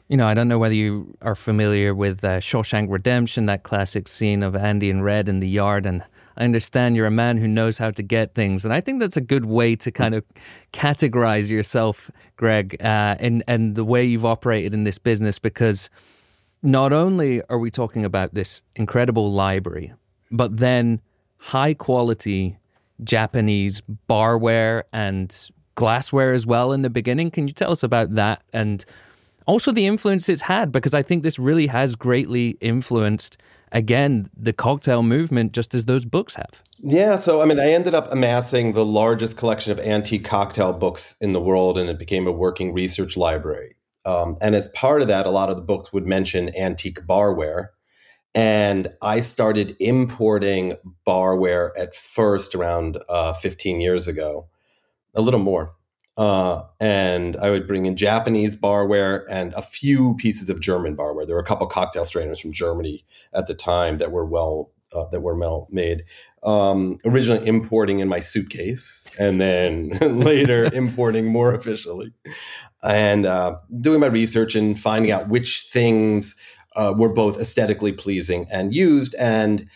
you 0.07 0.17
know, 0.17 0.27
I 0.27 0.33
don't 0.33 0.47
know 0.47 0.59
whether 0.59 0.75
you 0.75 1.17
are 1.21 1.35
familiar 1.35 1.95
with 1.95 2.23
uh, 2.23 2.39
Shawshank 2.39 2.91
Redemption, 2.91 3.47
that 3.47 3.63
classic 3.63 4.07
scene 4.07 4.43
of 4.43 4.55
Andy 4.55 4.89
and 4.89 5.03
Red 5.03 5.27
in 5.27 5.39
the 5.39 5.47
yard, 5.47 5.85
and 5.85 6.03
I 6.37 6.43
understand 6.43 6.95
you're 6.95 7.07
a 7.07 7.11
man 7.11 7.37
who 7.37 7.47
knows 7.47 7.77
how 7.77 7.91
to 7.91 8.03
get 8.03 8.35
things, 8.35 8.65
and 8.65 8.73
I 8.73 8.81
think 8.81 8.99
that's 8.99 9.17
a 9.17 9.21
good 9.21 9.45
way 9.45 9.75
to 9.77 9.91
kind 9.91 10.13
of 10.13 10.23
categorize 10.73 11.49
yourself, 11.49 12.11
Greg, 12.35 12.77
uh, 12.81 13.15
and 13.19 13.43
and 13.47 13.75
the 13.75 13.85
way 13.85 14.05
you've 14.05 14.25
operated 14.25 14.73
in 14.73 14.83
this 14.83 14.99
business, 14.99 15.39
because 15.39 15.89
not 16.61 16.93
only 16.93 17.41
are 17.49 17.57
we 17.57 17.71
talking 17.71 18.05
about 18.05 18.33
this 18.33 18.61
incredible 18.75 19.31
library, 19.31 19.93
but 20.31 20.57
then 20.57 21.01
high 21.37 21.73
quality 21.73 22.57
Japanese 23.03 23.81
barware 24.09 24.83
and 24.91 25.49
glassware 25.75 26.33
as 26.33 26.45
well 26.45 26.71
in 26.71 26.81
the 26.81 26.89
beginning. 26.89 27.29
Can 27.31 27.47
you 27.47 27.53
tell 27.53 27.71
us 27.71 27.83
about 27.83 28.15
that 28.15 28.41
and 28.53 28.85
also 29.45 29.71
the 29.71 29.86
influence 29.86 30.29
it's 30.29 30.41
had? 30.41 30.71
Because 30.71 30.93
I 30.93 31.01
think 31.01 31.23
this 31.23 31.39
really 31.39 31.67
has 31.67 31.95
greatly 31.95 32.58
influenced, 32.62 33.38
again, 33.71 34.29
the 34.36 34.53
cocktail 34.53 35.03
movement, 35.03 35.53
just 35.53 35.73
as 35.73 35.86
those 35.86 36.05
books 36.05 36.36
have. 36.36 36.62
Yeah, 36.79 37.15
so 37.15 37.41
I 37.41 37.45
mean, 37.45 37.60
I 37.60 37.71
ended 37.71 37.95
up 37.95 38.12
amassing 38.12 38.73
the 38.73 38.86
largest 38.86 39.38
collection 39.38 39.71
of 39.71 39.79
antique 39.79 40.25
cocktail 40.25 40.73
books 40.73 41.15
in 41.21 41.34
the 41.34 41.41
world, 41.41 41.78
and 41.78 41.89
it 41.89 41.97
became 41.97 42.28
a 42.28 42.32
working 42.32 42.74
research 42.74 43.17
library. 43.17 43.76
Um, 44.05 44.38
and 44.41 44.53
as 44.53 44.67
part 44.69 45.01
of 45.01 45.07
that, 45.07 45.26
a 45.26 45.32
lot 45.32 45.49
of 45.49 45.55
the 45.55 45.63
books 45.63 45.91
would 45.91 46.05
mention 46.05 46.55
antique 46.55 47.01
barware. 47.07 47.69
And 48.36 48.89
I 49.01 49.22
started 49.22 49.76
importing 49.80 50.76
barware 51.07 51.72
at 51.78 51.95
first 51.95 52.53
around 52.53 53.01
uh, 53.07 53.34
15 53.34 53.80
years 53.80 54.07
ago, 54.07 54.47
a 55.15 55.22
little 55.22 55.39
more. 55.39 55.74
Uh, 56.18 56.63
and 56.80 57.36
I 57.38 57.49
would 57.49 57.68
bring 57.68 57.86
in 57.86 57.97
Japanese 57.97 58.55
barware 58.55 59.26
and 59.30 59.53
a 59.53 59.61
few 59.61 60.16
pieces 60.16 60.49
of 60.49 60.61
German 60.61 60.95
barware. 60.95 61.28
There 61.28 61.36
were 61.36 61.41
a 61.41 61.45
couple 61.45 61.68
cocktail 61.68 62.05
strainers 62.05 62.39
from 62.39 62.53
Germany 62.53 63.03
at 63.34 63.47
the 63.47 63.53
time 63.53 63.97
that 63.97 64.11
were 64.11 64.26
well 64.26 64.72
uh, 64.93 65.07
that 65.09 65.22
were 65.22 65.36
well 65.36 65.68
made. 65.70 66.03
Um, 66.43 66.99
originally 67.03 67.45
importing 67.47 67.99
in 67.99 68.07
my 68.07 68.20
suitcase, 68.20 69.07
and 69.20 69.41
then 69.41 69.89
later 70.22 70.66
importing 70.74 71.26
more 71.26 71.53
officially, 71.53 72.13
and 72.82 73.26
uh, 73.26 73.57
doing 73.82 73.99
my 73.99 74.07
research 74.07 74.55
and 74.55 74.80
finding 74.80 75.11
out 75.11 75.28
which 75.28 75.68
things 75.72 76.36
uh, 76.76 76.93
were 76.95 77.11
both 77.11 77.39
aesthetically 77.39 77.91
pleasing 77.91 78.45
and 78.51 78.74
used. 78.74 79.16
And 79.16 79.68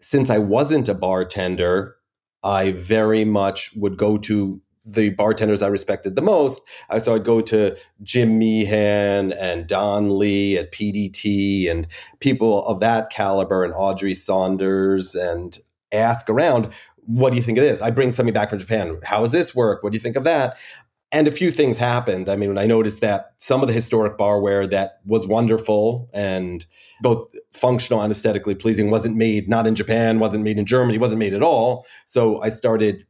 since 0.00 0.30
I 0.30 0.38
wasn't 0.38 0.88
a 0.88 0.94
bartender, 0.94 1.96
I 2.42 2.72
very 2.72 3.24
much 3.24 3.72
would 3.76 3.96
go 3.96 4.16
to 4.18 4.60
the 4.84 5.10
bartenders 5.10 5.62
I 5.62 5.68
respected 5.68 6.16
the 6.16 6.22
most. 6.22 6.62
So 6.98 7.14
I'd 7.14 7.24
go 7.24 7.40
to 7.42 7.76
Jim 8.02 8.38
Meehan 8.38 9.32
and 9.32 9.66
Don 9.66 10.18
Lee 10.18 10.58
at 10.58 10.72
PDT 10.72 11.70
and 11.70 11.86
people 12.20 12.66
of 12.66 12.80
that 12.80 13.10
caliber 13.10 13.64
and 13.64 13.72
Audrey 13.74 14.14
Saunders 14.14 15.14
and 15.14 15.58
ask 15.92 16.28
around, 16.28 16.70
what 17.04 17.30
do 17.30 17.36
you 17.36 17.42
think 17.42 17.58
of 17.58 17.64
this? 17.64 17.82
I 17.82 17.90
bring 17.90 18.12
something 18.12 18.34
back 18.34 18.50
from 18.50 18.58
Japan. 18.58 18.98
How 19.04 19.20
does 19.20 19.32
this 19.32 19.54
work? 19.54 19.82
What 19.82 19.92
do 19.92 19.96
you 19.96 20.00
think 20.00 20.16
of 20.16 20.24
that? 20.24 20.56
And 21.14 21.28
a 21.28 21.32
few 21.32 21.50
things 21.50 21.76
happened. 21.76 22.30
I 22.30 22.36
mean, 22.36 22.56
I 22.56 22.64
noticed 22.64 23.02
that 23.02 23.34
some 23.36 23.60
of 23.60 23.68
the 23.68 23.74
historic 23.74 24.16
barware 24.16 24.70
that 24.70 25.00
was 25.04 25.26
wonderful 25.26 26.08
and 26.14 26.64
both 27.02 27.28
functional 27.52 28.00
and 28.00 28.10
aesthetically 28.10 28.54
pleasing 28.54 28.90
wasn't 28.90 29.16
made 29.16 29.46
not 29.46 29.66
in 29.66 29.74
Japan, 29.74 30.20
wasn't 30.20 30.42
made 30.42 30.58
in 30.58 30.64
Germany, 30.64 30.96
wasn't 30.96 31.18
made 31.18 31.34
at 31.34 31.42
all. 31.42 31.84
So 32.06 32.40
I 32.40 32.48
started 32.48 33.04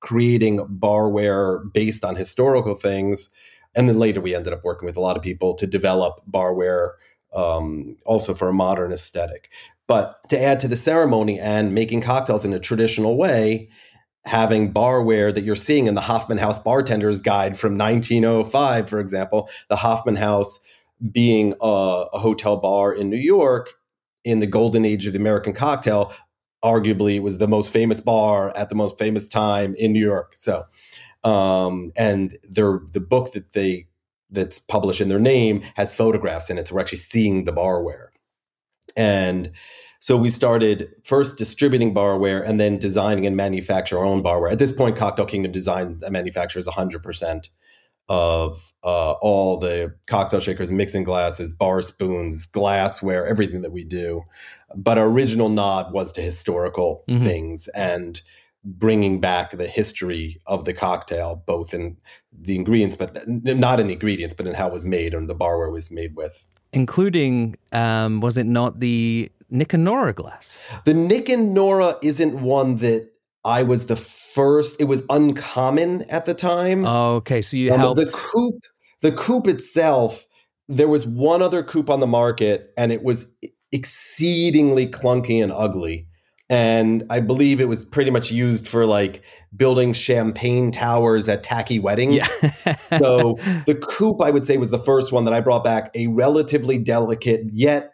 creating 0.00 0.58
barware 0.80 1.72
based 1.72 2.04
on 2.04 2.16
historical 2.16 2.74
things. 2.74 3.30
And 3.74 3.88
then 3.88 3.98
later 3.98 4.20
we 4.20 4.34
ended 4.34 4.52
up 4.52 4.64
working 4.64 4.86
with 4.86 4.96
a 4.96 5.00
lot 5.00 5.16
of 5.16 5.22
people 5.22 5.54
to 5.54 5.66
develop 5.66 6.20
barware 6.30 6.92
um, 7.34 7.96
also 8.04 8.34
for 8.34 8.48
a 8.48 8.52
modern 8.52 8.92
aesthetic. 8.92 9.50
But 9.86 10.28
to 10.28 10.40
add 10.40 10.60
to 10.60 10.68
the 10.68 10.76
ceremony 10.76 11.38
and 11.38 11.74
making 11.74 12.00
cocktails 12.00 12.44
in 12.44 12.52
a 12.52 12.60
traditional 12.60 13.16
way, 13.16 13.68
having 14.24 14.72
barware 14.72 15.34
that 15.34 15.42
you're 15.42 15.56
seeing 15.56 15.86
in 15.86 15.94
the 15.94 16.00
Hoffman 16.00 16.38
House 16.38 16.58
Bartender's 16.58 17.22
Guide 17.22 17.58
from 17.58 17.76
1905, 17.76 18.88
for 18.88 19.00
example, 19.00 19.48
the 19.68 19.76
Hoffman 19.76 20.16
House 20.16 20.60
being 21.10 21.54
a, 21.60 22.04
a 22.12 22.18
hotel 22.18 22.56
bar 22.56 22.92
in 22.92 23.08
New 23.08 23.16
York 23.16 23.74
in 24.24 24.40
the 24.40 24.46
golden 24.46 24.84
age 24.84 25.06
of 25.06 25.14
the 25.14 25.18
American 25.18 25.52
cocktail, 25.52 26.12
arguably 26.64 27.20
was 27.20 27.38
the 27.38 27.48
most 27.48 27.72
famous 27.72 28.00
bar 28.00 28.56
at 28.56 28.68
the 28.68 28.74
most 28.74 28.98
famous 28.98 29.28
time 29.28 29.74
in 29.76 29.92
New 29.92 30.00
York. 30.00 30.32
So, 30.36 30.64
um, 31.24 31.92
and 31.96 32.36
their 32.48 32.80
the 32.92 33.00
book 33.00 33.32
that 33.32 33.52
they 33.52 33.86
that's 34.30 34.58
published 34.58 35.00
in 35.00 35.08
their 35.08 35.18
name 35.18 35.62
has 35.74 35.94
photographs 35.94 36.50
in 36.50 36.58
it, 36.58 36.68
so 36.68 36.74
we're 36.74 36.80
actually 36.80 36.98
seeing 36.98 37.44
the 37.44 37.52
barware. 37.52 38.08
And 38.96 39.52
so 40.00 40.16
we 40.16 40.30
started 40.30 40.94
first 41.04 41.36
distributing 41.36 41.94
barware 41.94 42.42
and 42.46 42.58
then 42.58 42.78
designing 42.78 43.26
and 43.26 43.36
manufacturing 43.36 44.02
our 44.02 44.08
own 44.08 44.22
barware. 44.22 44.50
At 44.50 44.58
this 44.58 44.72
point, 44.72 44.96
Cocktail 44.96 45.26
Kingdom 45.26 45.52
design 45.52 45.98
and 46.02 46.12
manufactures 46.12 46.66
100% 46.66 47.48
of 48.10 48.72
uh, 48.82 49.12
all 49.12 49.56
the 49.56 49.94
cocktail 50.08 50.40
shakers, 50.40 50.72
mixing 50.72 51.04
glasses, 51.04 51.52
bar 51.52 51.80
spoons, 51.80 52.44
glassware, 52.44 53.24
everything 53.24 53.62
that 53.62 53.70
we 53.70 53.84
do. 53.84 54.24
But 54.74 54.98
our 54.98 55.06
original 55.06 55.48
nod 55.48 55.92
was 55.92 56.10
to 56.12 56.20
historical 56.20 57.04
mm-hmm. 57.08 57.24
things 57.24 57.68
and 57.68 58.20
bringing 58.64 59.20
back 59.20 59.52
the 59.52 59.68
history 59.68 60.42
of 60.46 60.64
the 60.64 60.74
cocktail, 60.74 61.42
both 61.46 61.72
in 61.72 61.96
the 62.36 62.56
ingredients, 62.56 62.96
but 62.96 63.26
not 63.26 63.78
in 63.78 63.86
the 63.86 63.92
ingredients, 63.92 64.34
but 64.34 64.46
in 64.46 64.54
how 64.54 64.66
it 64.66 64.72
was 64.72 64.84
made 64.84 65.14
and 65.14 65.30
the 65.30 65.34
barware 65.34 65.68
it 65.68 65.72
was 65.72 65.90
made 65.90 66.16
with. 66.16 66.42
Including, 66.72 67.56
um, 67.70 68.20
was 68.20 68.36
it 68.36 68.46
not 68.46 68.80
the 68.80 69.30
Nick 69.50 69.72
and 69.72 69.84
Nora 69.84 70.12
glass? 70.12 70.58
The 70.84 70.94
Nick 70.94 71.28
and 71.28 71.54
Nora 71.54 71.96
isn't 72.02 72.42
one 72.42 72.76
that 72.78 73.09
I 73.44 73.62
was 73.62 73.86
the 73.86 73.96
first. 73.96 74.80
It 74.80 74.84
was 74.84 75.02
uncommon 75.08 76.02
at 76.10 76.26
the 76.26 76.34
time. 76.34 76.84
Oh, 76.84 77.16
okay. 77.16 77.42
So 77.42 77.56
you 77.56 77.72
um, 77.72 77.80
helped. 77.80 78.00
The 78.00 78.06
coupe, 78.06 78.64
the 79.00 79.12
coupe 79.12 79.46
itself, 79.46 80.26
there 80.68 80.88
was 80.88 81.06
one 81.06 81.42
other 81.42 81.62
coupe 81.62 81.90
on 81.90 82.00
the 82.00 82.06
market, 82.06 82.72
and 82.76 82.92
it 82.92 83.02
was 83.02 83.32
exceedingly 83.72 84.86
clunky 84.86 85.42
and 85.42 85.52
ugly. 85.52 86.06
And 86.48 87.04
I 87.10 87.20
believe 87.20 87.60
it 87.60 87.68
was 87.68 87.84
pretty 87.84 88.10
much 88.10 88.32
used 88.32 88.66
for 88.66 88.84
like 88.84 89.22
building 89.56 89.92
champagne 89.92 90.72
towers 90.72 91.28
at 91.28 91.44
tacky 91.44 91.78
weddings. 91.78 92.16
Yeah. 92.16 92.74
so 92.76 93.38
the 93.66 93.76
coupe, 93.80 94.20
I 94.20 94.30
would 94.30 94.44
say, 94.44 94.56
was 94.56 94.70
the 94.70 94.78
first 94.78 95.12
one 95.12 95.24
that 95.26 95.34
I 95.34 95.40
brought 95.40 95.62
back, 95.62 95.92
a 95.94 96.08
relatively 96.08 96.76
delicate 96.76 97.42
yet 97.52 97.92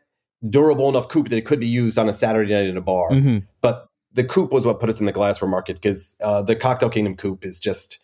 durable 0.49 0.89
enough 0.89 1.09
coupe 1.09 1.29
that 1.29 1.37
it 1.37 1.45
could 1.45 1.61
be 1.61 1.67
used 1.67 1.99
on 1.99 2.09
a 2.09 2.13
Saturday 2.15 2.53
night 2.53 2.67
in 2.67 2.79
a 2.79 2.81
bar. 2.81 3.11
Mm-hmm. 3.11 3.39
But 3.61 3.86
the 4.17 4.25
coupe 4.25 4.53
was 4.53 4.65
what 4.65 4.81
put 4.81 4.89
us 4.89 4.99
in 4.99 5.07
the 5.07 5.13
glassware 5.13 5.49
market 5.49 5.75
because 5.75 6.17
uh, 6.23 6.43
the 6.43 6.57
Cocktail 6.57 6.91
Kingdom 6.91 7.17
coupe 7.17 7.45
is 7.45 7.61
just 7.61 8.01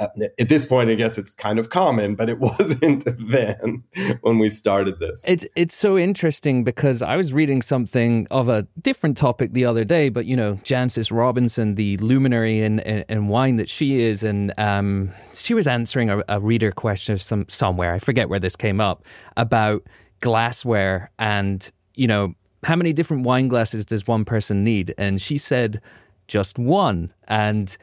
uh, 0.00 0.08
at 0.40 0.48
this 0.48 0.66
point, 0.66 0.90
I 0.90 0.94
guess 0.94 1.18
it's 1.18 1.34
kind 1.34 1.56
of 1.58 1.70
common, 1.70 2.16
but 2.16 2.28
it 2.28 2.38
wasn't 2.40 3.04
then 3.28 3.84
when 4.22 4.38
we 4.38 4.48
started 4.48 4.98
this. 4.98 5.24
It's 5.26 5.46
it's 5.54 5.74
so 5.74 5.96
interesting 5.96 6.64
because 6.64 7.00
I 7.00 7.16
was 7.16 7.32
reading 7.32 7.62
something 7.62 8.26
of 8.30 8.48
a 8.48 8.66
different 8.80 9.16
topic 9.16 9.52
the 9.52 9.64
other 9.64 9.84
day, 9.84 10.08
but 10.08 10.26
you 10.26 10.36
know, 10.36 10.54
Jancis 10.64 11.16
Robinson, 11.16 11.76
the 11.76 11.96
luminary 11.98 12.60
in, 12.60 12.80
in, 12.80 13.04
in 13.08 13.28
wine 13.28 13.56
that 13.56 13.68
she 13.68 14.02
is, 14.02 14.24
and 14.24 14.52
um, 14.58 15.12
she 15.32 15.54
was 15.54 15.66
answering 15.66 16.10
a, 16.10 16.22
a 16.28 16.40
reader 16.40 16.72
question 16.72 17.16
some 17.16 17.46
somewhere. 17.48 17.94
I 17.94 18.00
forget 18.00 18.28
where 18.28 18.40
this 18.40 18.56
came 18.56 18.80
up 18.80 19.04
about 19.36 19.86
glassware 20.20 21.10
and 21.18 21.70
you 21.94 22.08
know, 22.08 22.34
how 22.64 22.76
many 22.76 22.92
different 22.92 23.24
wine 23.24 23.48
glasses 23.48 23.86
does 23.86 24.06
one 24.06 24.24
person 24.24 24.64
need? 24.64 24.94
And 24.98 25.20
she 25.20 25.38
said, 25.38 25.80
just 26.26 26.58
one. 26.58 27.12
And 27.28 27.76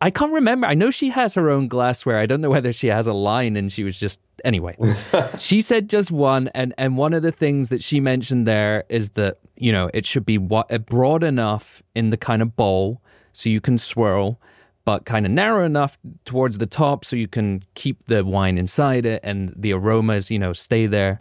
I 0.00 0.10
can't 0.10 0.32
remember. 0.32 0.66
I 0.66 0.74
know 0.74 0.90
she 0.90 1.08
has 1.10 1.34
her 1.34 1.50
own 1.50 1.68
glassware. 1.68 2.18
I 2.18 2.26
don't 2.26 2.40
know 2.40 2.50
whether 2.50 2.72
she 2.72 2.88
has 2.88 3.06
a 3.06 3.12
line 3.12 3.56
and 3.56 3.70
she 3.72 3.84
was 3.84 3.98
just 3.98 4.20
anyway. 4.44 4.76
she 5.38 5.60
said 5.60 5.88
just 5.88 6.10
one 6.10 6.48
and 6.54 6.74
and 6.76 6.98
one 6.98 7.14
of 7.14 7.22
the 7.22 7.32
things 7.32 7.68
that 7.70 7.82
she 7.82 8.00
mentioned 8.00 8.46
there 8.46 8.84
is 8.88 9.10
that, 9.10 9.38
you 9.56 9.72
know, 9.72 9.90
it 9.94 10.04
should 10.04 10.26
be 10.26 10.36
broad 10.36 11.22
enough 11.22 11.82
in 11.94 12.10
the 12.10 12.16
kind 12.16 12.42
of 12.42 12.56
bowl 12.56 13.00
so 13.32 13.48
you 13.48 13.60
can 13.60 13.78
swirl 13.78 14.38
but 14.84 15.06
kind 15.06 15.24
of 15.24 15.32
narrow 15.32 15.64
enough 15.64 15.96
towards 16.24 16.58
the 16.58 16.66
top 16.66 17.04
so 17.04 17.16
you 17.16 17.28
can 17.28 17.62
keep 17.74 18.04
the 18.06 18.24
wine 18.24 18.58
inside 18.58 19.06
it 19.06 19.20
and 19.24 19.52
the 19.56 19.72
aromas, 19.72 20.30
you 20.30 20.38
know, 20.38 20.52
stay 20.52 20.86
there. 20.86 21.20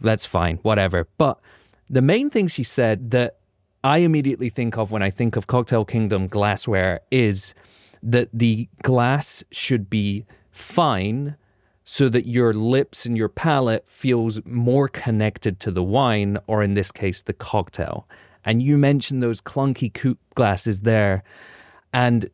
That's 0.00 0.26
fine, 0.26 0.56
whatever. 0.62 1.06
But 1.16 1.38
the 1.88 2.02
main 2.02 2.30
thing 2.30 2.48
she 2.48 2.62
said 2.62 3.10
that 3.10 3.38
I 3.82 3.98
immediately 3.98 4.48
think 4.48 4.78
of 4.78 4.90
when 4.90 5.02
I 5.02 5.10
think 5.10 5.36
of 5.36 5.46
Cocktail 5.46 5.84
Kingdom 5.84 6.26
glassware 6.26 7.00
is 7.10 7.54
that 8.02 8.28
the 8.32 8.68
glass 8.82 9.44
should 9.50 9.90
be 9.90 10.24
fine 10.50 11.36
so 11.84 12.08
that 12.08 12.26
your 12.26 12.54
lips 12.54 13.04
and 13.04 13.16
your 13.16 13.28
palate 13.28 13.88
feels 13.88 14.40
more 14.46 14.88
connected 14.88 15.60
to 15.60 15.70
the 15.70 15.82
wine 15.82 16.38
or 16.46 16.62
in 16.62 16.74
this 16.74 16.90
case 16.90 17.20
the 17.20 17.32
cocktail. 17.34 18.08
And 18.44 18.62
you 18.62 18.78
mentioned 18.78 19.22
those 19.22 19.40
clunky 19.40 19.92
coupe 19.92 20.20
glasses 20.34 20.80
there 20.80 21.22
and 21.92 22.30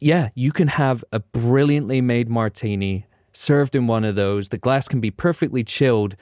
yeah, 0.00 0.28
you 0.34 0.52
can 0.52 0.68
have 0.68 1.04
a 1.12 1.20
brilliantly 1.20 2.00
made 2.00 2.28
martini 2.28 3.06
served 3.32 3.74
in 3.74 3.86
one 3.86 4.04
of 4.04 4.14
those. 4.14 4.50
The 4.50 4.58
glass 4.58 4.86
can 4.86 5.00
be 5.00 5.10
perfectly 5.10 5.64
chilled, 5.64 6.14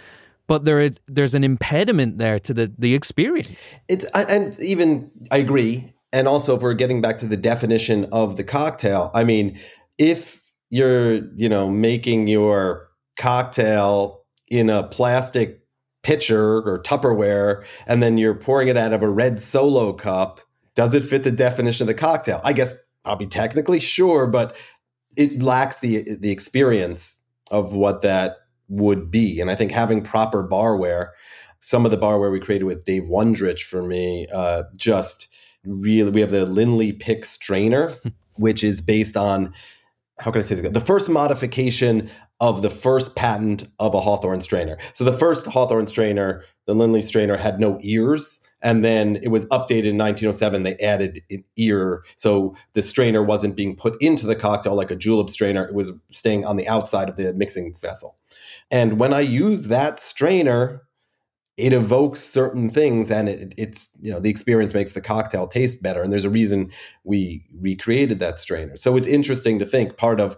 but 0.47 0.65
there 0.65 0.81
is 0.81 1.01
there's 1.07 1.35
an 1.35 1.45
impediment 1.45 2.19
there 2.19 2.39
to 2.41 2.55
the 2.55 2.73
the 2.79 2.95
experience. 2.95 3.75
It's 3.89 4.05
and 4.15 4.59
even 4.61 5.11
I 5.31 5.39
agree. 5.39 5.93
And 6.13 6.29
also, 6.29 6.57
if 6.57 6.63
we're 6.63 6.75
getting 6.75 7.01
back 7.01 7.19
to 7.19 7.27
the 7.27 7.37
definition 7.37 8.07
of 8.13 8.37
the 8.37 8.45
cocktail, 8.45 9.11
I 9.15 9.25
mean, 9.25 9.59
if 9.99 10.43
you're 10.71 11.27
you 11.37 11.49
know 11.49 11.71
making 11.71 12.29
your 12.29 12.89
cocktail 13.17 14.25
in 14.49 14.69
a 14.69 14.83
plastic 14.83 15.61
pitcher 16.03 16.59
or 16.59 16.83
Tupperware, 16.83 17.65
and 17.87 18.03
then 18.03 18.19
you're 18.19 18.35
pouring 18.35 18.69
it 18.69 18.77
out 18.77 18.93
of 18.93 19.03
a 19.03 19.09
red 19.09 19.39
solo 19.39 19.93
cup, 19.93 20.41
does 20.75 20.95
it 20.95 21.05
fit 21.05 21.25
the 21.25 21.31
definition 21.31 21.85
of 21.85 21.87
the 21.89 21.95
cocktail? 21.95 22.41
I 22.45 22.53
guess 22.53 22.75
probably 23.05 23.27
technically 23.27 23.81
sure, 23.81 24.27
but 24.27 24.57
it 25.17 25.41
lacks 25.41 25.79
the 25.79 26.17
the 26.19 26.31
experience 26.31 27.21
of 27.51 27.75
what 27.75 28.03
that 28.03 28.37
would 28.73 29.11
be. 29.11 29.41
And 29.41 29.51
I 29.51 29.55
think 29.55 29.71
having 29.71 30.03
proper 30.03 30.47
barware, 30.47 31.11
some 31.61 31.85
of 31.85 31.91
the 31.91 31.99
barware 31.99 32.33
we 32.33 32.41
created 32.41 32.65
with 32.65 32.85
Dave 32.85 33.05
Wondrich 33.05 33.63
for 33.63 33.83
me, 33.83 34.27
uh, 34.33 34.65
just 34.77 35.29
really, 35.65 36.11
we 36.11 36.21
have 36.21 36.31
the 36.31 36.47
Lindley 36.47 36.93
Pick 36.93 37.25
strainer, 37.25 37.95
which 38.35 38.65
is 38.65 38.81
based 38.81 39.17
on, 39.17 39.53
how 40.19 40.31
can 40.31 40.41
I 40.41 40.43
say 40.45 40.55
this? 40.55 40.73
The 40.73 40.81
first 40.81 41.09
modification 41.09 42.11
of 42.41 42.63
the 42.63 42.71
first 42.71 43.15
patent 43.15 43.69
of 43.79 43.95
a 43.95 44.01
Hawthorne 44.01 44.41
strainer. 44.41 44.79
So 44.95 45.05
the 45.05 45.13
first 45.13 45.47
Hawthorne 45.47 45.87
strainer, 45.87 46.43
the 46.67 46.75
Lindley 46.75 47.03
strainer, 47.03 47.37
had 47.37 47.61
no 47.61 47.79
ears. 47.83 48.41
And 48.63 48.85
then 48.85 49.17
it 49.23 49.29
was 49.29 49.45
updated 49.47 49.91
in 49.91 49.99
1907. 49.99 50.63
They 50.63 50.77
added 50.77 51.23
an 51.31 51.45
ear. 51.57 52.05
So 52.17 52.57
the 52.73 52.83
strainer 52.83 53.23
wasn't 53.23 53.57
being 53.57 53.77
put 53.77 54.01
into 54.01 54.27
the 54.27 54.37
cocktail 54.37 54.75
like 54.75 54.91
a 54.91 54.97
julep 54.97 55.31
strainer. 55.31 55.65
It 55.67 55.75
was 55.75 55.91
staying 56.11 56.45
on 56.45 56.57
the 56.57 56.67
outside 56.69 57.09
of 57.09 57.17
the 57.17 57.33
mixing 57.35 57.75
vessel. 57.75 58.17
And 58.73 58.99
when 58.99 59.13
I 59.13 59.21
use 59.21 59.67
that 59.67 60.01
strainer, 60.01 60.83
it 61.59 61.75
evokes 61.75 62.21
certain 62.21 62.71
things 62.71 63.11
and 63.11 63.29
it, 63.29 63.55
it's 63.59 63.91
you 64.01 64.11
know 64.11 64.19
the 64.19 64.31
experience 64.31 64.73
makes 64.73 64.93
the 64.93 65.01
cocktail 65.03 65.47
taste 65.47 65.83
better. 65.83 66.03
And 66.03 66.11
there's 66.11 66.25
a 66.25 66.31
reason 66.31 66.71
we 67.05 67.45
recreated 67.61 68.19
that 68.21 68.39
strainer. 68.39 68.75
So 68.77 68.97
it's 68.97 69.07
interesting 69.07 69.59
to 69.59 69.67
think 69.67 69.99
part 69.99 70.19
of 70.19 70.37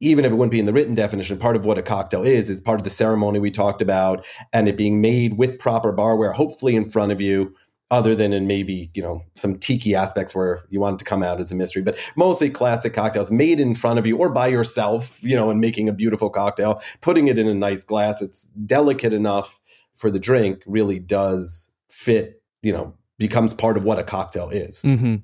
even 0.00 0.24
if 0.24 0.32
it 0.32 0.34
wouldn't 0.34 0.50
be 0.50 0.58
in 0.58 0.66
the 0.66 0.72
written 0.72 0.94
definition 0.94 1.38
part 1.38 1.56
of 1.56 1.64
what 1.64 1.78
a 1.78 1.82
cocktail 1.82 2.22
is 2.22 2.50
is 2.50 2.60
part 2.60 2.80
of 2.80 2.84
the 2.84 2.90
ceremony 2.90 3.38
we 3.38 3.50
talked 3.50 3.80
about 3.80 4.26
and 4.52 4.68
it 4.68 4.76
being 4.76 5.00
made 5.00 5.38
with 5.38 5.58
proper 5.58 5.92
barware 5.92 6.34
hopefully 6.34 6.74
in 6.76 6.84
front 6.84 7.12
of 7.12 7.20
you 7.20 7.54
other 7.92 8.14
than 8.14 8.32
in 8.32 8.46
maybe 8.46 8.90
you 8.94 9.02
know 9.02 9.22
some 9.34 9.56
tiki 9.56 9.94
aspects 9.94 10.34
where 10.34 10.64
you 10.70 10.80
want 10.80 10.96
it 10.96 10.98
to 10.98 11.04
come 11.04 11.22
out 11.22 11.38
as 11.38 11.52
a 11.52 11.54
mystery 11.54 11.82
but 11.82 11.96
mostly 12.16 12.48
classic 12.48 12.94
cocktails 12.94 13.30
made 13.30 13.60
in 13.60 13.74
front 13.74 13.98
of 13.98 14.06
you 14.06 14.16
or 14.16 14.30
by 14.30 14.46
yourself 14.46 15.22
you 15.22 15.36
know 15.36 15.50
and 15.50 15.60
making 15.60 15.88
a 15.88 15.92
beautiful 15.92 16.30
cocktail 16.30 16.82
putting 17.02 17.28
it 17.28 17.38
in 17.38 17.46
a 17.46 17.54
nice 17.54 17.84
glass 17.84 18.22
it's 18.22 18.44
delicate 18.64 19.12
enough 19.12 19.60
for 19.94 20.10
the 20.10 20.18
drink 20.18 20.62
really 20.66 20.98
does 20.98 21.70
fit 21.90 22.42
you 22.62 22.72
know 22.72 22.94
becomes 23.18 23.52
part 23.52 23.76
of 23.76 23.84
what 23.84 23.98
a 23.98 24.02
cocktail 24.02 24.48
is 24.48 24.82
mm-hmm. 24.82 25.16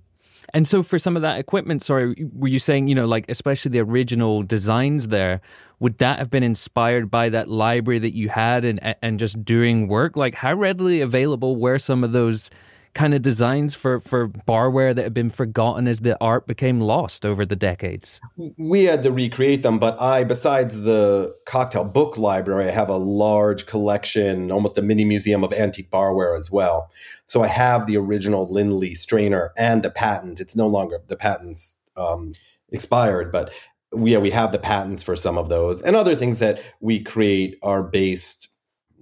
And 0.55 0.67
so, 0.67 0.83
for 0.83 0.99
some 0.99 1.15
of 1.15 1.21
that 1.21 1.39
equipment, 1.39 1.83
sorry, 1.83 2.27
were 2.33 2.49
you 2.49 2.59
saying, 2.59 2.89
you 2.89 2.95
know, 2.95 3.05
like 3.05 3.27
especially 3.29 3.71
the 3.71 3.81
original 3.81 4.43
designs 4.43 5.09
there, 5.09 5.43
would 5.81 5.99
that 5.99 6.19
have 6.19 6.31
been 6.31 6.43
inspired 6.43 7.11
by 7.11 7.29
that 7.29 7.49
library 7.49 7.99
that 8.01 8.15
you 8.15 8.29
had 8.29 8.65
and 8.65 8.97
and 9.03 9.19
just 9.19 9.45
doing 9.45 9.89
work? 9.89 10.17
Like, 10.17 10.37
how 10.37 10.55
readily 10.55 11.01
available 11.01 11.57
were 11.57 11.79
some 11.79 12.03
of 12.05 12.13
those 12.13 12.51
kind 12.95 13.15
of 13.15 13.23
designs 13.23 13.75
for 13.75 14.01
for 14.01 14.29
barware 14.29 14.95
that 14.95 15.03
had 15.03 15.15
been 15.15 15.31
forgotten 15.31 15.87
as 15.87 16.01
the 16.01 16.21
art 16.21 16.47
became 16.47 16.81
lost 16.81 17.25
over 17.25 17.47
the 17.47 17.55
decades? 17.55 18.21
We 18.57 18.85
had 18.85 19.03
to 19.05 19.13
recreate 19.13 19.63
them, 19.63 19.79
but 19.79 20.01
I, 20.01 20.25
besides 20.25 20.83
the 20.83 21.35
cocktail 21.47 21.85
book 21.85 22.19
library, 22.19 22.69
I 22.69 22.73
have 22.73 22.89
a 22.89 22.97
large 22.97 23.67
collection, 23.67 24.51
almost 24.51 24.79
a 24.79 24.83
mini 24.83 25.05
museum 25.05 25.45
of 25.45 25.53
antique 25.53 25.91
barware 25.91 26.37
as 26.37 26.51
well. 26.51 26.91
So 27.27 27.43
I 27.43 27.49
have 27.49 27.87
the 27.87 27.97
original 27.97 28.51
Lindley 28.51 28.95
strainer 28.95 29.53
and 29.57 29.83
the 29.83 29.91
patent. 29.91 30.41
It's 30.41 30.57
no 30.57 30.67
longer 30.67 31.01
the 31.07 31.17
patents 31.17 31.79
um, 31.97 32.35
expired, 32.73 33.31
but 33.31 33.53
we, 33.93 34.13
yeah, 34.13 34.19
we 34.19 34.31
have 34.31 34.53
the 34.53 34.59
patents 34.59 35.03
for 35.03 35.17
some 35.17 35.39
of 35.39 35.49
those, 35.49 35.81
and 35.83 35.97
other 35.97 36.15
things 36.15 36.39
that 36.39 36.61
we 36.81 37.03
create 37.03 37.59
are 37.63 37.83
based 37.83 38.49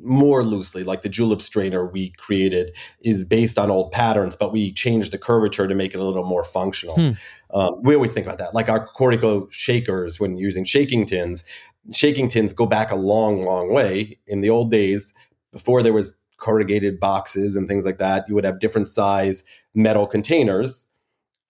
more 0.03 0.45
loosely, 0.45 0.85
like 0.85 1.03
the 1.03 1.09
julep 1.09 1.41
strainer 1.41 1.87
we 1.87 2.11
created 2.19 2.75
is 3.01 3.25
based 3.25 3.59
on 3.59 3.71
old 3.71 3.93
patterns, 3.93 4.37
but 4.37 4.53
we 4.53 4.73
changed 4.73 5.13
the 5.13 5.19
curvature 5.19 5.67
to 5.67 5.75
make 5.75 5.95
it 5.95 6.01
a 6.01 6.05
little 6.05 6.25
more 6.25 6.45
functional. 6.45 6.97
Hmm. 6.97 7.11
Um, 7.59 7.83
we 7.83 7.95
always 7.95 8.13
think 8.13 8.27
about 8.27 8.39
that, 8.39 8.55
like 8.55 8.69
our 8.69 8.89
Koriko 8.89 9.51
shakers 9.51 10.21
when 10.21 10.37
using 10.37 10.65
shaking 10.65 11.07
tins. 11.07 11.45
Shaking 11.93 12.29
tins 12.29 12.53
go 12.53 12.67
back 12.67 12.91
a 12.91 12.97
long, 12.97 13.43
long 13.43 13.73
way. 13.73 14.19
In 14.27 14.41
the 14.41 14.51
old 14.51 14.71
days, 14.71 15.15
before 15.53 15.83
there 15.83 15.93
was 15.93 16.19
corrugated 16.37 17.01
boxes 17.01 17.57
and 17.57 17.69
things 17.69 17.87
like 17.87 17.99
that, 17.99 18.29
you 18.29 18.35
would 18.35 18.45
have 18.45 18.61
different 18.61 18.89
size 18.89 19.45
metal 19.75 20.07
containers 20.07 20.89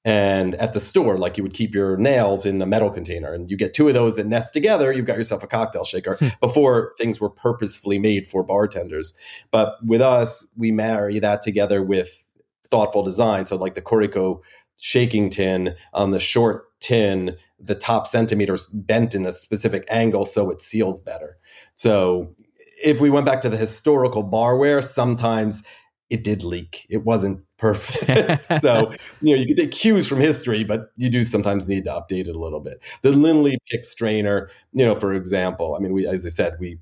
and 0.06 0.54
at 0.54 0.72
the 0.72 0.78
store 0.78 1.18
like 1.18 1.36
you 1.36 1.42
would 1.42 1.52
keep 1.52 1.74
your 1.74 1.96
nails 1.96 2.46
in 2.46 2.62
a 2.62 2.66
metal 2.66 2.90
container 2.90 3.34
and 3.34 3.50
you 3.50 3.56
get 3.56 3.74
two 3.74 3.88
of 3.88 3.94
those 3.94 4.14
that 4.14 4.26
nest 4.26 4.52
together 4.52 4.92
you've 4.92 5.04
got 5.04 5.18
yourself 5.18 5.42
a 5.42 5.48
cocktail 5.48 5.84
shaker 5.84 6.14
hmm. 6.14 6.28
before 6.40 6.94
things 6.96 7.20
were 7.20 7.28
purposefully 7.28 7.98
made 7.98 8.24
for 8.24 8.44
bartenders. 8.44 9.12
But 9.50 9.74
with 9.84 10.00
us 10.00 10.46
we 10.56 10.70
marry 10.70 11.18
that 11.18 11.42
together 11.42 11.82
with 11.82 12.22
thoughtful 12.70 13.02
design. 13.02 13.46
So 13.46 13.56
like 13.56 13.74
the 13.74 13.82
Koriko 13.82 14.40
shaking 14.78 15.28
tin 15.28 15.74
on 15.92 16.12
the 16.12 16.20
short 16.20 16.66
tin 16.80 17.36
the 17.58 17.74
top 17.74 18.06
centimeters 18.06 18.68
bent 18.68 19.14
in 19.14 19.26
a 19.26 19.32
specific 19.32 19.84
angle 19.90 20.24
so 20.24 20.50
it 20.50 20.62
seals 20.62 21.00
better. 21.00 21.36
So 21.76 22.34
if 22.82 23.00
we 23.00 23.10
went 23.10 23.26
back 23.26 23.40
to 23.40 23.48
the 23.48 23.56
historical 23.56 24.22
barware 24.22 24.84
sometimes 24.84 25.64
it 26.08 26.22
did 26.22 26.44
leak. 26.44 26.86
It 26.88 27.04
wasn't 27.04 27.42
perfect. 27.56 28.46
so, 28.60 28.92
you 29.20 29.34
know, 29.34 29.40
you 29.40 29.46
can 29.46 29.56
take 29.56 29.72
cues 29.72 30.06
from 30.06 30.20
history, 30.20 30.64
but 30.64 30.92
you 30.96 31.10
do 31.10 31.24
sometimes 31.24 31.66
need 31.68 31.84
to 31.84 31.90
update 31.90 32.28
it 32.28 32.36
a 32.36 32.38
little 32.38 32.60
bit. 32.60 32.80
The 33.02 33.12
Lindley 33.12 33.58
pick 33.70 33.84
strainer, 33.84 34.50
you 34.72 34.84
know, 34.84 34.94
for 34.94 35.14
example, 35.14 35.74
I 35.74 35.80
mean, 35.80 35.92
we, 35.92 36.06
as 36.06 36.24
I 36.24 36.30
said, 36.30 36.56
we, 36.60 36.78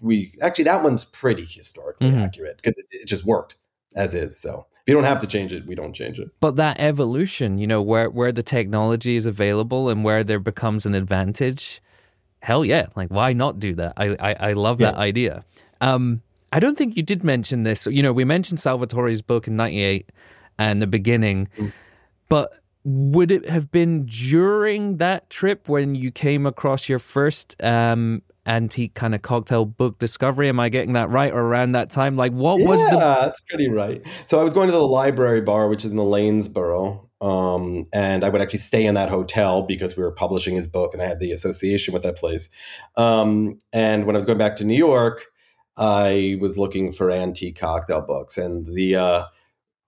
we 0.00 0.34
actually, 0.42 0.64
that 0.64 0.82
one's 0.82 1.04
pretty 1.04 1.44
historically 1.44 2.08
mm-hmm. 2.08 2.18
accurate 2.18 2.56
because 2.56 2.78
it, 2.78 2.86
it 2.90 3.06
just 3.06 3.24
worked 3.24 3.56
as 3.94 4.14
is. 4.14 4.38
So, 4.38 4.66
if 4.86 4.92
you 4.92 4.94
don't 4.94 5.04
have 5.04 5.20
to 5.20 5.26
change 5.26 5.52
it, 5.52 5.66
we 5.66 5.74
don't 5.74 5.94
change 5.94 6.20
it. 6.20 6.30
But 6.38 6.54
that 6.56 6.78
evolution, 6.78 7.58
you 7.58 7.66
know, 7.66 7.82
where 7.82 8.08
where 8.08 8.30
the 8.30 8.44
technology 8.44 9.16
is 9.16 9.26
available 9.26 9.88
and 9.88 10.04
where 10.04 10.22
there 10.22 10.38
becomes 10.38 10.86
an 10.86 10.94
advantage, 10.94 11.82
hell 12.38 12.64
yeah! 12.64 12.86
Like 12.94 13.08
why 13.08 13.32
not 13.32 13.58
do 13.58 13.74
that? 13.74 13.94
I 13.96 14.16
I, 14.20 14.50
I 14.50 14.52
love 14.52 14.80
yeah. 14.80 14.92
that 14.92 14.98
idea. 14.98 15.44
Um, 15.80 16.22
I 16.52 16.60
don't 16.60 16.78
think 16.78 16.96
you 16.96 17.02
did 17.02 17.24
mention 17.24 17.64
this. 17.64 17.86
You 17.86 18.02
know, 18.02 18.12
we 18.12 18.24
mentioned 18.24 18.60
Salvatore's 18.60 19.22
book 19.22 19.46
in 19.46 19.56
98 19.56 20.10
and 20.58 20.80
the 20.80 20.86
beginning, 20.86 21.48
mm. 21.56 21.72
but 22.28 22.52
would 22.84 23.32
it 23.32 23.48
have 23.48 23.72
been 23.72 24.06
during 24.06 24.98
that 24.98 25.28
trip 25.28 25.68
when 25.68 25.96
you 25.96 26.12
came 26.12 26.46
across 26.46 26.88
your 26.88 27.00
first 27.00 27.60
um, 27.62 28.22
antique 28.46 28.94
kind 28.94 29.12
of 29.12 29.22
cocktail 29.22 29.64
book 29.64 29.98
discovery? 29.98 30.48
Am 30.48 30.60
I 30.60 30.68
getting 30.68 30.92
that 30.92 31.10
right? 31.10 31.32
Or 31.32 31.40
around 31.40 31.72
that 31.72 31.90
time? 31.90 32.16
Like, 32.16 32.32
what 32.32 32.60
yeah, 32.60 32.66
was 32.68 32.84
the. 32.84 32.96
that's 32.96 33.40
pretty 33.40 33.68
right. 33.68 34.06
So 34.24 34.38
I 34.38 34.44
was 34.44 34.52
going 34.52 34.68
to 34.68 34.72
the 34.72 34.86
library 34.86 35.40
bar, 35.40 35.68
which 35.68 35.84
is 35.84 35.90
in 35.90 35.96
the 35.96 36.04
Lanesborough. 36.04 37.02
Um, 37.20 37.84
and 37.92 38.24
I 38.24 38.28
would 38.28 38.40
actually 38.40 38.60
stay 38.60 38.86
in 38.86 38.94
that 38.94 39.08
hotel 39.08 39.62
because 39.62 39.96
we 39.96 40.02
were 40.02 40.12
publishing 40.12 40.54
his 40.54 40.68
book 40.68 40.92
and 40.92 41.02
I 41.02 41.06
had 41.06 41.18
the 41.18 41.32
association 41.32 41.92
with 41.92 42.02
that 42.04 42.16
place. 42.16 42.50
Um, 42.96 43.58
and 43.72 44.06
when 44.06 44.14
I 44.14 44.18
was 44.18 44.26
going 44.26 44.38
back 44.38 44.56
to 44.56 44.64
New 44.64 44.76
York, 44.76 45.26
I 45.76 46.38
was 46.40 46.56
looking 46.56 46.92
for 46.92 47.10
antique 47.10 47.58
cocktail 47.58 48.00
books, 48.00 48.38
and 48.38 48.66
the 48.66 48.96
uh, 48.96 49.24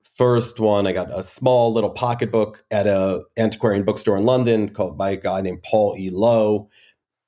first 0.02 0.58
one 0.58 0.86
I 0.86 0.92
got 0.92 1.16
a 1.16 1.22
small 1.22 1.72
little 1.72 1.90
pocketbook 1.90 2.64
at 2.70 2.86
a 2.86 3.22
antiquarian 3.36 3.84
bookstore 3.84 4.16
in 4.16 4.24
London 4.24 4.68
called 4.70 4.98
by 4.98 5.10
a 5.10 5.16
guy 5.16 5.40
named 5.40 5.62
Paul 5.62 5.96
E. 5.96 6.10
Lowe, 6.10 6.68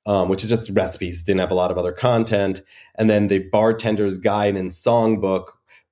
um, 0.05 0.29
which 0.29 0.43
is 0.43 0.49
just 0.49 0.69
recipes, 0.71 1.23
didn't 1.23 1.39
have 1.39 1.51
a 1.51 1.55
lot 1.55 1.71
of 1.71 1.77
other 1.77 1.91
content, 1.91 2.61
and 2.95 3.09
then 3.09 3.27
the 3.27 3.47
Bartender's 3.49 4.17
Guide 4.17 4.55
and 4.55 4.71
Songbook, 4.71 5.45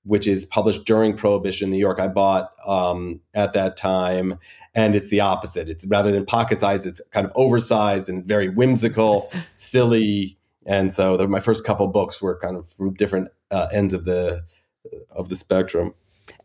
which 0.03 0.27
is 0.27 0.45
published 0.45 0.85
during 0.85 1.15
Prohibition 1.15 1.67
in 1.67 1.71
New 1.71 1.77
York. 1.77 1.99
I 1.99 2.07
bought 2.07 2.51
um, 2.67 3.21
at 3.33 3.53
that 3.53 3.77
time, 3.77 4.39
and 4.75 4.93
it's 4.93 5.09
the 5.09 5.21
opposite. 5.21 5.69
It's 5.69 5.85
rather 5.87 6.11
than 6.11 6.25
pocket 6.25 6.59
size, 6.59 6.85
it's 6.85 7.01
kind 7.11 7.25
of 7.25 7.31
oversized 7.35 8.09
and 8.09 8.25
very 8.25 8.49
whimsical, 8.49 9.31
silly 9.53 10.38
and 10.69 10.93
so 10.93 11.17
the, 11.17 11.27
my 11.27 11.39
first 11.39 11.65
couple 11.65 11.87
books 11.87 12.21
were 12.21 12.37
kind 12.37 12.55
of 12.55 12.71
from 12.71 12.93
different 12.93 13.29
uh, 13.49 13.67
ends 13.73 13.91
of 13.91 14.05
the 14.05 14.43
of 15.09 15.27
the 15.27 15.35
spectrum. 15.35 15.95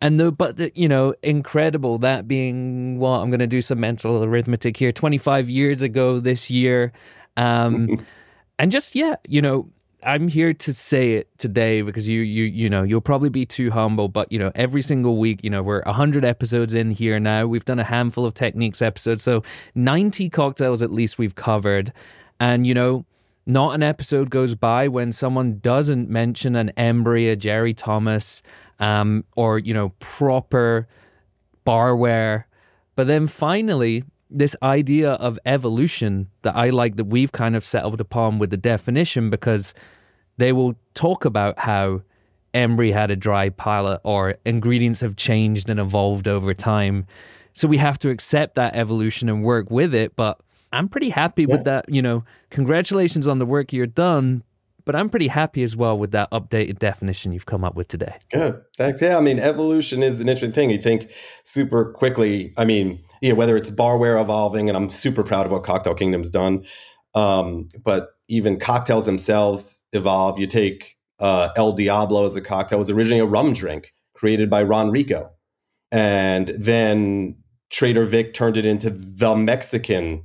And 0.01 0.19
the 0.19 0.33
but 0.33 0.57
the, 0.57 0.73
you 0.75 0.89
know, 0.89 1.15
incredible 1.23 1.99
that 1.99 2.27
being 2.27 2.99
well, 2.99 3.21
I'm 3.21 3.29
going 3.29 3.41
to 3.41 3.47
do 3.47 3.61
some 3.61 3.81
mental 3.81 4.25
arithmetic 4.25 4.79
here. 4.79 4.93
25 4.93 5.51
years 5.51 5.83
ago 5.83 6.21
this 6.21 6.51
year, 6.51 6.93
um, 7.37 8.03
and 8.59 8.73
just 8.73 8.95
yeah, 8.95 9.17
you 9.29 9.43
know, 9.43 9.69
I'm 10.03 10.29
here 10.29 10.55
to 10.55 10.73
say 10.73 11.13
it 11.13 11.29
today 11.37 11.83
because 11.83 12.09
you 12.09 12.23
you 12.23 12.45
you 12.45 12.71
know 12.71 12.83
you'll 12.83 13.03
probably 13.03 13.29
be 13.29 13.45
too 13.45 13.71
humble, 13.73 14.09
but 14.09 14.33
you 14.33 14.39
know 14.39 14.51
every 14.55 14.81
single 14.81 15.19
week, 15.19 15.41
you 15.45 15.51
know 15.51 15.63
we're 15.63 15.83
hundred 15.85 16.25
episodes 16.25 16.73
in 16.73 16.93
here 16.93 17.21
now. 17.21 17.47
We've 17.47 17.67
done 17.67 17.79
a 17.79 17.85
handful 17.85 18.25
of 18.25 18.33
techniques 18.33 18.81
episodes, 18.81 19.23
so 19.23 19.43
90 19.75 20.31
cocktails 20.31 20.83
at 20.83 20.91
least 20.91 21.19
we've 21.19 21.35
covered, 21.35 21.93
and 22.41 22.67
you 22.67 22.73
know 22.73 23.05
not 23.47 23.75
an 23.75 23.83
episode 23.83 24.31
goes 24.31 24.55
by 24.55 24.89
when 24.89 25.13
someone 25.13 25.59
doesn't 25.59 26.09
mention 26.09 26.57
an 26.57 26.73
Embury, 26.77 27.35
Jerry 27.37 27.75
Thomas, 27.75 28.43
um, 28.79 29.25
or, 29.37 29.59
you 29.59 29.75
know, 29.75 29.91
proper 30.01 30.89
barware. 31.67 32.45
But 32.97 33.07
then 33.07 33.27
finally, 33.27 34.05
this 34.31 34.57
idea 34.63 35.13
of 35.13 35.39
evolution 35.45 36.29
that 36.43 36.57
I 36.57 36.71
like 36.71 36.97
that 36.97 37.05
we've 37.05 37.33
kind 37.33 37.55
of 37.55 37.65
settled 37.65 38.01
upon 38.01 38.39
with 38.39 38.51
the 38.51 38.57
definition 38.57 39.31
because 39.31 39.75
they 40.39 40.53
will 40.53 40.75
talk 40.95 41.25
about 41.25 41.59
how 41.61 42.03
Embury 42.53 42.93
had 42.93 43.11
a 43.11 43.17
dry 43.17 43.51
palate 43.51 44.01
or 44.05 44.37
ingredients 44.45 45.01
have 45.01 45.17
changed 45.17 45.69
and 45.69 45.79
evolved 45.79 46.29
over 46.29 46.55
time. 46.55 47.07
So 47.53 47.69
we 47.69 47.77
have 47.77 47.99
to 48.01 48.11
accept 48.11 48.55
that 48.57 48.75
evolution 48.75 49.29
and 49.29 49.45
work 49.45 49.71
with 49.71 49.95
it. 49.95 50.17
But 50.17 50.41
I'm 50.75 50.89
pretty 50.89 51.11
happy 51.11 51.43
yeah. 51.43 51.57
with 51.57 51.65
that. 51.65 51.89
You 51.89 52.03
know, 52.03 52.25
congratulations 52.51 53.27
on 53.29 53.39
the 53.39 53.47
work 53.47 53.73
you're 53.73 53.87
done, 53.87 54.43
but 54.85 54.95
I'm 54.95 55.09
pretty 55.09 55.29
happy 55.29 55.63
as 55.63 55.77
well 55.77 55.99
with 55.99 56.11
that 56.13 56.31
updated 56.31 56.79
definition 56.79 57.33
you've 57.33 57.47
come 57.47 57.65
up 57.65 57.75
with 57.75 57.89
today. 57.89 58.17
Good. 58.31 58.61
Thanks. 58.77 59.01
Yeah, 59.01 59.17
I 59.17 59.21
mean, 59.21 59.39
evolution 59.39 60.03
is 60.03 60.21
an 60.21 60.29
interesting 60.29 60.53
thing. 60.53 60.71
You 60.71 60.79
think 60.79 61.11
super 61.45 61.93
quickly. 61.93 62.53
I 62.57 62.65
mean, 62.65 63.03
you 63.21 63.31
know, 63.31 63.35
whether 63.37 63.57
it's 63.57 63.71
barware 63.71 64.21
evolving, 64.21 64.69
and 64.69 64.77
I'm 64.77 64.91
super 64.91 65.23
proud 65.23 65.47
of 65.47 65.53
what 65.53 65.65
Cocktail 65.65 65.95
Kingdom's 65.95 66.31
done, 66.31 66.65
um, 67.15 67.71
but 67.83 68.11
even 68.29 68.59
cocktails 68.59 69.07
themselves 69.07 69.85
evolve. 69.93 70.39
You 70.39 70.47
take 70.47 70.97
uh, 71.19 71.51
El 71.57 71.73
Diablo 71.73 72.27
as 72.27 72.37
a 72.37 72.41
cocktail 72.41 72.79
it 72.79 72.81
was 72.81 72.91
originally 72.91 73.21
a 73.21 73.27
rum 73.27 73.53
drink 73.53 73.95
created 74.15 74.51
by 74.51 74.63
Ronrico, 74.63 75.31
and 75.91 76.49
then 76.49 77.37
Trader 77.71 78.05
Vic 78.05 78.35
turned 78.35 78.57
it 78.57 78.67
into 78.67 78.91
the 78.91 79.35
Mexican 79.35 80.25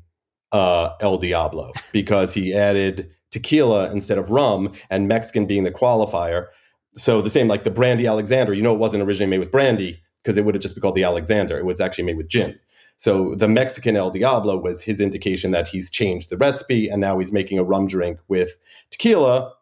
uh, 0.51 0.91
El 1.01 1.17
Diablo 1.17 1.71
because 1.91 2.33
he 2.33 2.53
added 2.53 3.09
tequila 3.31 3.91
instead 3.91 4.17
of 4.17 4.31
rum 4.31 4.71
and 4.89 5.07
Mexican 5.07 5.45
being 5.45 5.63
the 5.63 5.71
qualifier. 5.71 6.47
So 6.95 7.21
the 7.21 7.29
same 7.29 7.47
like 7.47 7.63
the 7.63 7.71
brandy 7.71 8.07
Alexander, 8.07 8.53
you 8.53 8.61
know, 8.61 8.73
it 8.73 8.79
wasn't 8.79 9.03
originally 9.03 9.29
made 9.29 9.39
with 9.39 9.51
brandy 9.51 10.01
because 10.23 10.37
it 10.37 10.45
would 10.45 10.55
have 10.55 10.61
just 10.61 10.75
been 10.75 10.81
called 10.81 10.95
the 10.95 11.03
Alexander. 11.03 11.57
It 11.57 11.65
was 11.65 11.79
actually 11.79 12.05
made 12.05 12.17
with 12.17 12.29
gin. 12.29 12.59
So 12.97 13.33
the 13.35 13.47
Mexican 13.47 13.95
El 13.95 14.11
Diablo 14.11 14.57
was 14.57 14.83
his 14.83 14.99
indication 14.99 15.51
that 15.51 15.69
he's 15.69 15.89
changed 15.89 16.29
the 16.29 16.37
recipe 16.37 16.89
and 16.89 16.99
now 16.99 17.17
he's 17.17 17.31
making 17.31 17.57
a 17.57 17.63
rum 17.63 17.87
drink 17.87 18.19
with 18.27 18.57
tequila. 18.91 19.53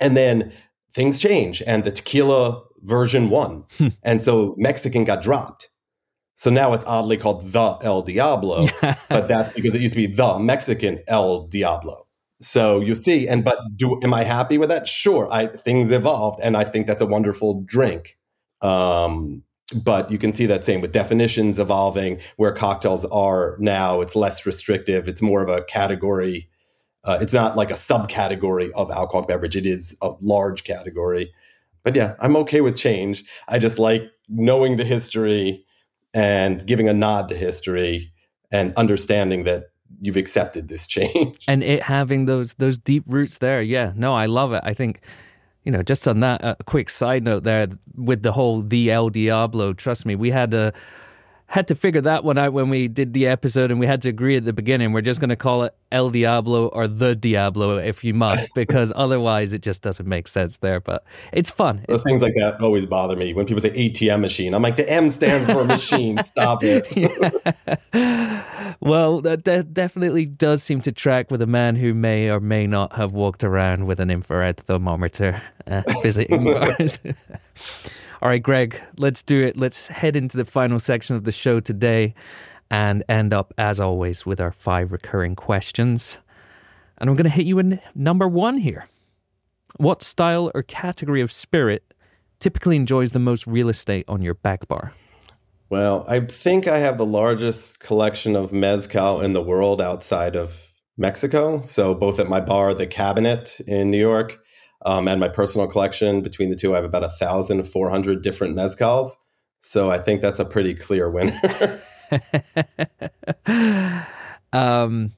And 0.00 0.16
then 0.16 0.52
things 0.92 1.20
change 1.20 1.62
and 1.66 1.84
the 1.84 1.90
tequila 1.90 2.62
version 2.82 3.30
one. 3.30 3.64
and 4.02 4.20
so 4.20 4.54
Mexican 4.58 5.04
got 5.04 5.22
dropped. 5.22 5.68
So 6.34 6.50
now 6.50 6.72
it's 6.72 6.84
oddly 6.84 7.16
called 7.16 7.52
the 7.52 7.78
El 7.82 8.02
Diablo, 8.02 8.66
but 9.08 9.28
that's 9.28 9.52
because 9.54 9.74
it 9.74 9.80
used 9.80 9.94
to 9.94 10.06
be 10.06 10.12
the 10.12 10.38
Mexican 10.38 11.00
El 11.06 11.46
Diablo. 11.46 12.06
So 12.40 12.80
you 12.80 12.94
see, 12.94 13.28
and 13.28 13.44
but 13.44 13.58
do 13.76 14.00
am 14.02 14.12
I 14.12 14.24
happy 14.24 14.58
with 14.58 14.68
that? 14.68 14.88
Sure, 14.88 15.28
I 15.32 15.46
things 15.46 15.92
evolved, 15.92 16.40
and 16.42 16.56
I 16.56 16.64
think 16.64 16.86
that's 16.86 17.00
a 17.00 17.06
wonderful 17.06 17.62
drink. 17.64 18.18
Um, 18.60 19.44
but 19.74 20.10
you 20.10 20.18
can 20.18 20.32
see 20.32 20.46
that 20.46 20.64
same 20.64 20.80
with 20.80 20.92
definitions 20.92 21.58
evolving, 21.58 22.20
where 22.36 22.52
cocktails 22.52 23.04
are 23.06 23.56
now. 23.60 24.00
It's 24.00 24.16
less 24.16 24.44
restrictive. 24.44 25.08
It's 25.08 25.22
more 25.22 25.42
of 25.42 25.48
a 25.48 25.62
category. 25.64 26.48
Uh, 27.04 27.18
it's 27.20 27.32
not 27.32 27.56
like 27.56 27.70
a 27.70 27.74
subcategory 27.74 28.70
of 28.72 28.90
alcoholic 28.90 29.28
beverage. 29.28 29.56
It 29.56 29.66
is 29.66 29.96
a 30.02 30.12
large 30.20 30.64
category. 30.64 31.32
But 31.82 31.94
yeah, 31.94 32.14
I'm 32.18 32.36
okay 32.38 32.60
with 32.60 32.76
change. 32.76 33.24
I 33.46 33.58
just 33.58 33.78
like 33.78 34.02
knowing 34.28 34.78
the 34.78 34.84
history 34.84 35.64
and 36.14 36.64
giving 36.66 36.88
a 36.88 36.94
nod 36.94 37.28
to 37.28 37.36
history 37.36 38.12
and 38.52 38.72
understanding 38.76 39.44
that 39.44 39.64
you've 40.00 40.16
accepted 40.16 40.68
this 40.68 40.86
change. 40.86 41.38
And 41.48 41.62
it 41.62 41.82
having 41.82 42.26
those 42.26 42.54
those 42.54 42.78
deep 42.78 43.04
roots 43.06 43.38
there. 43.38 43.60
Yeah. 43.60 43.92
No 43.96 44.14
i 44.14 44.26
love 44.26 44.52
it. 44.52 44.62
I 44.64 44.72
think 44.72 45.00
you 45.64 45.72
know 45.72 45.82
just 45.82 46.06
on 46.06 46.20
that 46.20 46.44
uh, 46.44 46.54
quick 46.66 46.88
side 46.88 47.24
note 47.24 47.42
there 47.42 47.68
with 47.96 48.22
the 48.22 48.32
whole 48.32 48.62
the 48.62 48.90
el 48.90 49.08
diablo 49.08 49.72
trust 49.72 50.04
me 50.06 50.14
we 50.14 50.30
had 50.30 50.52
a 50.54 50.72
had 51.54 51.68
to 51.68 51.74
figure 51.76 52.00
that 52.00 52.24
one 52.24 52.36
out 52.36 52.52
when 52.52 52.68
we 52.68 52.88
did 52.88 53.12
the 53.12 53.28
episode 53.28 53.70
and 53.70 53.78
we 53.78 53.86
had 53.86 54.02
to 54.02 54.08
agree 54.08 54.36
at 54.36 54.44
the 54.44 54.52
beginning. 54.52 54.92
We're 54.92 55.02
just 55.02 55.20
going 55.20 55.28
to 55.28 55.36
call 55.36 55.62
it 55.62 55.72
el 55.92 56.10
diablo 56.10 56.66
or 56.66 56.88
the 56.88 57.14
diablo 57.14 57.76
if 57.76 58.02
you 58.02 58.12
must 58.12 58.50
because 58.56 58.92
otherwise 58.96 59.52
it 59.52 59.62
just 59.62 59.80
doesn't 59.80 60.08
make 60.08 60.26
sense 60.26 60.58
there 60.58 60.80
but 60.80 61.04
it's 61.32 61.52
fun. 61.52 61.84
The 61.88 62.00
things 62.00 62.22
like 62.22 62.34
that 62.38 62.60
always 62.60 62.86
bother 62.86 63.14
me. 63.14 63.34
When 63.34 63.46
people 63.46 63.60
say 63.60 63.70
atm 63.70 64.20
machine 64.20 64.52
i'm 64.52 64.62
like 64.62 64.74
the 64.74 64.90
m 64.90 65.08
stands 65.10 65.48
for 65.48 65.64
machine. 65.64 66.18
Stop 66.24 66.64
it. 66.64 66.92
Well 68.80 69.20
that, 69.20 69.44
that 69.44 69.72
definitely 69.72 70.26
does 70.26 70.62
seem 70.62 70.80
to 70.82 70.92
track 70.92 71.30
with 71.30 71.40
a 71.40 71.46
man 71.46 71.76
who 71.76 71.94
may 71.94 72.28
or 72.28 72.40
may 72.40 72.66
not 72.66 72.94
have 72.94 73.12
walked 73.12 73.44
around 73.44 73.86
with 73.86 74.00
an 74.00 74.10
infrared 74.10 74.56
thermometer 74.56 75.40
uh, 75.68 75.82
visiting 76.02 76.44
bars 76.44 76.98
all 78.24 78.30
right, 78.30 78.42
Greg, 78.42 78.80
let's 78.96 79.22
do 79.22 79.42
it. 79.42 79.58
Let's 79.58 79.88
head 79.88 80.16
into 80.16 80.38
the 80.38 80.46
final 80.46 80.78
section 80.80 81.14
of 81.14 81.24
the 81.24 81.30
show 81.30 81.60
today 81.60 82.14
and 82.70 83.04
end 83.06 83.34
up, 83.34 83.52
as 83.58 83.78
always, 83.78 84.24
with 84.24 84.40
our 84.40 84.50
five 84.50 84.92
recurring 84.92 85.36
questions. 85.36 86.18
And 86.96 87.10
I'm 87.10 87.16
going 87.16 87.24
to 87.24 87.30
hit 87.30 87.44
you 87.44 87.58
in 87.58 87.80
number 87.94 88.26
one 88.26 88.56
here. 88.56 88.88
What 89.76 90.02
style 90.02 90.50
or 90.54 90.62
category 90.62 91.20
of 91.20 91.30
spirit 91.30 91.92
typically 92.40 92.76
enjoys 92.76 93.10
the 93.10 93.18
most 93.18 93.46
real 93.46 93.68
estate 93.68 94.06
on 94.08 94.22
your 94.22 94.34
back 94.34 94.66
bar? 94.68 94.94
Well, 95.68 96.06
I 96.08 96.20
think 96.20 96.66
I 96.66 96.78
have 96.78 96.96
the 96.96 97.04
largest 97.04 97.80
collection 97.80 98.36
of 98.36 98.54
mezcal 98.54 99.20
in 99.20 99.32
the 99.32 99.42
world 99.42 99.82
outside 99.82 100.34
of 100.34 100.72
Mexico. 100.96 101.60
So, 101.60 101.92
both 101.92 102.18
at 102.18 102.28
my 102.28 102.40
bar, 102.40 102.72
the 102.72 102.86
Cabinet 102.86 103.60
in 103.66 103.90
New 103.90 103.98
York, 103.98 104.43
um, 104.84 105.08
and 105.08 105.18
my 105.18 105.28
personal 105.28 105.66
collection 105.66 106.20
between 106.20 106.50
the 106.50 106.56
two, 106.56 106.72
I 106.72 106.76
have 106.76 106.84
about 106.84 107.04
a 107.04 107.08
thousand 107.08 107.62
four 107.64 107.90
hundred 107.90 108.22
different 108.22 108.56
mezcals. 108.56 109.12
So 109.60 109.90
I 109.90 109.98
think 109.98 110.20
that's 110.20 110.38
a 110.38 110.44
pretty 110.44 110.74
clear 110.74 111.10
winner. 111.10 111.80
um, 114.52 115.12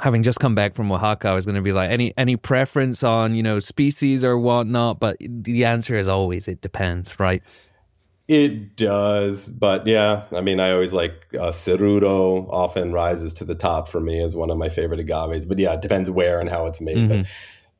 having 0.00 0.24
just 0.24 0.40
come 0.40 0.56
back 0.56 0.74
from 0.74 0.90
Oaxaca, 0.90 1.28
I 1.28 1.34
was 1.34 1.46
going 1.46 1.54
to 1.54 1.62
be 1.62 1.72
like, 1.72 1.90
any 1.90 2.12
any 2.16 2.36
preference 2.36 3.02
on 3.04 3.34
you 3.34 3.42
know 3.42 3.60
species 3.60 4.24
or 4.24 4.36
whatnot? 4.38 4.98
But 4.98 5.18
the 5.20 5.64
answer 5.64 5.94
is 5.94 6.08
always 6.08 6.48
it 6.48 6.60
depends, 6.60 7.18
right? 7.20 7.42
It 8.28 8.76
does, 8.76 9.46
but 9.46 9.86
yeah, 9.86 10.24
I 10.32 10.40
mean, 10.40 10.58
I 10.58 10.72
always 10.72 10.92
like 10.92 11.12
uh, 11.34 11.50
Cerudo. 11.50 12.48
Often 12.50 12.92
rises 12.92 13.32
to 13.34 13.44
the 13.44 13.54
top 13.54 13.88
for 13.88 14.00
me 14.00 14.20
as 14.20 14.34
one 14.34 14.50
of 14.50 14.58
my 14.58 14.68
favorite 14.68 15.00
agaves. 15.00 15.44
But 15.46 15.58
yeah, 15.58 15.74
it 15.74 15.82
depends 15.82 16.10
where 16.10 16.40
and 16.40 16.48
how 16.48 16.66
it's 16.66 16.80
made. 16.80 16.96
Mm-hmm. 16.96 17.22
But 17.22 17.26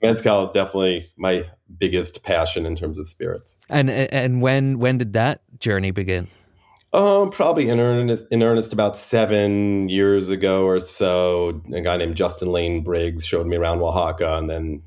mezcal 0.03 0.45
is 0.45 0.53
definitely 0.53 1.11
my 1.17 1.45
biggest 1.79 2.23
passion 2.23 2.67
in 2.67 2.77
terms 2.77 2.99
of 2.99 3.09
spirits. 3.09 3.59
And 3.69 3.89
and 3.89 4.43
when 4.43 4.79
when 4.79 4.99
did 4.99 5.13
that 5.15 5.43
journey 5.59 5.91
begin? 5.91 6.29
Um, 6.95 7.31
probably 7.31 7.71
in 7.71 7.81
earnest, 7.81 8.27
in 8.31 8.43
earnest 8.43 8.75
about 8.75 8.97
seven 8.97 9.89
years 9.89 10.29
ago 10.29 10.67
or 10.67 10.79
so. 10.79 11.63
A 11.73 11.81
guy 11.81 11.97
named 11.97 12.17
Justin 12.17 12.53
Lane 12.53 12.83
Briggs 12.83 13.25
showed 13.25 13.47
me 13.47 13.57
around 13.57 13.81
Oaxaca, 13.81 14.37
and 14.37 14.51
then 14.51 14.83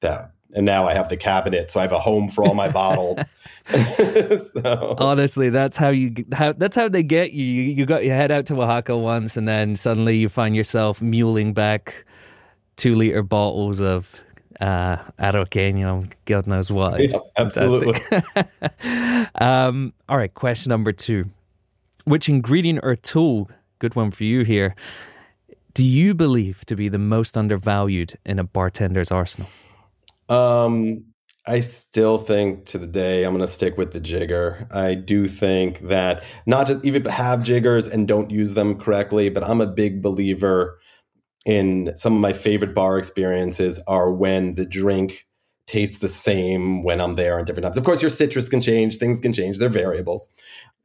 that, 0.00 0.32
and 0.54 0.64
now 0.64 0.88
I 0.88 0.94
have 0.94 1.10
the 1.10 1.18
cabinet, 1.18 1.70
so 1.70 1.80
I 1.80 1.82
have 1.82 1.92
a 1.92 2.00
home 2.00 2.28
for 2.28 2.44
all 2.44 2.54
my 2.54 2.68
bottles. 2.70 3.20
so. 4.52 4.94
Honestly, 4.96 5.50
that's 5.50 5.76
how 5.76 5.90
you 5.90 6.14
how 6.32 6.54
that's 6.54 6.76
how 6.76 6.88
they 6.88 7.02
get 7.02 7.32
you. 7.32 7.44
you. 7.44 7.62
You 7.74 7.84
got 7.84 8.06
your 8.06 8.14
head 8.14 8.30
out 8.30 8.46
to 8.46 8.54
Oaxaca 8.54 8.96
once, 8.96 9.36
and 9.36 9.46
then 9.46 9.76
suddenly 9.76 10.16
you 10.16 10.30
find 10.30 10.56
yourself 10.56 11.02
muling 11.02 11.52
back 11.52 12.06
two 12.76 12.94
liter 12.94 13.22
bottles 13.22 13.82
of 13.82 14.18
uh, 14.60 14.98
Arroqueño, 15.18 16.10
God 16.26 16.46
knows 16.46 16.70
what. 16.70 17.00
Yeah, 17.00 17.18
absolutely. 17.38 18.00
um, 19.34 19.92
all 20.08 20.16
right, 20.16 20.32
question 20.32 20.70
number 20.70 20.92
two. 20.92 21.30
Which 22.04 22.28
ingredient 22.28 22.80
or 22.82 22.96
tool, 22.96 23.50
good 23.78 23.94
one 23.94 24.10
for 24.10 24.24
you 24.24 24.42
here, 24.42 24.74
do 25.74 25.84
you 25.84 26.14
believe 26.14 26.64
to 26.66 26.76
be 26.76 26.88
the 26.88 26.98
most 26.98 27.36
undervalued 27.36 28.18
in 28.26 28.38
a 28.38 28.44
bartender's 28.44 29.10
arsenal? 29.10 29.48
Um, 30.28 31.04
I 31.46 31.60
still 31.60 32.18
think 32.18 32.66
to 32.66 32.78
the 32.78 32.86
day 32.86 33.24
I'm 33.24 33.34
going 33.34 33.46
to 33.46 33.52
stick 33.52 33.78
with 33.78 33.92
the 33.92 34.00
jigger. 34.00 34.66
I 34.70 34.94
do 34.94 35.26
think 35.26 35.80
that 35.88 36.22
not 36.46 36.66
just 36.66 36.84
even 36.84 37.04
have 37.06 37.42
jiggers 37.42 37.86
and 37.86 38.06
don't 38.06 38.30
use 38.30 38.54
them 38.54 38.78
correctly, 38.78 39.30
but 39.30 39.42
I'm 39.42 39.60
a 39.60 39.66
big 39.66 40.02
believer 40.02 40.78
in 41.46 41.92
some 41.96 42.14
of 42.14 42.20
my 42.20 42.32
favorite 42.32 42.74
bar 42.74 42.98
experiences 42.98 43.80
are 43.86 44.10
when 44.10 44.54
the 44.54 44.66
drink 44.66 45.26
tastes 45.66 45.98
the 46.00 46.08
same 46.08 46.82
when 46.82 47.00
I'm 47.00 47.14
there 47.14 47.38
at 47.38 47.46
different 47.46 47.64
times. 47.64 47.76
Of 47.76 47.84
course, 47.84 48.02
your 48.02 48.10
citrus 48.10 48.48
can 48.48 48.60
change, 48.60 48.96
things 48.96 49.20
can 49.20 49.32
change, 49.32 49.58
they're 49.58 49.68
variables. 49.68 50.32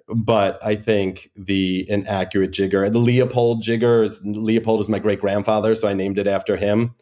But 0.07 0.63
I 0.63 0.75
think 0.75 1.31
the 1.35 1.89
inaccurate 1.89 2.51
jigger, 2.51 2.87
the 2.89 2.99
Leopold 2.99 3.63
jigger, 3.63 4.03
is, 4.03 4.21
Leopold 4.23 4.81
is 4.81 4.87
my 4.87 4.99
great 4.99 5.19
grandfather, 5.19 5.73
so 5.73 5.87
I 5.87 5.93
named 5.93 6.19
it 6.19 6.27
after 6.27 6.55
him. 6.55 6.93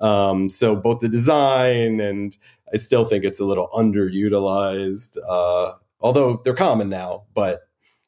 Um, 0.00 0.50
so 0.50 0.76
both 0.76 1.00
the 1.00 1.08
design 1.08 2.00
and 2.00 2.36
I 2.72 2.76
still 2.76 3.04
think 3.04 3.24
it's 3.24 3.40
a 3.40 3.44
little 3.44 3.68
underutilized, 3.68 5.16
uh, 5.26 5.72
although 6.00 6.40
they're 6.44 6.54
common 6.54 6.90
now, 6.90 7.24
but 7.34 7.62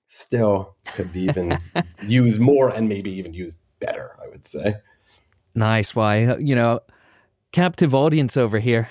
still 0.07 0.77
could 0.95 1.13
be 1.13 1.21
even 1.21 1.59
used 2.07 2.39
more 2.39 2.69
and 2.69 2.89
maybe 2.89 3.11
even 3.11 3.33
used 3.33 3.59
better, 3.81 4.17
I 4.23 4.29
would 4.29 4.47
say. 4.47 4.77
Nice. 5.55 5.95
Why, 5.95 6.37
you 6.37 6.55
know, 6.55 6.81
captive 7.53 7.95
audience 7.95 8.37
over 8.37 8.59
here. 8.59 8.91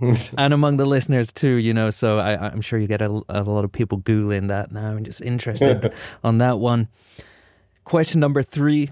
and 0.38 0.52
among 0.52 0.78
the 0.78 0.84
listeners 0.84 1.32
too, 1.32 1.54
you 1.54 1.72
know, 1.72 1.90
so 1.90 2.18
I, 2.18 2.50
am 2.50 2.60
sure 2.60 2.78
you 2.78 2.88
get 2.88 3.02
a, 3.02 3.22
a, 3.28 3.42
lot 3.42 3.64
of 3.64 3.70
people 3.70 3.98
googling 3.98 4.48
that 4.48 4.72
now 4.72 4.96
and 4.96 5.06
just 5.06 5.22
interested 5.22 5.92
on 6.24 6.38
that 6.38 6.58
one. 6.58 6.88
Question 7.84 8.20
number 8.20 8.42
three: 8.42 8.90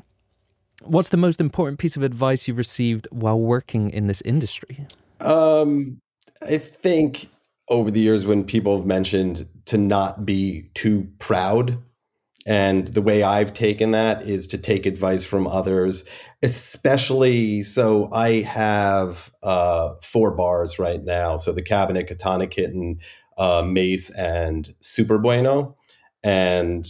What's 0.83 1.09
the 1.09 1.16
most 1.16 1.41
important 1.41 1.79
piece 1.79 1.97
of 1.97 2.03
advice 2.03 2.47
you've 2.47 2.59
received 2.59 3.09
while 3.11 3.41
working 3.41 3.91
in 3.91 4.07
this 4.07 4.21
industry? 4.23 4.87
Um, 5.21 5.99
I 6.43 6.59
think 6.59 7.29
over 7.68 7.91
the 7.91 8.01
years 8.01 8.27
when 8.27 8.45
people 8.45 8.77
have 8.77 8.87
mentioned 8.87 9.49
to 9.66 9.79
not 9.79 10.25
be 10.25 10.71
too 10.75 11.09
proud 11.18 11.79
and 12.47 12.88
the 12.88 13.03
way 13.03 13.22
I've 13.22 13.53
taken 13.53 13.91
that 13.91 14.22
is 14.22 14.47
to 14.49 14.59
take 14.59 14.86
advice 14.86 15.24
from 15.24 15.47
others, 15.47 16.05
especially 16.43 17.62
so 17.62 18.09
I 18.12 18.43
have 18.43 19.32
uh, 19.43 19.95
four 20.03 20.30
bars 20.32 20.78
right 20.78 21.03
now. 21.03 21.36
So 21.36 21.53
the 21.53 21.62
cabinet, 21.62 22.09
Katana 22.09 22.47
Kitten, 22.47 22.99
uh, 23.36 23.62
Mace, 23.62 24.11
and 24.11 24.74
Super 24.80 25.18
Bueno. 25.18 25.76
And 26.22 26.86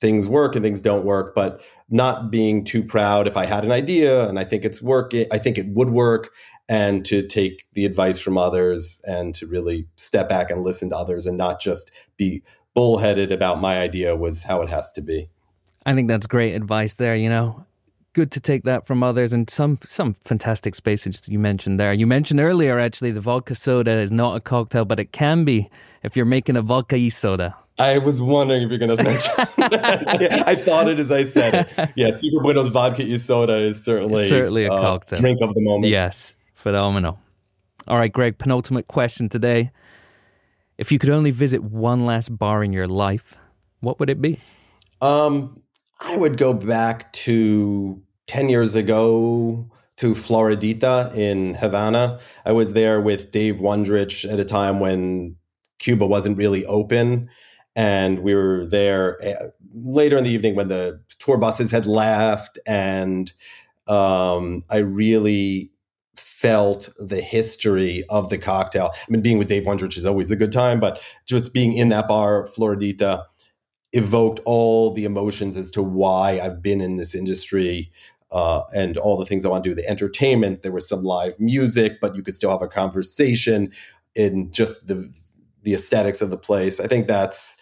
things 0.00 0.26
work 0.26 0.56
and 0.56 0.64
things 0.64 0.82
don't 0.82 1.04
work, 1.04 1.32
but 1.34 1.60
not 1.88 2.30
being 2.30 2.64
too 2.64 2.82
proud 2.82 3.28
if 3.28 3.36
I 3.36 3.46
had 3.46 3.64
an 3.64 3.70
idea 3.70 4.28
and 4.28 4.36
I 4.36 4.42
think 4.42 4.64
it's 4.64 4.82
working, 4.82 5.26
I 5.30 5.38
think 5.38 5.58
it 5.58 5.68
would 5.68 5.90
work, 5.90 6.30
and 6.68 7.04
to 7.06 7.24
take 7.24 7.66
the 7.74 7.84
advice 7.84 8.18
from 8.18 8.36
others 8.36 9.00
and 9.04 9.34
to 9.36 9.46
really 9.46 9.86
step 9.96 10.28
back 10.28 10.50
and 10.50 10.62
listen 10.62 10.90
to 10.90 10.96
others 10.96 11.24
and 11.24 11.38
not 11.38 11.60
just 11.60 11.92
be 12.16 12.42
bullheaded 12.74 13.32
about 13.32 13.60
my 13.60 13.78
idea 13.78 14.16
was 14.16 14.44
how 14.44 14.62
it 14.62 14.68
has 14.68 14.92
to 14.92 15.02
be. 15.02 15.28
I 15.84 15.94
think 15.94 16.08
that's 16.08 16.26
great 16.26 16.54
advice 16.54 16.94
there, 16.94 17.14
you 17.14 17.28
know. 17.28 17.66
Good 18.14 18.30
to 18.32 18.40
take 18.40 18.64
that 18.64 18.86
from 18.86 19.02
others 19.02 19.32
and 19.32 19.48
some 19.48 19.78
some 19.86 20.14
fantastic 20.24 20.74
spaces 20.74 21.26
you 21.28 21.38
mentioned 21.38 21.80
there. 21.80 21.94
You 21.94 22.06
mentioned 22.06 22.40
earlier 22.40 22.78
actually 22.78 23.10
the 23.10 23.22
vodka 23.22 23.54
soda 23.54 23.92
is 23.92 24.12
not 24.12 24.36
a 24.36 24.40
cocktail, 24.40 24.84
but 24.84 25.00
it 25.00 25.12
can 25.12 25.44
be 25.44 25.70
if 26.02 26.14
you're 26.14 26.26
making 26.26 26.56
a 26.56 26.62
vodka 26.62 26.96
y 26.96 27.08
soda. 27.08 27.56
I 27.78 27.96
was 27.98 28.20
wondering 28.20 28.62
if 28.62 28.68
you're 28.68 28.78
going 28.78 28.96
to 28.96 29.02
mention 29.02 29.32
that. 29.56 30.44
I 30.46 30.54
thought 30.54 30.88
it 30.88 31.00
as 31.00 31.10
I 31.10 31.24
said 31.24 31.66
it. 31.78 31.90
Yeah, 31.96 32.10
Super 32.10 32.42
Bueno's 32.42 32.68
vodka 32.68 33.02
y 33.02 33.16
soda 33.16 33.56
is 33.56 33.82
certainly 33.82 34.26
certainly 34.26 34.66
a 34.66 34.72
uh, 34.72 34.80
cocktail 34.80 35.18
drink 35.18 35.40
of 35.40 35.54
the 35.54 35.62
moment. 35.62 35.90
Yes, 35.90 36.34
phenomenal. 36.52 37.18
All 37.88 37.96
right, 37.96 38.12
Greg. 38.12 38.36
Penultimate 38.36 38.88
question 38.88 39.30
today: 39.30 39.70
If 40.78 40.90
you 40.90 40.98
could 40.98 41.10
only 41.10 41.30
visit 41.30 41.62
one 41.62 42.06
last 42.06 42.36
bar 42.36 42.64
in 42.64 42.72
your 42.72 42.88
life, 42.88 43.36
what 43.80 44.00
would 44.00 44.10
it 44.10 44.20
be? 44.20 44.38
Um, 45.00 45.62
I 46.00 46.16
would 46.16 46.38
go 46.38 46.52
back 46.52 47.12
to 47.12 48.02
10 48.26 48.48
years 48.48 48.74
ago 48.74 49.70
to 49.96 50.14
Floridita 50.14 51.14
in 51.14 51.54
Havana. 51.54 52.18
I 52.44 52.52
was 52.52 52.72
there 52.72 53.00
with 53.00 53.30
Dave 53.30 53.56
Wondrich 53.56 54.30
at 54.30 54.40
a 54.40 54.44
time 54.44 54.80
when 54.80 55.36
Cuba 55.78 56.06
wasn't 56.06 56.38
really 56.38 56.64
open. 56.66 57.28
And 57.74 58.20
we 58.20 58.34
were 58.34 58.66
there 58.66 59.22
eh, 59.22 59.34
later 59.74 60.16
in 60.16 60.24
the 60.24 60.30
evening 60.30 60.54
when 60.54 60.68
the 60.68 61.00
tour 61.18 61.38
buses 61.38 61.70
had 61.70 61.86
left. 61.86 62.58
And 62.66 63.32
um, 63.86 64.64
I 64.70 64.78
really 64.78 65.71
felt 66.42 66.90
the 66.98 67.20
history 67.20 68.04
of 68.08 68.28
the 68.28 68.36
cocktail. 68.36 68.90
I 68.92 69.10
mean, 69.10 69.22
being 69.22 69.38
with 69.38 69.46
Dave 69.46 69.62
Wondrich 69.62 69.96
is 69.96 70.04
always 70.04 70.32
a 70.32 70.36
good 70.36 70.50
time, 70.50 70.80
but 70.80 71.00
just 71.24 71.54
being 71.54 71.72
in 71.72 71.88
that 71.90 72.08
bar, 72.08 72.44
Floridita, 72.46 73.24
evoked 73.92 74.40
all 74.44 74.92
the 74.92 75.04
emotions 75.04 75.56
as 75.56 75.70
to 75.70 75.82
why 75.82 76.40
I've 76.40 76.60
been 76.60 76.80
in 76.80 76.96
this 76.96 77.14
industry 77.14 77.92
uh, 78.32 78.62
and 78.74 78.96
all 78.96 79.16
the 79.16 79.24
things 79.24 79.44
I 79.44 79.50
want 79.50 79.62
to 79.62 79.70
do. 79.70 79.76
The 79.76 79.88
entertainment, 79.88 80.62
there 80.62 80.72
was 80.72 80.88
some 80.88 81.04
live 81.04 81.38
music, 81.38 82.00
but 82.00 82.16
you 82.16 82.24
could 82.24 82.34
still 82.34 82.50
have 82.50 82.62
a 82.62 82.68
conversation 82.68 83.70
in 84.16 84.50
just 84.50 84.88
the 84.88 85.12
the 85.62 85.74
aesthetics 85.74 86.20
of 86.20 86.30
the 86.30 86.36
place. 86.36 86.80
I 86.80 86.88
think 86.88 87.06
that's 87.06 87.56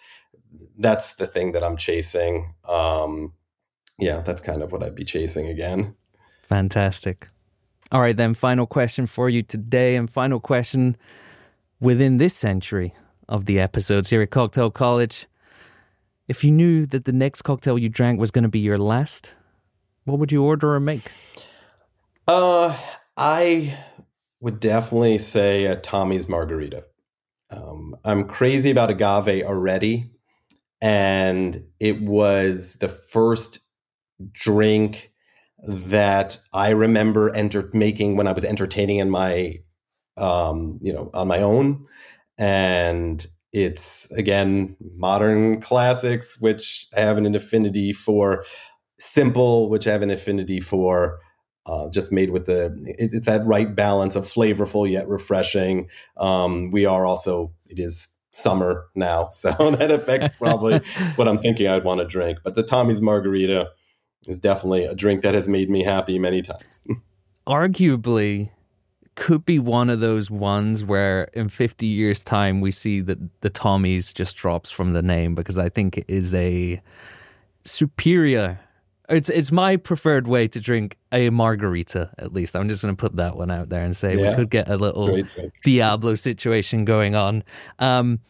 that's 0.79 1.13
the 1.15 1.27
thing 1.27 1.51
that 1.51 1.63
I'm 1.63 1.77
chasing. 1.77 2.55
Um, 2.67 3.33
yeah, 3.99 4.21
that's 4.21 4.41
kind 4.41 4.63
of 4.63 4.71
what 4.71 4.81
I'd 4.81 4.95
be 4.95 5.05
chasing 5.05 5.47
again. 5.47 5.95
Fantastic. 6.49 7.27
All 7.91 7.99
right, 7.99 8.15
then, 8.15 8.33
final 8.33 8.65
question 8.65 9.05
for 9.05 9.29
you 9.29 9.41
today, 9.41 9.97
and 9.97 10.09
final 10.09 10.39
question 10.39 10.95
within 11.81 12.19
this 12.19 12.33
century 12.33 12.95
of 13.27 13.47
the 13.47 13.59
episodes 13.59 14.09
here 14.09 14.21
at 14.21 14.31
Cocktail 14.31 14.71
College. 14.71 15.27
If 16.29 16.45
you 16.45 16.51
knew 16.51 16.85
that 16.85 17.03
the 17.03 17.11
next 17.11 17.41
cocktail 17.41 17.77
you 17.77 17.89
drank 17.89 18.17
was 18.17 18.31
going 18.31 18.43
to 18.43 18.49
be 18.49 18.59
your 18.59 18.77
last, 18.77 19.35
what 20.05 20.19
would 20.19 20.31
you 20.31 20.41
order 20.41 20.73
or 20.73 20.79
make? 20.79 21.11
Uh, 22.29 22.77
I 23.17 23.77
would 24.39 24.61
definitely 24.61 25.17
say 25.17 25.65
a 25.65 25.75
Tommy's 25.75 26.29
Margarita. 26.29 26.85
Um, 27.49 27.97
I'm 28.05 28.23
crazy 28.23 28.71
about 28.71 28.89
agave 28.89 29.43
already, 29.43 30.11
and 30.81 31.65
it 31.81 32.01
was 32.01 32.75
the 32.75 32.87
first 32.87 33.59
drink 34.31 35.10
that 35.63 36.39
I 36.53 36.71
remember 36.71 37.33
enter- 37.35 37.69
making 37.73 38.17
when 38.17 38.27
I 38.27 38.31
was 38.31 38.43
entertaining 38.43 38.97
in 38.97 39.09
my, 39.09 39.59
um, 40.17 40.79
you 40.81 40.93
know, 40.93 41.09
on 41.13 41.27
my 41.27 41.41
own. 41.41 41.85
And 42.37 43.25
it's 43.53 44.09
again 44.11 44.75
modern 44.95 45.61
classics, 45.61 46.39
which 46.39 46.87
I 46.95 47.01
have 47.01 47.17
an 47.17 47.35
affinity 47.35 47.93
for, 47.93 48.45
simple, 48.99 49.69
which 49.69 49.87
I 49.87 49.91
have 49.91 50.01
an 50.01 50.11
affinity 50.11 50.59
for. 50.59 51.19
Uh, 51.67 51.87
just 51.91 52.11
made 52.11 52.31
with 52.31 52.47
the 52.47 52.75
it, 52.97 53.11
it's 53.13 53.27
that 53.27 53.45
right 53.45 53.75
balance 53.75 54.15
of 54.15 54.23
flavorful 54.23 54.89
yet 54.89 55.07
refreshing. 55.07 55.87
Um, 56.17 56.71
we 56.71 56.87
are 56.87 57.05
also 57.05 57.53
it 57.67 57.77
is 57.77 58.09
summer 58.31 58.87
now, 58.95 59.29
so 59.31 59.51
that 59.51 59.91
affects 59.91 60.33
probably 60.33 60.81
what 61.15 61.27
I'm 61.27 61.37
thinking 61.37 61.67
I'd 61.67 61.83
want 61.83 61.99
to 62.01 62.07
drink. 62.07 62.39
But 62.43 62.55
the 62.55 62.63
Tommy's 62.63 62.99
Margarita 62.99 63.67
is 64.27 64.39
definitely 64.39 64.85
a 64.85 64.95
drink 64.95 65.21
that 65.21 65.33
has 65.33 65.49
made 65.49 65.69
me 65.69 65.83
happy 65.83 66.19
many 66.19 66.41
times. 66.41 66.83
Arguably, 67.47 68.51
could 69.15 69.45
be 69.45 69.59
one 69.59 69.89
of 69.89 69.99
those 69.99 70.31
ones 70.31 70.85
where 70.85 71.25
in 71.33 71.49
50 71.49 71.85
years' 71.85 72.23
time 72.23 72.61
we 72.61 72.71
see 72.71 73.01
that 73.01 73.41
the 73.41 73.49
Tommy's 73.49 74.13
just 74.13 74.37
drops 74.37 74.71
from 74.71 74.93
the 74.93 75.01
name 75.01 75.35
because 75.35 75.57
I 75.57 75.69
think 75.69 75.97
it 75.97 76.05
is 76.07 76.33
a 76.33 76.81
superior. 77.65 78.59
It's 79.09 79.27
it's 79.29 79.51
my 79.51 79.75
preferred 79.75 80.27
way 80.27 80.47
to 80.47 80.61
drink 80.61 80.97
a 81.11 81.29
margarita. 81.29 82.11
At 82.17 82.31
least 82.31 82.55
I'm 82.55 82.69
just 82.69 82.81
going 82.81 82.95
to 82.95 82.99
put 82.99 83.17
that 83.17 83.35
one 83.35 83.51
out 83.51 83.67
there 83.69 83.83
and 83.83 83.95
say 83.95 84.17
yeah. 84.17 84.29
we 84.29 84.35
could 84.35 84.49
get 84.49 84.69
a 84.69 84.77
little 84.77 85.21
Diablo 85.65 86.15
situation 86.15 86.85
going 86.85 87.13
on. 87.13 87.43
Um, 87.79 88.21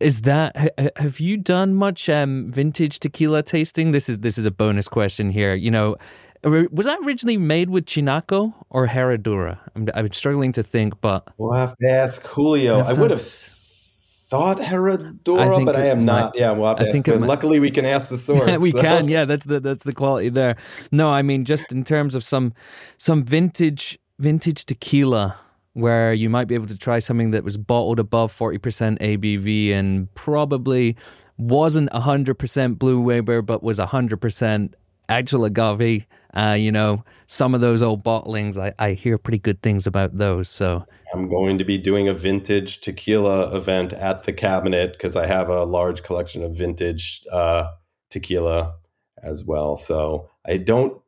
is 0.00 0.22
that 0.22 0.72
have 0.96 1.20
you 1.20 1.36
done 1.36 1.74
much 1.74 2.08
um, 2.08 2.50
vintage 2.50 2.98
tequila 2.98 3.42
tasting? 3.42 3.92
This 3.92 4.08
is 4.08 4.18
this 4.20 4.38
is 4.38 4.46
a 4.46 4.50
bonus 4.50 4.88
question 4.88 5.30
here. 5.30 5.54
You 5.54 5.70
know, 5.70 5.96
was 6.42 6.86
that 6.86 6.98
originally 7.04 7.36
made 7.36 7.70
with 7.70 7.86
Chinaco 7.86 8.54
or 8.70 8.88
Herradura? 8.88 9.58
I'm, 9.74 9.88
I'm 9.94 10.12
struggling 10.12 10.52
to 10.52 10.62
think, 10.62 11.00
but 11.00 11.28
we'll 11.38 11.52
have 11.52 11.74
to 11.76 11.88
ask 11.88 12.26
Julio. 12.26 12.80
I 12.80 12.92
would 12.92 13.10
have 13.10 13.22
thought 13.22 14.58
Herradura, 14.58 15.60
I 15.60 15.64
but 15.64 15.76
I 15.76 15.86
am 15.86 16.04
not. 16.04 16.36
yeah, 16.36 16.50
we'll 16.50 16.68
have 16.68 16.78
to 16.78 16.84
I 16.84 16.88
ask. 16.88 17.04
Think 17.04 17.20
luckily, 17.20 17.60
we 17.60 17.70
can 17.70 17.84
ask 17.84 18.08
the 18.08 18.18
source. 18.28 18.58
we 18.58 18.72
so. 18.72 18.80
can. 18.80 19.08
Yeah, 19.08 19.24
that's 19.24 19.46
the 19.46 19.60
that's 19.60 19.84
the 19.84 19.92
quality 19.92 20.28
there. 20.28 20.56
No, 20.90 21.10
I 21.10 21.22
mean 21.22 21.44
just 21.44 21.72
in 21.72 21.84
terms 21.84 22.14
of 22.14 22.24
some 22.24 22.52
some 22.98 23.24
vintage 23.24 23.98
vintage 24.18 24.64
tequila 24.66 25.38
where 25.74 26.14
you 26.14 26.30
might 26.30 26.46
be 26.46 26.54
able 26.54 26.66
to 26.66 26.78
try 26.78 26.98
something 26.98 27.32
that 27.32 27.44
was 27.44 27.56
bottled 27.56 27.98
above 27.98 28.32
40% 28.32 28.98
ABV 28.98 29.72
and 29.72 30.12
probably 30.14 30.96
wasn't 31.36 31.90
100% 31.90 32.78
Blue 32.78 33.00
Weber, 33.00 33.42
but 33.42 33.62
was 33.62 33.78
100% 33.78 34.72
actual 35.08 35.44
agave. 35.44 36.06
Uh, 36.32 36.56
you 36.58 36.72
know, 36.72 37.04
some 37.26 37.54
of 37.54 37.60
those 37.60 37.82
old 37.82 38.04
bottlings, 38.04 38.58
I, 38.58 38.72
I 38.78 38.92
hear 38.92 39.18
pretty 39.18 39.38
good 39.38 39.62
things 39.62 39.86
about 39.86 40.16
those. 40.16 40.48
So 40.48 40.84
I'm 41.12 41.28
going 41.28 41.58
to 41.58 41.64
be 41.64 41.78
doing 41.78 42.08
a 42.08 42.14
vintage 42.14 42.80
tequila 42.80 43.54
event 43.54 43.92
at 43.92 44.24
the 44.24 44.32
cabinet 44.32 44.92
because 44.92 45.14
I 45.16 45.26
have 45.26 45.48
a 45.48 45.64
large 45.64 46.02
collection 46.02 46.42
of 46.42 46.56
vintage 46.56 47.24
uh, 47.30 47.70
tequila 48.10 48.74
as 49.22 49.44
well. 49.44 49.76
So 49.76 50.28
I 50.44 50.56
don't 50.56 51.00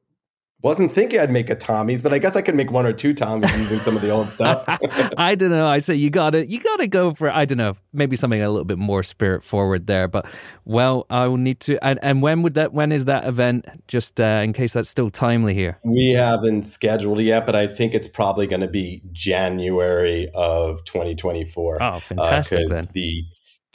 wasn't 0.67 0.91
thinking 0.91 1.21
I'd 1.21 1.31
make 1.31 1.49
a 1.49 1.55
Tommy's, 1.55 2.03
but 2.03 2.13
I 2.13 2.19
guess 2.19 2.35
I 2.35 2.43
could 2.43 2.57
make 2.57 2.73
one 2.73 2.87
or 2.87 2.93
two 2.93 3.15
Tommy's 3.15 3.57
using 3.57 3.79
some 3.79 3.95
of 3.95 4.03
the 4.03 4.11
old 4.11 4.33
stuff. 4.33 4.65
I 5.17 5.37
don't 5.37 5.51
know. 5.51 5.69
I 5.69 5.79
say 5.79 5.95
you 5.95 6.11
gotta 6.11 6.45
you 6.45 6.59
gotta 6.59 6.89
go 6.89 7.15
for 7.15 7.31
I 7.31 7.45
don't 7.45 7.59
know 7.59 7.77
maybe 7.93 8.17
something 8.17 8.43
a 8.43 8.51
little 8.51 8.65
bit 8.65 8.77
more 8.77 9.05
spirit 9.05 9.45
forward 9.45 9.87
there. 9.87 10.09
But 10.09 10.27
well, 10.65 11.07
I 11.09 11.29
will 11.29 11.37
need 11.37 11.61
to. 11.61 11.83
And, 11.85 12.01
and 12.03 12.21
when 12.21 12.43
would 12.43 12.55
that? 12.55 12.73
When 12.73 12.91
is 12.91 13.05
that 13.05 13.25
event? 13.27 13.67
Just 13.87 14.21
uh, 14.21 14.43
in 14.43 14.53
case 14.53 14.73
that's 14.73 14.89
still 14.89 15.09
timely 15.09 15.55
here. 15.55 15.79
We 15.85 16.11
haven't 16.11 16.65
scheduled 16.65 17.21
yet, 17.21 17.47
but 17.47 17.55
I 17.55 17.69
think 17.69 17.95
it's 17.95 18.09
probably 18.09 18.49
going 18.49 18.63
to 18.63 18.69
be 18.69 19.03
January 19.13 20.29
of 20.35 20.85
2024. 20.85 21.81
Oh, 21.81 22.01
fantastic! 22.01 22.67
Uh, 22.67 22.75
then 22.75 22.87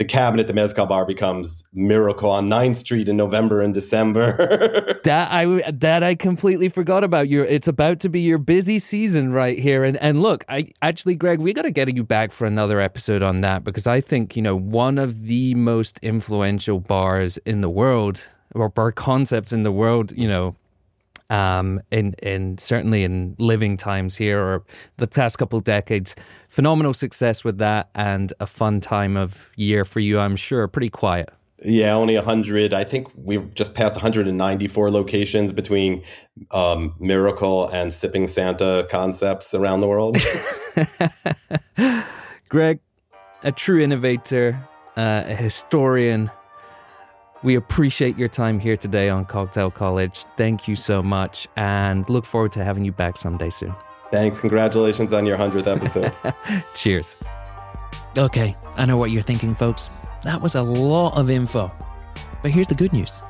the 0.02 0.06
cabinet, 0.06 0.48
the 0.48 0.54
mezcal 0.54 0.88
bar 0.88 1.06
becomes 1.06 1.64
Miracle 1.74 2.32
on 2.32 2.50
9th 2.50 2.78
Street 2.78 3.08
in 3.08 3.16
November 3.16 3.62
and 3.62 3.72
December. 3.72 5.00
that 5.04 5.32
I 5.32 5.70
that 5.70 6.02
I 6.02 6.16
completely 6.16 6.70
forgot 6.70 7.04
about. 7.04 7.30
You. 7.30 7.44
It's 7.44 7.68
about 7.68 8.00
to 8.00 8.10
be 8.10 8.22
your 8.22 8.40
busy 8.40 8.80
season 8.80 9.32
right 9.32 9.60
here. 9.60 9.84
And 9.84 9.98
and 9.98 10.24
look, 10.24 10.44
I 10.50 10.72
actually, 10.82 11.14
Greg, 11.14 11.38
we 11.38 11.54
got 11.54 11.64
to 11.64 11.72
get 11.72 11.96
you 11.96 12.04
back 12.04 12.32
for 12.32 12.48
another 12.48 12.82
episode 12.82 13.22
on 13.22 13.42
that 13.42 13.64
because 13.64 13.86
I 13.86 14.02
think 14.02 14.36
you 14.36 14.42
know 14.42 14.56
one 14.56 14.98
of 14.98 15.26
the 15.26 15.54
most 15.54 16.00
influential 16.02 16.80
bars 16.80 17.38
in 17.46 17.62
the 17.62 17.70
world 17.70 18.28
or 18.56 18.70
bar 18.70 18.92
concepts 18.92 19.54
in 19.54 19.62
the 19.62 19.72
world. 19.72 20.14
You 20.18 20.28
know, 20.28 20.56
um, 21.32 21.82
in 21.92 22.14
in 22.22 22.58
certainly 22.58 23.04
in 23.04 23.36
living 23.40 23.78
times 23.78 24.18
here 24.18 24.40
or 24.40 24.64
the 24.98 25.08
past 25.08 25.40
couple 25.40 25.60
decades. 25.62 26.16
Phenomenal 26.50 26.94
success 26.94 27.44
with 27.44 27.58
that 27.58 27.90
and 27.96 28.34
a 28.40 28.46
fun 28.46 28.82
time 28.82 29.16
of 29.16 29.50
year 29.56 29.86
for 29.86 30.02
you, 30.02 30.20
I'm 30.20 30.36
sure. 30.36 30.68
Pretty 30.68 30.90
quiet. 30.90 31.32
Yeah, 31.64 31.94
only 31.94 32.16
100. 32.16 32.74
I 32.74 32.84
think 32.84 33.08
we've 33.16 33.54
just 33.54 33.76
passed 33.76 33.94
194 33.94 34.90
locations 34.90 35.52
between 35.52 36.04
um, 36.50 36.96
Miracle 37.00 37.70
and 37.70 37.94
Sipping 37.94 38.26
Santa 38.28 38.88
concepts 38.90 39.54
around 39.54 39.80
the 39.80 39.88
world. 39.88 40.18
Greg, 42.50 42.80
a 43.44 43.52
true 43.52 43.80
innovator, 43.80 44.60
uh, 44.98 45.24
a 45.28 45.36
historian, 45.36 46.32
we 47.44 47.56
appreciate 47.56 48.18
your 48.18 48.28
time 48.28 48.60
here 48.60 48.78
today 48.78 49.10
on 49.10 49.26
Cocktail 49.26 49.72
College. 49.72 50.26
Thank 50.38 50.68
you 50.68 50.76
so 50.76 51.02
much 51.02 51.48
and 51.58 52.08
look 52.10 52.26
forward 52.26 52.52
to 52.54 52.64
having 52.64 52.86
you 52.86 52.92
back 52.92 53.18
someday 53.18 53.50
soon. 53.50 53.76
Thanks. 54.12 54.40
Congratulations 54.40 55.14
on 55.14 55.26
your 55.26 55.38
100th 55.38 55.68
episode. 55.68 56.14
Cheers. 56.74 57.16
Okay, 58.18 58.56
I 58.76 58.86
know 58.86 58.98
what 58.98 59.12
you're 59.12 59.24
thinking, 59.24 59.54
folks. 59.54 60.08
That 60.24 60.42
was 60.42 60.56
a 60.56 60.62
lot 60.62 61.18
of 61.18 61.30
info. 61.30 61.72
But 62.42 62.52
here's 62.52 62.68
the 62.68 62.76
good 62.76 62.94
news 62.94 63.22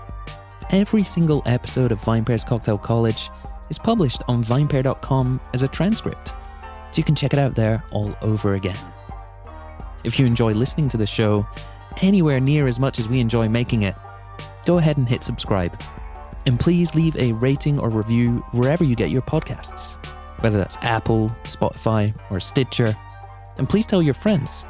every 0.72 1.04
single 1.04 1.44
episode 1.46 1.92
of 1.92 2.00
VinePair's 2.00 2.44
Cocktail 2.44 2.78
College 2.78 3.30
is 3.70 3.78
published 3.78 4.22
on 4.28 4.44
vinepair.com 4.44 5.40
as 5.54 5.64
a 5.64 5.68
transcript, 5.68 6.30
so 6.30 6.98
you 6.98 7.04
can 7.04 7.14
check 7.14 7.34
it 7.34 7.40
out 7.40 7.56
there 7.56 7.84
all 7.92 8.16
over 8.22 8.56
again. 8.56 8.78
If 10.04 10.20
you 10.20 10.26
enjoy 10.26 10.52
listening 10.52 10.90
to 10.90 10.98
the 10.98 11.06
show, 11.06 11.46
anywhere 12.02 12.40
near 12.40 12.68
as 12.68 12.80
much 12.80 13.00
as 13.00 13.10
we 13.10 13.20
enjoy 13.20 13.50
making 13.50 13.84
it, 13.84 13.96
go 14.66 14.78
ahead 14.78 14.98
and 14.98 15.08
hit 15.08 15.24
subscribe. 15.24 15.80
And 16.46 16.60
please 16.60 16.96
leave 16.96 17.16
a 17.18 17.34
rating 17.34 17.80
or 17.80 17.90
review 17.90 18.44
wherever 18.52 18.84
you 18.84 18.96
get 18.96 19.12
your 19.12 19.22
podcasts, 19.22 19.96
whether 20.42 20.58
that's 20.58 20.78
Apple, 20.82 21.30
Spotify, 21.44 22.14
or 22.30 22.40
Stitcher. 22.40 22.96
And 23.58 23.70
please 23.70 23.86
tell 23.86 24.02
your 24.02 24.14
friends. 24.14 24.66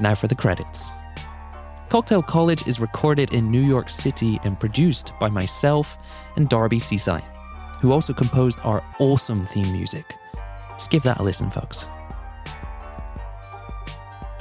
Now 0.00 0.14
for 0.14 0.26
the 0.26 0.34
credits. 0.34 0.90
Cocktail 1.90 2.22
College 2.22 2.66
is 2.66 2.80
recorded 2.80 3.32
in 3.32 3.44
New 3.44 3.62
York 3.62 3.88
City 3.88 4.38
and 4.44 4.58
produced 4.60 5.12
by 5.18 5.28
myself 5.28 5.98
and 6.36 6.48
Darby 6.48 6.78
Cicci, 6.78 7.22
who 7.80 7.92
also 7.92 8.12
composed 8.12 8.60
our 8.62 8.82
awesome 9.00 9.44
theme 9.44 9.72
music. 9.72 10.14
Just 10.70 10.90
give 10.90 11.02
that 11.04 11.18
a 11.18 11.22
listen, 11.22 11.50
folks. 11.50 11.88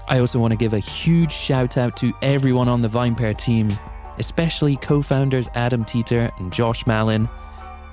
I 0.09 0.19
also 0.19 0.39
want 0.39 0.51
to 0.51 0.57
give 0.57 0.73
a 0.73 0.79
huge 0.79 1.31
shout 1.31 1.77
out 1.77 1.95
to 1.97 2.13
everyone 2.21 2.69
on 2.69 2.79
the 2.79 2.87
VinePair 2.87 3.37
team, 3.37 3.77
especially 4.19 4.77
co 4.77 5.01
founders 5.01 5.49
Adam 5.53 5.83
Teeter 5.83 6.31
and 6.39 6.51
Josh 6.51 6.87
Malin, 6.87 7.27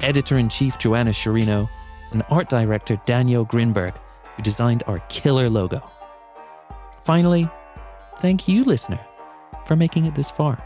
editor 0.01 0.39
in 0.39 0.49
chief 0.49 0.79
Joanna 0.79 1.11
Sciarrino, 1.11 1.69
and 2.12 2.23
art 2.31 2.49
director 2.49 3.01
Daniel 3.05 3.45
Grinberg, 3.45 3.97
who 4.37 4.43
designed 4.43 4.85
our 4.87 5.01
killer 5.09 5.51
logo. 5.51 5.83
Finally, 7.03 7.49
thank 8.21 8.47
you, 8.47 8.65
listener, 8.65 9.01
for 9.67 9.75
making 9.75 10.07
it 10.07 10.15
this 10.15 10.31
far 10.31 10.62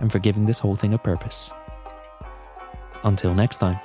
and 0.00 0.12
for 0.12 0.20
giving 0.20 0.46
this 0.46 0.58
whole 0.58 0.76
thing 0.76 0.94
a 0.94 0.98
purpose. 0.98 1.52
Until 3.02 3.34
next 3.34 3.58
time. 3.58 3.78